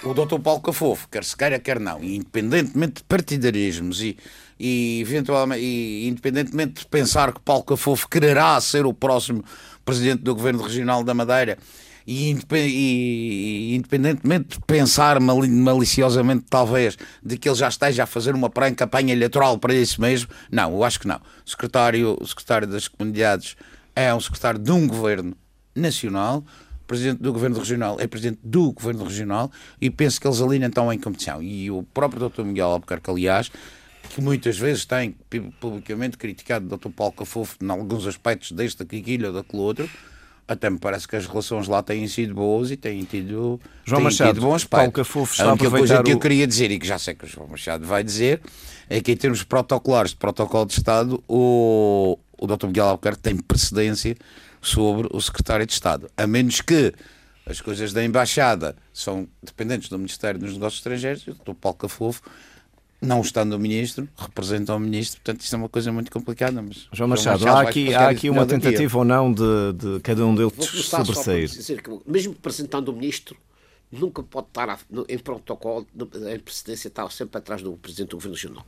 o 0.05 0.15
Dr. 0.15 0.41
Paulo 0.41 0.61
Cafofo, 0.61 1.09
quer 1.09 1.25
se 1.25 1.37
queira, 1.37 1.59
quer 1.59 1.79
não, 1.79 2.03
independentemente 2.03 2.95
de 2.95 3.05
partidarismos 3.05 4.01
e, 4.01 4.17
e, 4.59 5.01
eventualmente, 5.01 5.63
e 5.63 6.09
independentemente 6.09 6.81
de 6.81 6.87
pensar 6.87 7.33
que 7.33 7.41
Paulo 7.41 7.63
Cafofo 7.63 8.09
quererá 8.09 8.61
ser 8.61 8.85
o 8.85 8.93
próximo 8.93 9.45
presidente 9.85 10.23
do 10.23 10.35
Governo 10.35 10.63
Regional 10.63 11.05
da 11.05 11.15
Madeira, 11.15 11.59
e, 12.07 12.37
e, 12.53 13.75
independentemente 13.77 14.59
de 14.59 14.65
pensar 14.67 15.21
maliciosamente, 15.21 16.47
talvez, 16.51 16.99
de 17.23 17.39
que 17.39 17.49
ele 17.49 17.57
já 17.57 17.69
esteja 17.69 18.03
a 18.03 18.07
fazer 18.07 18.35
uma 18.35 18.51
pré-campanha 18.51 19.13
eleitoral 19.13 19.57
para 19.59 19.75
isso 19.75 20.01
mesmo, 20.01 20.29
não, 20.51 20.73
eu 20.73 20.85
acho 20.85 20.99
que 20.99 21.07
não. 21.07 21.21
O 21.47 21.51
secretário, 21.51 22.17
o 22.21 22.27
secretário 22.27 22.67
das 22.67 22.89
Comunidades 22.89 23.57
é 23.95 24.13
um 24.13 24.21
secretário 24.21 24.59
de 24.59 24.73
um 24.73 24.87
governo 24.87 25.37
nacional, 25.75 26.45
presidente 26.87 27.23
do 27.23 27.33
Governo 27.33 27.59
Regional 27.59 27.97
é 28.01 28.07
presidente 28.07 28.41
do 28.43 28.73
Governo 28.73 29.05
Regional 29.05 29.51
e 29.81 29.91
penso 29.91 30.21
que 30.21 30.27
eles 30.27 30.41
ali 30.41 30.59
não 30.59 30.69
estão 30.69 30.93
em 30.93 30.99
competição. 30.99 31.43
E 31.43 31.71
o 31.71 31.83
próprio 31.83 32.29
Dr. 32.29 32.43
Miguel 32.43 32.69
Albuquerque, 32.69 33.11
aliás, 33.11 33.51
que 34.11 34.21
muitas 34.21 34.59
vezes 34.59 34.85
tem 34.85 35.15
publicamente 35.61 36.17
criticado 36.19 36.67
o 36.67 36.79
Dr. 36.79 36.91
Paulo 36.91 37.13
Cafofo 37.13 37.57
em 37.63 37.71
alguns 37.71 38.07
aspectos 38.07 38.53
deste, 38.53 38.85
daquilo 38.85 39.29
ou 39.29 39.33
daquele 39.33 39.63
outro, 39.63 39.91
até 40.47 40.69
me 40.69 40.79
parece 40.79 41.07
que 41.07 41.17
as 41.17 41.27
relações 41.27 41.69
lá 41.69 41.83
têm 41.83 42.07
sido 42.07 42.35
boas 42.35 42.71
e 42.71 42.77
têm 42.77 43.05
tido, 43.05 43.61
João 43.85 43.99
têm 43.99 44.05
Machado, 44.05 44.35
tido 44.35 44.43
bom 44.43 44.55
aspecto. 44.55 44.77
Paulo 44.77 44.93
Cafofo 44.93 45.33
está 45.33 45.45
a 45.45 45.53
única 45.53 45.71
coisa 45.71 46.03
que 46.03 46.13
eu 46.13 46.19
queria 46.19 46.47
dizer, 46.47 46.71
e 46.71 46.79
que 46.79 46.87
já 46.87 46.99
sei 46.99 47.15
que 47.15 47.25
o 47.25 47.29
João 47.29 47.49
Machado 47.49 47.87
vai 47.87 48.05
dizer, 48.05 48.41
é 48.89 49.01
que 49.01 49.13
em 49.13 49.17
termos 49.17 49.43
protocolares 49.43 50.11
de 50.11 50.17
protocolo 50.17 50.67
de 50.67 50.75
Estado, 50.75 51.23
o, 51.29 52.19
o 52.39 52.47
Dr. 52.47 52.67
Miguel 52.67 52.87
Albuquerque 52.87 53.21
tem 53.21 53.37
precedência 53.37 54.17
sobre 54.63 55.09
o 55.13 55.21
secretário 55.21 55.67
de 55.67 55.73
Estado. 55.73 56.09
A 56.17 56.27
menos 56.27 56.61
que 56.61 56.95
as 57.45 57.61
coisas 57.61 57.93
da 57.93 58.05
Embaixada 58.05 58.77
são 58.95 59.29
dependentes 59.43 59.89
do 59.89 59.99
Ministério 59.99 60.39
dos 60.39 60.53
Negócios 60.53 60.79
Estrangeiros, 60.79 61.27
o 61.27 61.35
Dr. 61.35 61.55
Paulo 61.61 61.77
Cafofo, 61.77 62.23
não 63.01 63.21
estando 63.21 63.55
o 63.55 63.59
Ministro, 63.59 64.09
representa 64.17 64.73
o 64.75 64.79
Ministro, 64.79 65.21
portanto 65.21 65.41
isto 65.43 65.53
é 65.53 65.59
uma 65.59 65.69
coisa 65.69 65.91
muito 65.91 66.11
complicada. 66.11 66.63
Mas 66.63 66.89
João 66.93 67.09
Machado, 67.09 67.41
João 67.41 67.55
Machado 67.55 67.67
há 67.67 67.69
aqui, 67.69 67.95
há 67.95 68.09
aqui 68.09 68.31
uma 68.31 68.47
tentativa 68.47 68.97
ou 68.99 69.05
não 69.05 69.33
de, 69.33 69.73
de 69.75 70.01
cada 70.01 70.25
um 70.25 70.35
deles 70.35 70.53
sobressair. 70.85 71.51
Mesmo 72.07 72.33
representando 72.33 72.91
o 72.91 72.93
Ministro, 72.93 73.37
nunca 73.93 74.23
pode 74.23 74.49
estar 74.49 74.81
em 75.09 75.19
protocolo, 75.19 75.87
em 75.95 76.39
precedência, 76.41 76.89
está 76.89 77.09
sempre 77.11 77.39
atrás 77.39 77.63
do 77.63 77.77
Presidente 77.77 78.11
do 78.11 78.17
Governo 78.17 78.35
Regional. 78.35 78.67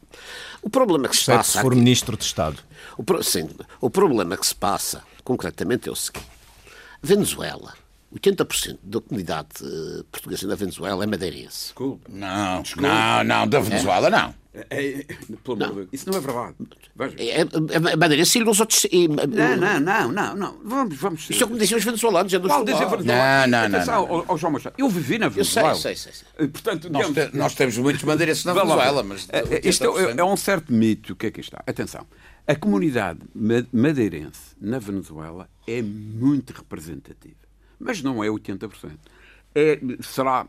O 0.62 0.68
problema 0.68 1.08
que 1.08 1.16
se 1.16 1.26
passa. 1.26 1.52
se 1.52 1.60
for 1.60 1.72
aqui, 1.72 1.80
Ministro 1.80 2.16
de 2.16 2.24
Estado. 2.24 2.62
O, 2.98 3.22
sim, 3.22 3.48
o 3.80 3.88
problema 3.88 4.36
que 4.36 4.46
se 4.46 4.54
passa 4.54 5.02
concretamente 5.24 5.88
é 5.88 5.92
o 5.92 5.96
seguinte: 5.96 6.28
Venezuela. 7.02 7.74
80% 8.14 8.78
da 8.82 9.00
comunidade 9.00 9.48
uh, 9.62 10.04
portuguesa 10.04 10.46
na 10.46 10.54
Venezuela 10.54 11.02
é 11.02 11.06
madeirense. 11.06 11.66
Desculpa. 11.66 12.08
Não, 12.08 12.62
Desculpa. 12.62 12.88
não, 12.88 13.24
não, 13.24 13.48
da 13.48 13.60
Venezuela 13.60 14.06
é? 14.06 14.10
não. 14.10 14.44
É, 14.54 14.60
é, 14.70 15.06
não. 15.56 15.88
Isso 15.92 16.08
não 16.08 16.16
é 16.16 16.20
verdade. 16.20 16.54
É, 17.18 17.40
é, 17.40 17.42
a 17.92 17.96
Madeira 17.96 18.24
sim 18.24 18.40
os 18.44 18.60
outros. 18.60 18.86
E, 18.90 19.08
não, 19.08 19.56
não, 19.56 19.80
não, 19.80 20.12
não, 20.12 20.36
não. 20.36 20.60
Vamos, 20.62 20.96
vamos. 20.96 21.28
Isso 21.28 21.42
é 21.42 21.46
como 21.46 21.58
diziam 21.58 21.76
os 21.76 21.84
venezuelanos. 21.84 22.32
É 22.32 22.38
Qual 22.38 22.64
dizer 22.64 22.84
Não, 22.84 22.88
não, 22.88 23.48
não. 23.48 23.78
Atenção, 23.78 24.06
não, 24.06 24.24
não. 24.24 24.38
João 24.38 24.52
Machado, 24.52 24.76
eu 24.78 24.88
vivi 24.88 25.18
na 25.18 25.28
Venezuela. 25.28 25.70
Eu 25.70 25.74
sei, 25.74 25.96
sei, 25.96 26.12
sei. 26.12 26.24
sei. 26.36 26.48
Portanto, 26.48 26.88
nós, 26.88 27.08
digamos, 27.08 27.32
te, 27.32 27.36
nós 27.36 27.54
temos 27.56 27.76
muitos 27.78 28.04
madeirenses 28.04 28.44
na 28.44 28.52
Venezuela, 28.52 29.02
mas. 29.02 29.26
Isto 29.64 29.98
é, 29.98 30.14
é 30.16 30.24
um 30.24 30.36
certo 30.36 30.72
mito. 30.72 31.14
O 31.14 31.16
que 31.16 31.26
é 31.26 31.30
que 31.32 31.40
está? 31.40 31.60
Atenção. 31.66 32.06
A 32.46 32.54
comunidade 32.54 33.18
madeirense 33.72 34.54
na 34.60 34.78
Venezuela 34.78 35.48
é 35.66 35.82
muito 35.82 36.52
representativa. 36.52 37.43
Mas 37.78 38.02
não 38.02 38.22
é 38.22 38.28
80%. 38.28 38.90
É, 39.54 39.78
será 40.00 40.46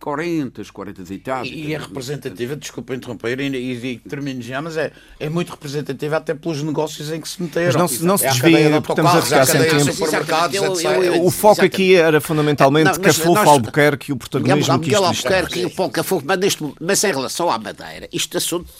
40, 0.00 0.62
40 0.72 1.12
e 1.12 1.18
tal. 1.18 1.44
E, 1.44 1.74
é 1.74 1.78
representativa, 1.78 2.56
desculpa 2.56 2.94
interromper, 2.94 3.40
e, 3.40 3.48
e, 3.48 3.86
e 3.86 3.98
termino 3.98 4.40
já, 4.40 4.62
mas 4.62 4.76
é, 4.76 4.92
é 5.18 5.28
muito 5.28 5.50
representativa 5.50 6.16
até 6.16 6.34
pelos 6.34 6.62
negócios 6.62 7.10
em 7.10 7.20
que 7.20 7.28
se 7.28 7.42
meteram. 7.42 7.80
Mas 7.80 8.00
não, 8.00 8.08
não 8.08 8.18
se 8.18 8.26
é 8.26 8.30
desviem, 8.30 8.80
porque 8.80 8.92
estamos 8.92 9.14
a 9.14 9.22
ficar 9.22 9.46
sem 9.46 9.60
tempo. 9.62 11.24
O 11.24 11.30
foco 11.30 11.64
aqui 11.64 11.96
era 11.96 12.20
fundamentalmente 12.20 12.92
não, 12.92 13.00
Cafofo, 13.00 13.48
Albuquerque 13.48 14.10
e 14.10 14.12
o 14.12 14.16
protagonismo 14.16 14.80
que 14.80 14.90
isto 14.90 15.04
Albuquerque 15.04 15.60
e 15.60 15.64
o 15.66 15.70
Paulo 15.74 15.92
Cafofo, 15.92 16.24
mas, 16.24 16.38
neste, 16.38 16.74
mas 16.80 17.02
em 17.02 17.12
relação 17.12 17.50
à 17.50 17.58
Madeira, 17.58 18.08
este 18.12 18.36
assunto, 18.36 18.70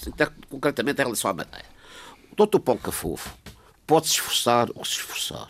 concretamente 0.49 1.01
em 1.01 1.05
relação 1.05 1.30
à 1.30 1.34
Madeira, 1.34 1.66
o 2.30 2.36
doutor 2.36 2.61
Paulo 2.61 2.80
Cafofo 2.80 3.30
pode 3.86 4.07
se 4.07 4.14
esforçar 4.14 4.68
ou 4.74 4.84
se 4.84 4.92
esforçar 4.92 5.49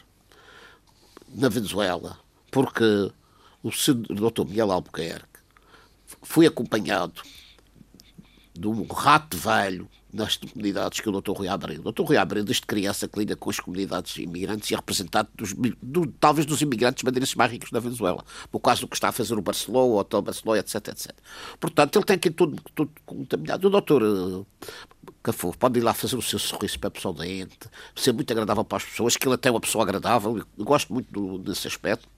na 1.34 1.50
Venezuela, 1.50 2.16
porque 2.50 3.12
o 3.62 3.70
doutor 4.14 4.46
Miguel 4.46 4.70
Albuquerque 4.70 5.38
fui 6.22 6.46
acompanhado 6.46 7.22
de 8.54 8.66
um 8.66 8.86
rato 8.86 9.36
velho 9.36 9.88
nas 10.12 10.36
comunidades 10.36 11.00
que 11.00 11.08
o 11.08 11.20
Dr. 11.20 11.32
Rui 11.32 11.48
Abreu. 11.48 11.80
O 11.84 11.92
Dr. 11.92 12.02
Rui 12.02 12.16
Abreu, 12.16 12.42
desde 12.42 12.66
criança, 12.66 13.06
que 13.06 13.18
lida 13.18 13.36
com 13.36 13.50
as 13.50 13.60
comunidades 13.60 14.16
imigrantes 14.16 14.70
e 14.70 14.74
é 14.74 14.76
representante 14.76 15.30
dos, 15.34 15.54
do, 15.82 16.06
talvez 16.06 16.46
dos 16.46 16.62
imigrantes 16.62 17.02
madeirenses 17.02 17.34
mais 17.34 17.50
ricos 17.50 17.70
da 17.70 17.80
Venezuela. 17.80 18.24
No 18.52 18.58
caso 18.58 18.82
do 18.82 18.88
que 18.88 18.96
está 18.96 19.08
a 19.08 19.12
fazer 19.12 19.34
o 19.34 19.42
Barcelona, 19.42 19.86
o 19.86 19.98
Hotel 19.98 20.22
Barcelona, 20.22 20.60
etc, 20.60 20.88
etc. 20.88 21.12
Portanto, 21.60 21.96
ele 21.96 22.04
tem 22.04 22.16
aqui 22.16 22.30
tudo, 22.30 22.60
tudo 22.74 22.90
contaminado. 23.04 23.68
O 23.68 23.80
Dr. 23.80 24.02
Eh, 24.02 24.72
Cafou 25.22 25.52
pode 25.52 25.78
ir 25.78 25.82
lá 25.82 25.92
fazer 25.92 26.16
o 26.16 26.22
seu 26.22 26.38
sorriso 26.38 26.78
para 26.78 26.88
a 26.88 26.90
pessoa 26.90 27.12
doente, 27.12 27.58
ser 27.94 28.12
muito 28.12 28.30
agradável 28.30 28.64
para 28.64 28.78
as 28.78 28.84
pessoas, 28.84 29.16
que 29.16 29.26
ele 29.26 29.34
até 29.34 29.48
é 29.48 29.52
uma 29.52 29.60
pessoa 29.60 29.84
agradável, 29.84 30.38
eu 30.38 30.64
gosto 30.64 30.92
muito 30.92 31.10
do, 31.12 31.38
desse 31.38 31.66
aspecto, 31.66 32.08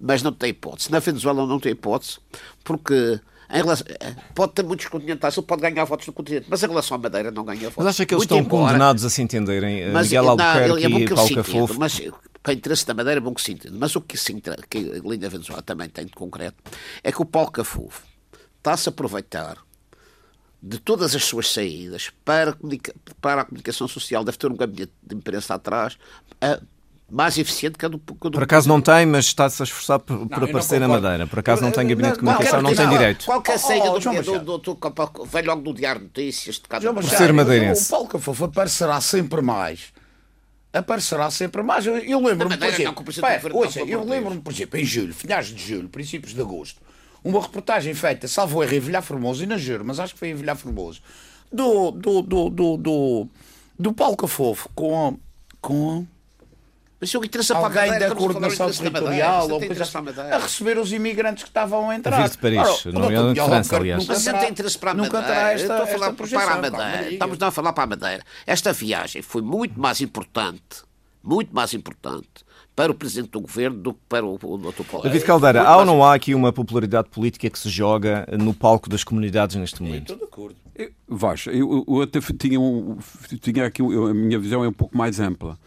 mas 0.00 0.22
não 0.22 0.32
tem 0.32 0.50
hipótese. 0.50 0.90
Na 0.90 0.98
Venezuela 0.98 1.46
não 1.46 1.58
tem 1.58 1.72
hipótese, 1.72 2.18
porque 2.64 3.20
Relação, 3.48 3.86
pode 4.34 4.52
ter 4.52 4.64
muitos 4.64 4.86
continentais, 4.86 5.36
ele 5.36 5.46
pode 5.46 5.62
ganhar 5.62 5.84
votos 5.84 6.06
no 6.06 6.12
continente, 6.12 6.46
mas 6.48 6.62
em 6.62 6.66
relação 6.66 6.96
à 6.96 6.98
Madeira 6.98 7.30
não 7.30 7.44
ganha 7.44 7.70
votos. 7.70 7.76
Mas 7.76 7.86
acha 7.86 8.06
que 8.06 8.14
eles 8.14 8.26
Muito 8.26 8.34
estão 8.34 8.58
embora, 8.58 8.72
condenados 8.72 9.04
a 9.04 9.10
se 9.10 9.22
entenderem? 9.22 9.82
Eh, 9.82 9.90
mas, 9.92 10.08
Miguel 10.08 10.30
Albuquerque 10.30 10.68
não, 10.68 10.76
é 10.76 10.80
e 10.80 11.08
Paulo 11.08 11.34
Cafofo? 11.34 11.78
Mas 11.78 12.00
para 12.42 12.52
o 12.52 12.54
interesse 12.54 12.86
da 12.86 12.94
Madeira 12.94 13.18
é 13.18 13.20
bom 13.20 13.34
que 13.34 13.42
se 13.42 13.52
entenda. 13.52 13.76
Mas 13.78 13.96
o 13.96 14.00
que, 14.00 14.16
se, 14.16 14.32
que 14.70 14.78
a 14.78 15.08
Linda 15.08 15.28
Venezuela 15.28 15.62
também 15.62 15.88
tem 15.88 16.06
de 16.06 16.12
concreto 16.12 16.56
é 17.02 17.10
que 17.10 17.20
o 17.20 17.24
Paulo 17.24 17.50
Cafofo 17.50 18.02
está-se 18.58 18.88
a 18.88 18.90
aproveitar 18.90 19.58
de 20.62 20.78
todas 20.78 21.14
as 21.14 21.24
suas 21.24 21.50
saídas 21.50 22.10
para, 22.24 22.56
para 23.20 23.42
a 23.42 23.44
comunicação 23.44 23.86
social. 23.86 24.24
Deve 24.24 24.38
ter 24.38 24.50
um 24.50 24.56
gabinete 24.56 24.92
de 25.02 25.14
imprensa 25.14 25.54
atrás 25.54 25.98
a 26.40 26.60
mais 27.10 27.38
eficiente 27.38 27.78
que 27.78 27.86
a 27.86 27.88
do. 27.88 27.98
Que 27.98 28.14
do... 28.14 28.32
Por 28.32 28.42
acaso 28.42 28.68
não 28.68 28.80
tem, 28.80 29.06
mas 29.06 29.26
está-se 29.26 29.62
a 29.62 29.64
esforçar 29.64 29.98
por, 30.00 30.18
não, 30.18 30.28
por 30.28 30.44
aparecer 30.44 30.80
na 30.80 30.88
Madeira. 30.88 31.26
Por 31.26 31.38
acaso 31.38 31.62
não 31.62 31.70
tem 31.70 31.86
gabinete 31.86 32.14
de 32.14 32.20
comunicação, 32.20 32.62
não, 32.62 32.74
tem 32.74 32.88
direito. 32.88 33.24
Qualquer 33.24 33.58
saída 33.58 33.92
oh, 33.92 33.96
oh, 33.96 33.98
do, 34.00 34.58
do, 34.58 34.58
do, 34.58 35.24
vem 35.24 35.42
logo 35.42 35.62
do 35.62 35.72
Diário 35.72 36.00
de 36.00 36.06
Notícias. 36.06 36.56
De 36.56 36.62
cada 36.62 36.92
por 36.92 37.04
ser 37.04 37.32
madeirense. 37.32 37.86
O 37.86 37.90
Paulo 37.90 38.08
Cafofo 38.08 38.44
aparecerá 38.44 39.00
sempre 39.00 39.40
mais. 39.40 39.92
Aparecerá 40.72 41.30
sempre 41.30 41.62
mais. 41.62 41.86
Eu, 41.86 41.96
eu 41.98 42.20
lembro-me, 42.20 42.56
por 42.56 42.66
exemplo, 42.66 43.04
ouça, 43.52 43.80
eu 43.80 44.04
lembro-me, 44.04 44.40
por 44.40 44.52
exemplo, 44.52 44.78
em 44.78 44.84
julho, 44.84 45.14
finais 45.14 45.46
de 45.46 45.64
julho, 45.64 45.88
princípios 45.88 46.34
de 46.34 46.40
agosto, 46.40 46.82
uma 47.24 47.40
reportagem 47.40 47.94
feita, 47.94 48.28
salvo 48.28 48.62
erro, 48.62 48.74
em 48.74 48.80
Vilhar 48.80 49.02
Formoso, 49.02 49.42
e 49.42 49.46
na 49.46 49.56
Juro, 49.56 49.84
mas 49.84 49.98
acho 49.98 50.12
que 50.12 50.18
foi 50.18 50.28
em 50.28 50.34
Vilhar 50.34 50.54
Formoso, 50.54 51.00
do, 51.50 51.92
do, 51.92 52.20
do, 52.20 52.50
do, 52.50 52.76
do, 52.76 53.28
do 53.78 53.92
Paulo 53.92 54.16
Cafofo 54.16 54.68
com, 54.74 55.18
com 55.60 56.06
mas 56.98 57.14
o 57.14 57.24
interessa 57.24 57.54
Alguém 57.54 57.72
para 57.72 57.82
a 57.82 57.86
Madeira, 57.86 58.08
da 58.08 58.14
coordenação 58.14 58.70
territorial 58.70 59.50
ou 59.50 59.60
coisa 59.60 59.82
assim, 59.82 60.20
a 60.32 60.38
receber 60.38 60.78
os 60.78 60.92
imigrantes 60.92 61.44
que 61.44 61.50
estavam 61.50 61.90
a 61.90 61.96
entrar. 61.96 62.18
A 62.18 62.22
vir 62.22 62.30
de 62.30 62.38
Paris, 62.38 62.86
Ora, 62.86 62.92
não 62.92 63.30
é 63.30 63.34
de 63.34 63.40
França, 63.40 63.76
aliás. 63.76 64.06
Mas 64.06 64.24
não 64.24 64.38
tem 64.38 64.50
interesse 64.50 64.78
para 64.78 64.90
a 64.92 64.94
Madeira. 64.94 65.18
Nunca 65.18 65.28
terá 65.28 65.52
esta, 65.52 65.64
Estou 65.64 65.82
a 65.82 65.86
falar 65.86 66.12
para 66.12 66.52
a 66.52 66.70
Madeira. 66.70 67.12
Estamos 67.12 67.42
a 67.42 67.50
falar 67.50 67.72
para 67.74 67.84
a 67.84 67.86
Madeira. 67.86 68.24
Esta 68.46 68.72
viagem 68.72 69.20
foi 69.20 69.42
muito 69.42 69.78
mais 69.78 70.00
importante, 70.00 70.84
muito 71.22 71.54
mais 71.54 71.74
importante 71.74 72.46
para 72.74 72.92
o 72.92 72.94
Presidente 72.94 73.30
do 73.30 73.40
Governo 73.40 73.78
do 73.78 73.94
que 73.94 74.00
para 74.08 74.24
o, 74.24 74.34
o 74.34 74.58
Dr. 74.58 74.84
Paulo. 74.90 75.02
David 75.02 75.24
Caldeira, 75.24 75.62
há 75.62 75.76
ou 75.78 75.84
não 75.84 76.04
há 76.04 76.14
aqui 76.14 76.34
uma 76.34 76.52
popularidade 76.52 77.08
política 77.08 77.48
que 77.48 77.58
se 77.58 77.70
joga 77.70 78.26
no 78.38 78.52
palco 78.52 78.88
das 78.88 79.02
comunidades 79.02 79.56
neste 79.56 79.82
momento? 79.82 80.12
Estou 80.12 80.18
de 80.18 80.24
acordo. 80.24 80.56
Vais, 81.08 81.46
eu, 81.46 81.84
eu, 81.88 82.02
até 82.02 82.20
tinha, 82.20 82.60
um, 82.60 82.98
tinha 83.40 83.64
aqui, 83.64 83.80
a 83.82 84.14
minha 84.14 84.38
visão 84.38 84.62
é 84.62 84.68
um 84.68 84.72
pouco 84.72 84.96
mais 84.96 85.18
ampla. 85.18 85.58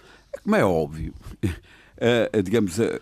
Como 0.43 0.55
é 0.55 0.63
óbvio, 0.63 1.13
uh, 1.43 2.41
digamos, 2.43 2.79
uh, 2.79 3.01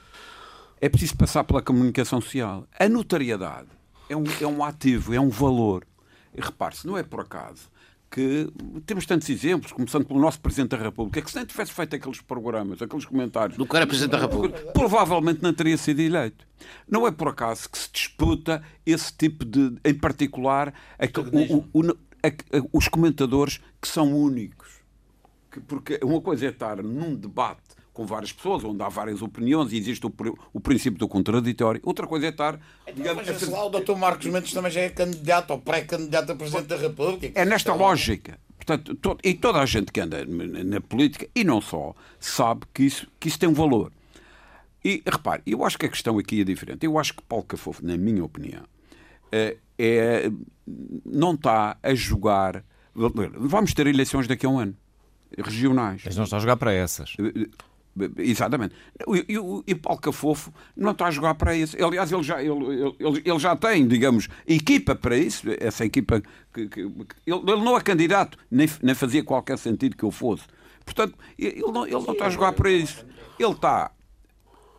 é 0.79 0.89
preciso 0.89 1.15
passar 1.15 1.43
pela 1.43 1.61
comunicação 1.61 2.21
social. 2.21 2.67
A 2.79 2.87
notariedade 2.87 3.69
é 4.09 4.15
um, 4.15 4.23
é 4.41 4.47
um 4.47 4.63
ativo, 4.63 5.13
é 5.13 5.19
um 5.19 5.29
valor. 5.29 5.85
E 6.33 6.41
repare-se, 6.41 6.85
não 6.85 6.97
é 6.97 7.03
por 7.03 7.21
acaso 7.21 7.69
que 8.09 8.49
temos 8.85 9.05
tantos 9.05 9.29
exemplos, 9.29 9.71
começando 9.71 10.05
pelo 10.05 10.19
nosso 10.19 10.39
Presidente 10.39 10.69
da 10.69 10.77
República, 10.77 11.21
que 11.21 11.29
se 11.29 11.35
não 11.35 11.45
tivesse 11.45 11.73
feito 11.73 11.95
aqueles 11.95 12.21
programas, 12.21 12.81
aqueles 12.81 13.05
comentários. 13.05 13.57
Do 13.57 13.65
que 13.65 13.75
era 13.75 13.85
Presidente 13.85 14.11
da 14.11 14.19
República. 14.19 14.59
Provavelmente 14.71 15.43
não 15.43 15.53
teria 15.53 15.77
sido 15.77 15.99
eleito. 15.99 16.47
Não 16.87 17.05
é 17.05 17.11
por 17.11 17.27
acaso 17.27 17.69
que 17.69 17.77
se 17.77 17.91
disputa 17.91 18.63
esse 18.85 19.13
tipo 19.13 19.43
de. 19.43 19.75
Em 19.83 19.93
particular, 19.93 20.73
a, 20.97 21.05
o, 21.51 21.65
o, 21.73 21.91
a, 21.91 22.67
os 22.71 22.87
comentadores 22.87 23.59
que 23.81 23.87
são 23.87 24.15
únicos 24.15 24.76
porque 25.61 25.99
uma 26.03 26.21
coisa 26.21 26.45
é 26.45 26.49
estar 26.49 26.81
num 26.83 27.15
debate 27.15 27.77
com 27.97 28.05
várias 28.05 28.31
pessoas, 28.31 28.63
onde 28.63 28.83
há 28.83 28.89
várias 28.89 29.23
opiniões 29.23 29.73
e 29.73 29.77
existe 29.77 30.05
o, 30.05 30.13
o 30.53 30.59
princípio 30.59 30.99
do 30.99 31.07
contraditório. 31.07 31.81
Outra 31.83 32.05
coisa 32.05 32.27
é 32.27 32.29
estar. 32.29 32.59
Então, 32.83 32.93
digamos, 32.93 33.25
mas, 33.25 33.41
assim, 33.41 33.51
lá, 33.51 33.65
o 33.65 33.69
Dr. 33.69 33.95
Marcos 33.95 34.27
Mendes 34.27 34.53
também 34.53 34.71
já 34.71 34.81
é 34.81 34.89
candidato 34.89 35.49
ou 35.49 35.59
pré-candidato 35.59 36.31
a 36.31 36.35
Presidente 36.35 36.67
da 36.67 36.77
República. 36.77 37.31
É 37.33 37.43
nesta 37.43 37.71
então, 37.71 37.81
lógica. 37.81 38.39
Portanto, 38.55 38.93
todo, 38.95 39.19
e 39.23 39.33
toda 39.33 39.59
a 39.59 39.65
gente 39.65 39.91
que 39.91 39.99
anda 39.99 40.23
na 40.25 40.79
política, 40.79 41.27
e 41.33 41.43
não 41.43 41.59
só, 41.59 41.95
sabe 42.19 42.67
que 42.71 42.83
isso, 42.83 43.07
que 43.19 43.29
isso 43.29 43.39
tem 43.39 43.49
um 43.49 43.53
valor. 43.53 43.91
E 44.85 45.01
repare, 45.03 45.41
eu 45.47 45.65
acho 45.65 45.79
que 45.79 45.87
a 45.87 45.89
questão 45.89 46.19
aqui 46.19 46.41
é 46.41 46.43
diferente. 46.43 46.85
Eu 46.85 46.99
acho 46.99 47.15
que 47.15 47.23
Paulo 47.23 47.45
Cafofo, 47.45 47.83
na 47.83 47.97
minha 47.97 48.23
opinião, 48.23 48.63
é, 49.31 49.57
é 49.79 50.29
não 51.03 51.33
está 51.33 51.77
a 51.81 51.95
jogar. 51.95 52.63
Vamos 52.93 53.73
ter 53.73 53.87
eleições 53.87 54.27
daqui 54.27 54.45
a 54.45 54.49
um 54.49 54.59
ano 54.59 54.77
regionais. 55.37 56.01
Mas 56.05 56.15
não 56.15 56.23
está 56.23 56.37
a 56.37 56.39
jogar 56.39 56.57
para 56.57 56.73
essas. 56.73 57.15
Eh, 57.19 57.47
eh, 57.99 58.09
exatamente. 58.19 58.75
E, 59.27 59.37
o 59.37 59.63
Paulo 59.81 59.99
Cafofo 59.99 60.53
não 60.75 60.91
está 60.91 61.07
a 61.07 61.11
jogar 61.11 61.35
para 61.35 61.55
isso. 61.55 61.75
Aliás, 61.83 62.11
ele 62.11 62.23
já, 62.23 62.41
ele, 62.41 62.95
ele, 62.99 63.21
ele 63.25 63.39
já 63.39 63.55
tem, 63.55 63.87
digamos, 63.87 64.27
equipa 64.47 64.95
para 64.95 65.17
isso. 65.17 65.47
Essa 65.59 65.85
equipa. 65.85 66.21
Que, 66.53 66.67
que, 66.67 66.79
ele, 66.79 66.91
ele, 67.25 67.63
não 67.63 67.77
é 67.77 67.81
candidato, 67.81 68.37
nem, 68.49 68.69
nem 68.81 68.95
fazia 68.95 69.23
qualquer 69.23 69.57
sentido 69.57 69.95
que 69.95 70.03
eu 70.03 70.11
fosse. 70.11 70.43
Portanto, 70.85 71.17
ele 71.37 71.59
não, 71.61 71.85
ele 71.85 71.95
não 71.95 72.13
está 72.13 72.27
a 72.27 72.29
jogar 72.29 72.53
para 72.53 72.71
isso. 72.71 73.05
Ele 73.37 73.51
está, 73.51 73.91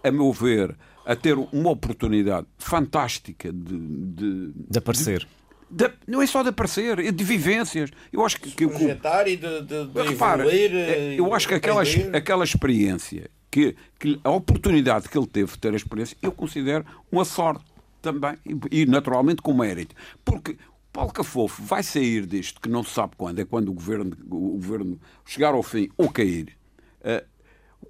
a 0.03 0.11
meu 0.11 0.33
ver, 0.33 0.77
a 1.05 1.15
ter 1.15 1.37
uma 1.37 1.71
oportunidade 1.71 2.47
fantástica 2.59 3.53
de. 3.53 3.79
De, 3.79 4.53
de 4.53 4.79
aparecer. 4.79 5.21
De, 5.21 5.29
de, 5.71 5.91
não 6.07 6.23
é 6.23 6.27
só 6.27 6.43
de 6.43 6.49
aparecer, 6.49 6.99
é 6.99 7.11
de 7.11 7.25
vivências. 7.25 7.91
Eu 8.13 8.25
acho 8.25 8.41
que. 8.41 8.51
que 8.51 8.67
projetar 8.67 9.29
e 9.29 9.37
de, 9.37 9.63
de, 9.63 9.87
de 9.87 10.03
repara, 10.03 10.43
evoluir, 10.43 10.75
é, 10.75 11.15
Eu 11.19 11.35
acho 11.35 11.47
que 11.49 11.55
aquela, 11.55 11.83
aquela 12.13 12.45
experiência, 12.45 13.31
que, 13.51 13.77
que, 13.99 14.19
a 14.25 14.31
oportunidade 14.31 15.09
que 15.09 15.19
ele 15.19 15.27
teve 15.27 15.53
de 15.53 15.59
ter 15.59 15.73
a 15.73 15.77
experiência, 15.77 16.17
eu 16.23 16.33
considero 16.33 16.85
uma 17.13 17.25
sorte 17.25 17.65
também, 18.01 18.37
e, 18.47 18.83
e 18.83 18.87
naturalmente 18.87 19.43
com 19.43 19.53
mérito. 19.53 19.95
Porque 20.25 20.57
Paulo 20.93 21.13
Cafofo 21.13 21.63
vai 21.63 21.83
sair 21.83 22.27
disto, 22.27 22.61
que 22.61 22.69
não 22.69 22.83
se 22.83 22.91
sabe 22.91 23.13
quando, 23.17 23.39
é 23.39 23.45
quando 23.45 23.69
o 23.69 23.75
governo, 23.75 24.17
o 24.31 24.53
governo 24.53 24.99
chegar 25.27 25.55
ao 25.55 25.63
fim 25.63 25.89
ou 25.99 26.11
cair, 26.11 26.57
uh, 27.01 27.25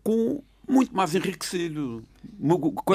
com 0.03 0.43
muito 0.69 0.95
mais 0.95 1.15
enriquecido. 1.15 2.03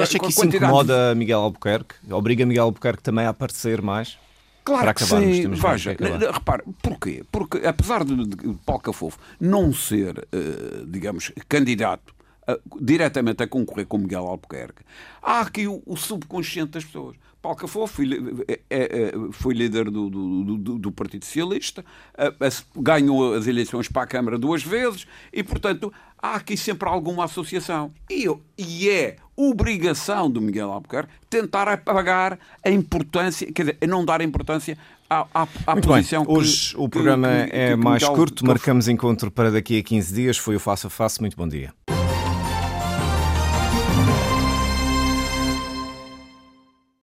Acha 0.00 0.18
que 0.18 0.28
isso 0.28 0.44
incomoda 0.44 1.14
Miguel 1.14 1.40
Albuquerque? 1.40 1.94
Obriga 2.10 2.46
Miguel 2.46 2.64
Albuquerque 2.64 3.02
também 3.02 3.26
a 3.26 3.30
aparecer 3.30 3.82
mais? 3.82 4.18
Claro 4.64 4.94
que 4.94 5.04
sim. 5.04 5.50
Veja, 5.50 5.94
repare, 6.32 6.62
porquê? 6.82 7.22
Porque 7.30 7.66
apesar 7.66 8.02
de, 8.04 8.26
de 8.26 8.54
Paulo 8.64 8.82
Cafofo 8.82 9.18
não 9.38 9.72
ser, 9.74 10.18
uh, 10.18 10.86
digamos, 10.86 11.30
candidato 11.48 12.14
diretamente 12.80 13.42
a 13.42 13.46
concorrer 13.46 13.86
com 13.86 13.98
Miguel 13.98 14.26
Albuquerque, 14.26 14.82
há 15.22 15.40
aqui 15.40 15.66
o, 15.66 15.82
o 15.86 15.96
subconsciente 15.96 16.72
das 16.72 16.84
pessoas. 16.84 17.16
Paulo 17.44 17.58
Cafó 17.58 17.86
foi, 17.86 18.08
é, 18.48 18.60
é, 18.70 19.12
foi 19.30 19.52
líder 19.52 19.90
do, 19.90 20.08
do, 20.08 20.56
do, 20.56 20.78
do 20.78 20.90
Partido 20.90 21.26
Socialista, 21.26 21.84
ganhou 22.74 23.34
as 23.34 23.46
eleições 23.46 23.86
para 23.86 24.04
a 24.04 24.06
Câmara 24.06 24.38
duas 24.38 24.62
vezes 24.62 25.06
e, 25.30 25.42
portanto, 25.42 25.92
há 26.16 26.36
aqui 26.36 26.56
sempre 26.56 26.88
alguma 26.88 27.26
associação. 27.26 27.92
E, 28.10 28.24
e 28.56 28.88
é 28.88 29.16
obrigação 29.36 30.30
do 30.30 30.40
Miguel 30.40 30.72
Albuquerque 30.72 31.12
tentar 31.28 31.68
apagar 31.68 32.38
a 32.64 32.70
importância, 32.70 33.52
quer 33.52 33.74
dizer, 33.74 33.86
não 33.86 34.06
dar 34.06 34.22
importância 34.22 34.78
à, 35.10 35.26
à, 35.34 35.42
à 35.66 35.76
posição 35.76 36.24
bem. 36.24 36.34
Hoje 36.34 36.70
que, 36.70 36.80
o 36.80 36.88
programa 36.88 37.28
que, 37.28 37.50
que, 37.50 37.56
é 37.56 37.76
mais 37.76 38.08
curto, 38.08 38.46
marcamos 38.46 38.88
encontro 38.88 39.30
para 39.30 39.50
daqui 39.50 39.78
a 39.78 39.82
15 39.82 40.14
dias. 40.14 40.38
Foi 40.38 40.56
o 40.56 40.60
Face 40.60 40.86
a 40.86 40.90
Face. 40.90 41.20
Muito 41.20 41.36
bom 41.36 41.46
dia. 41.46 41.74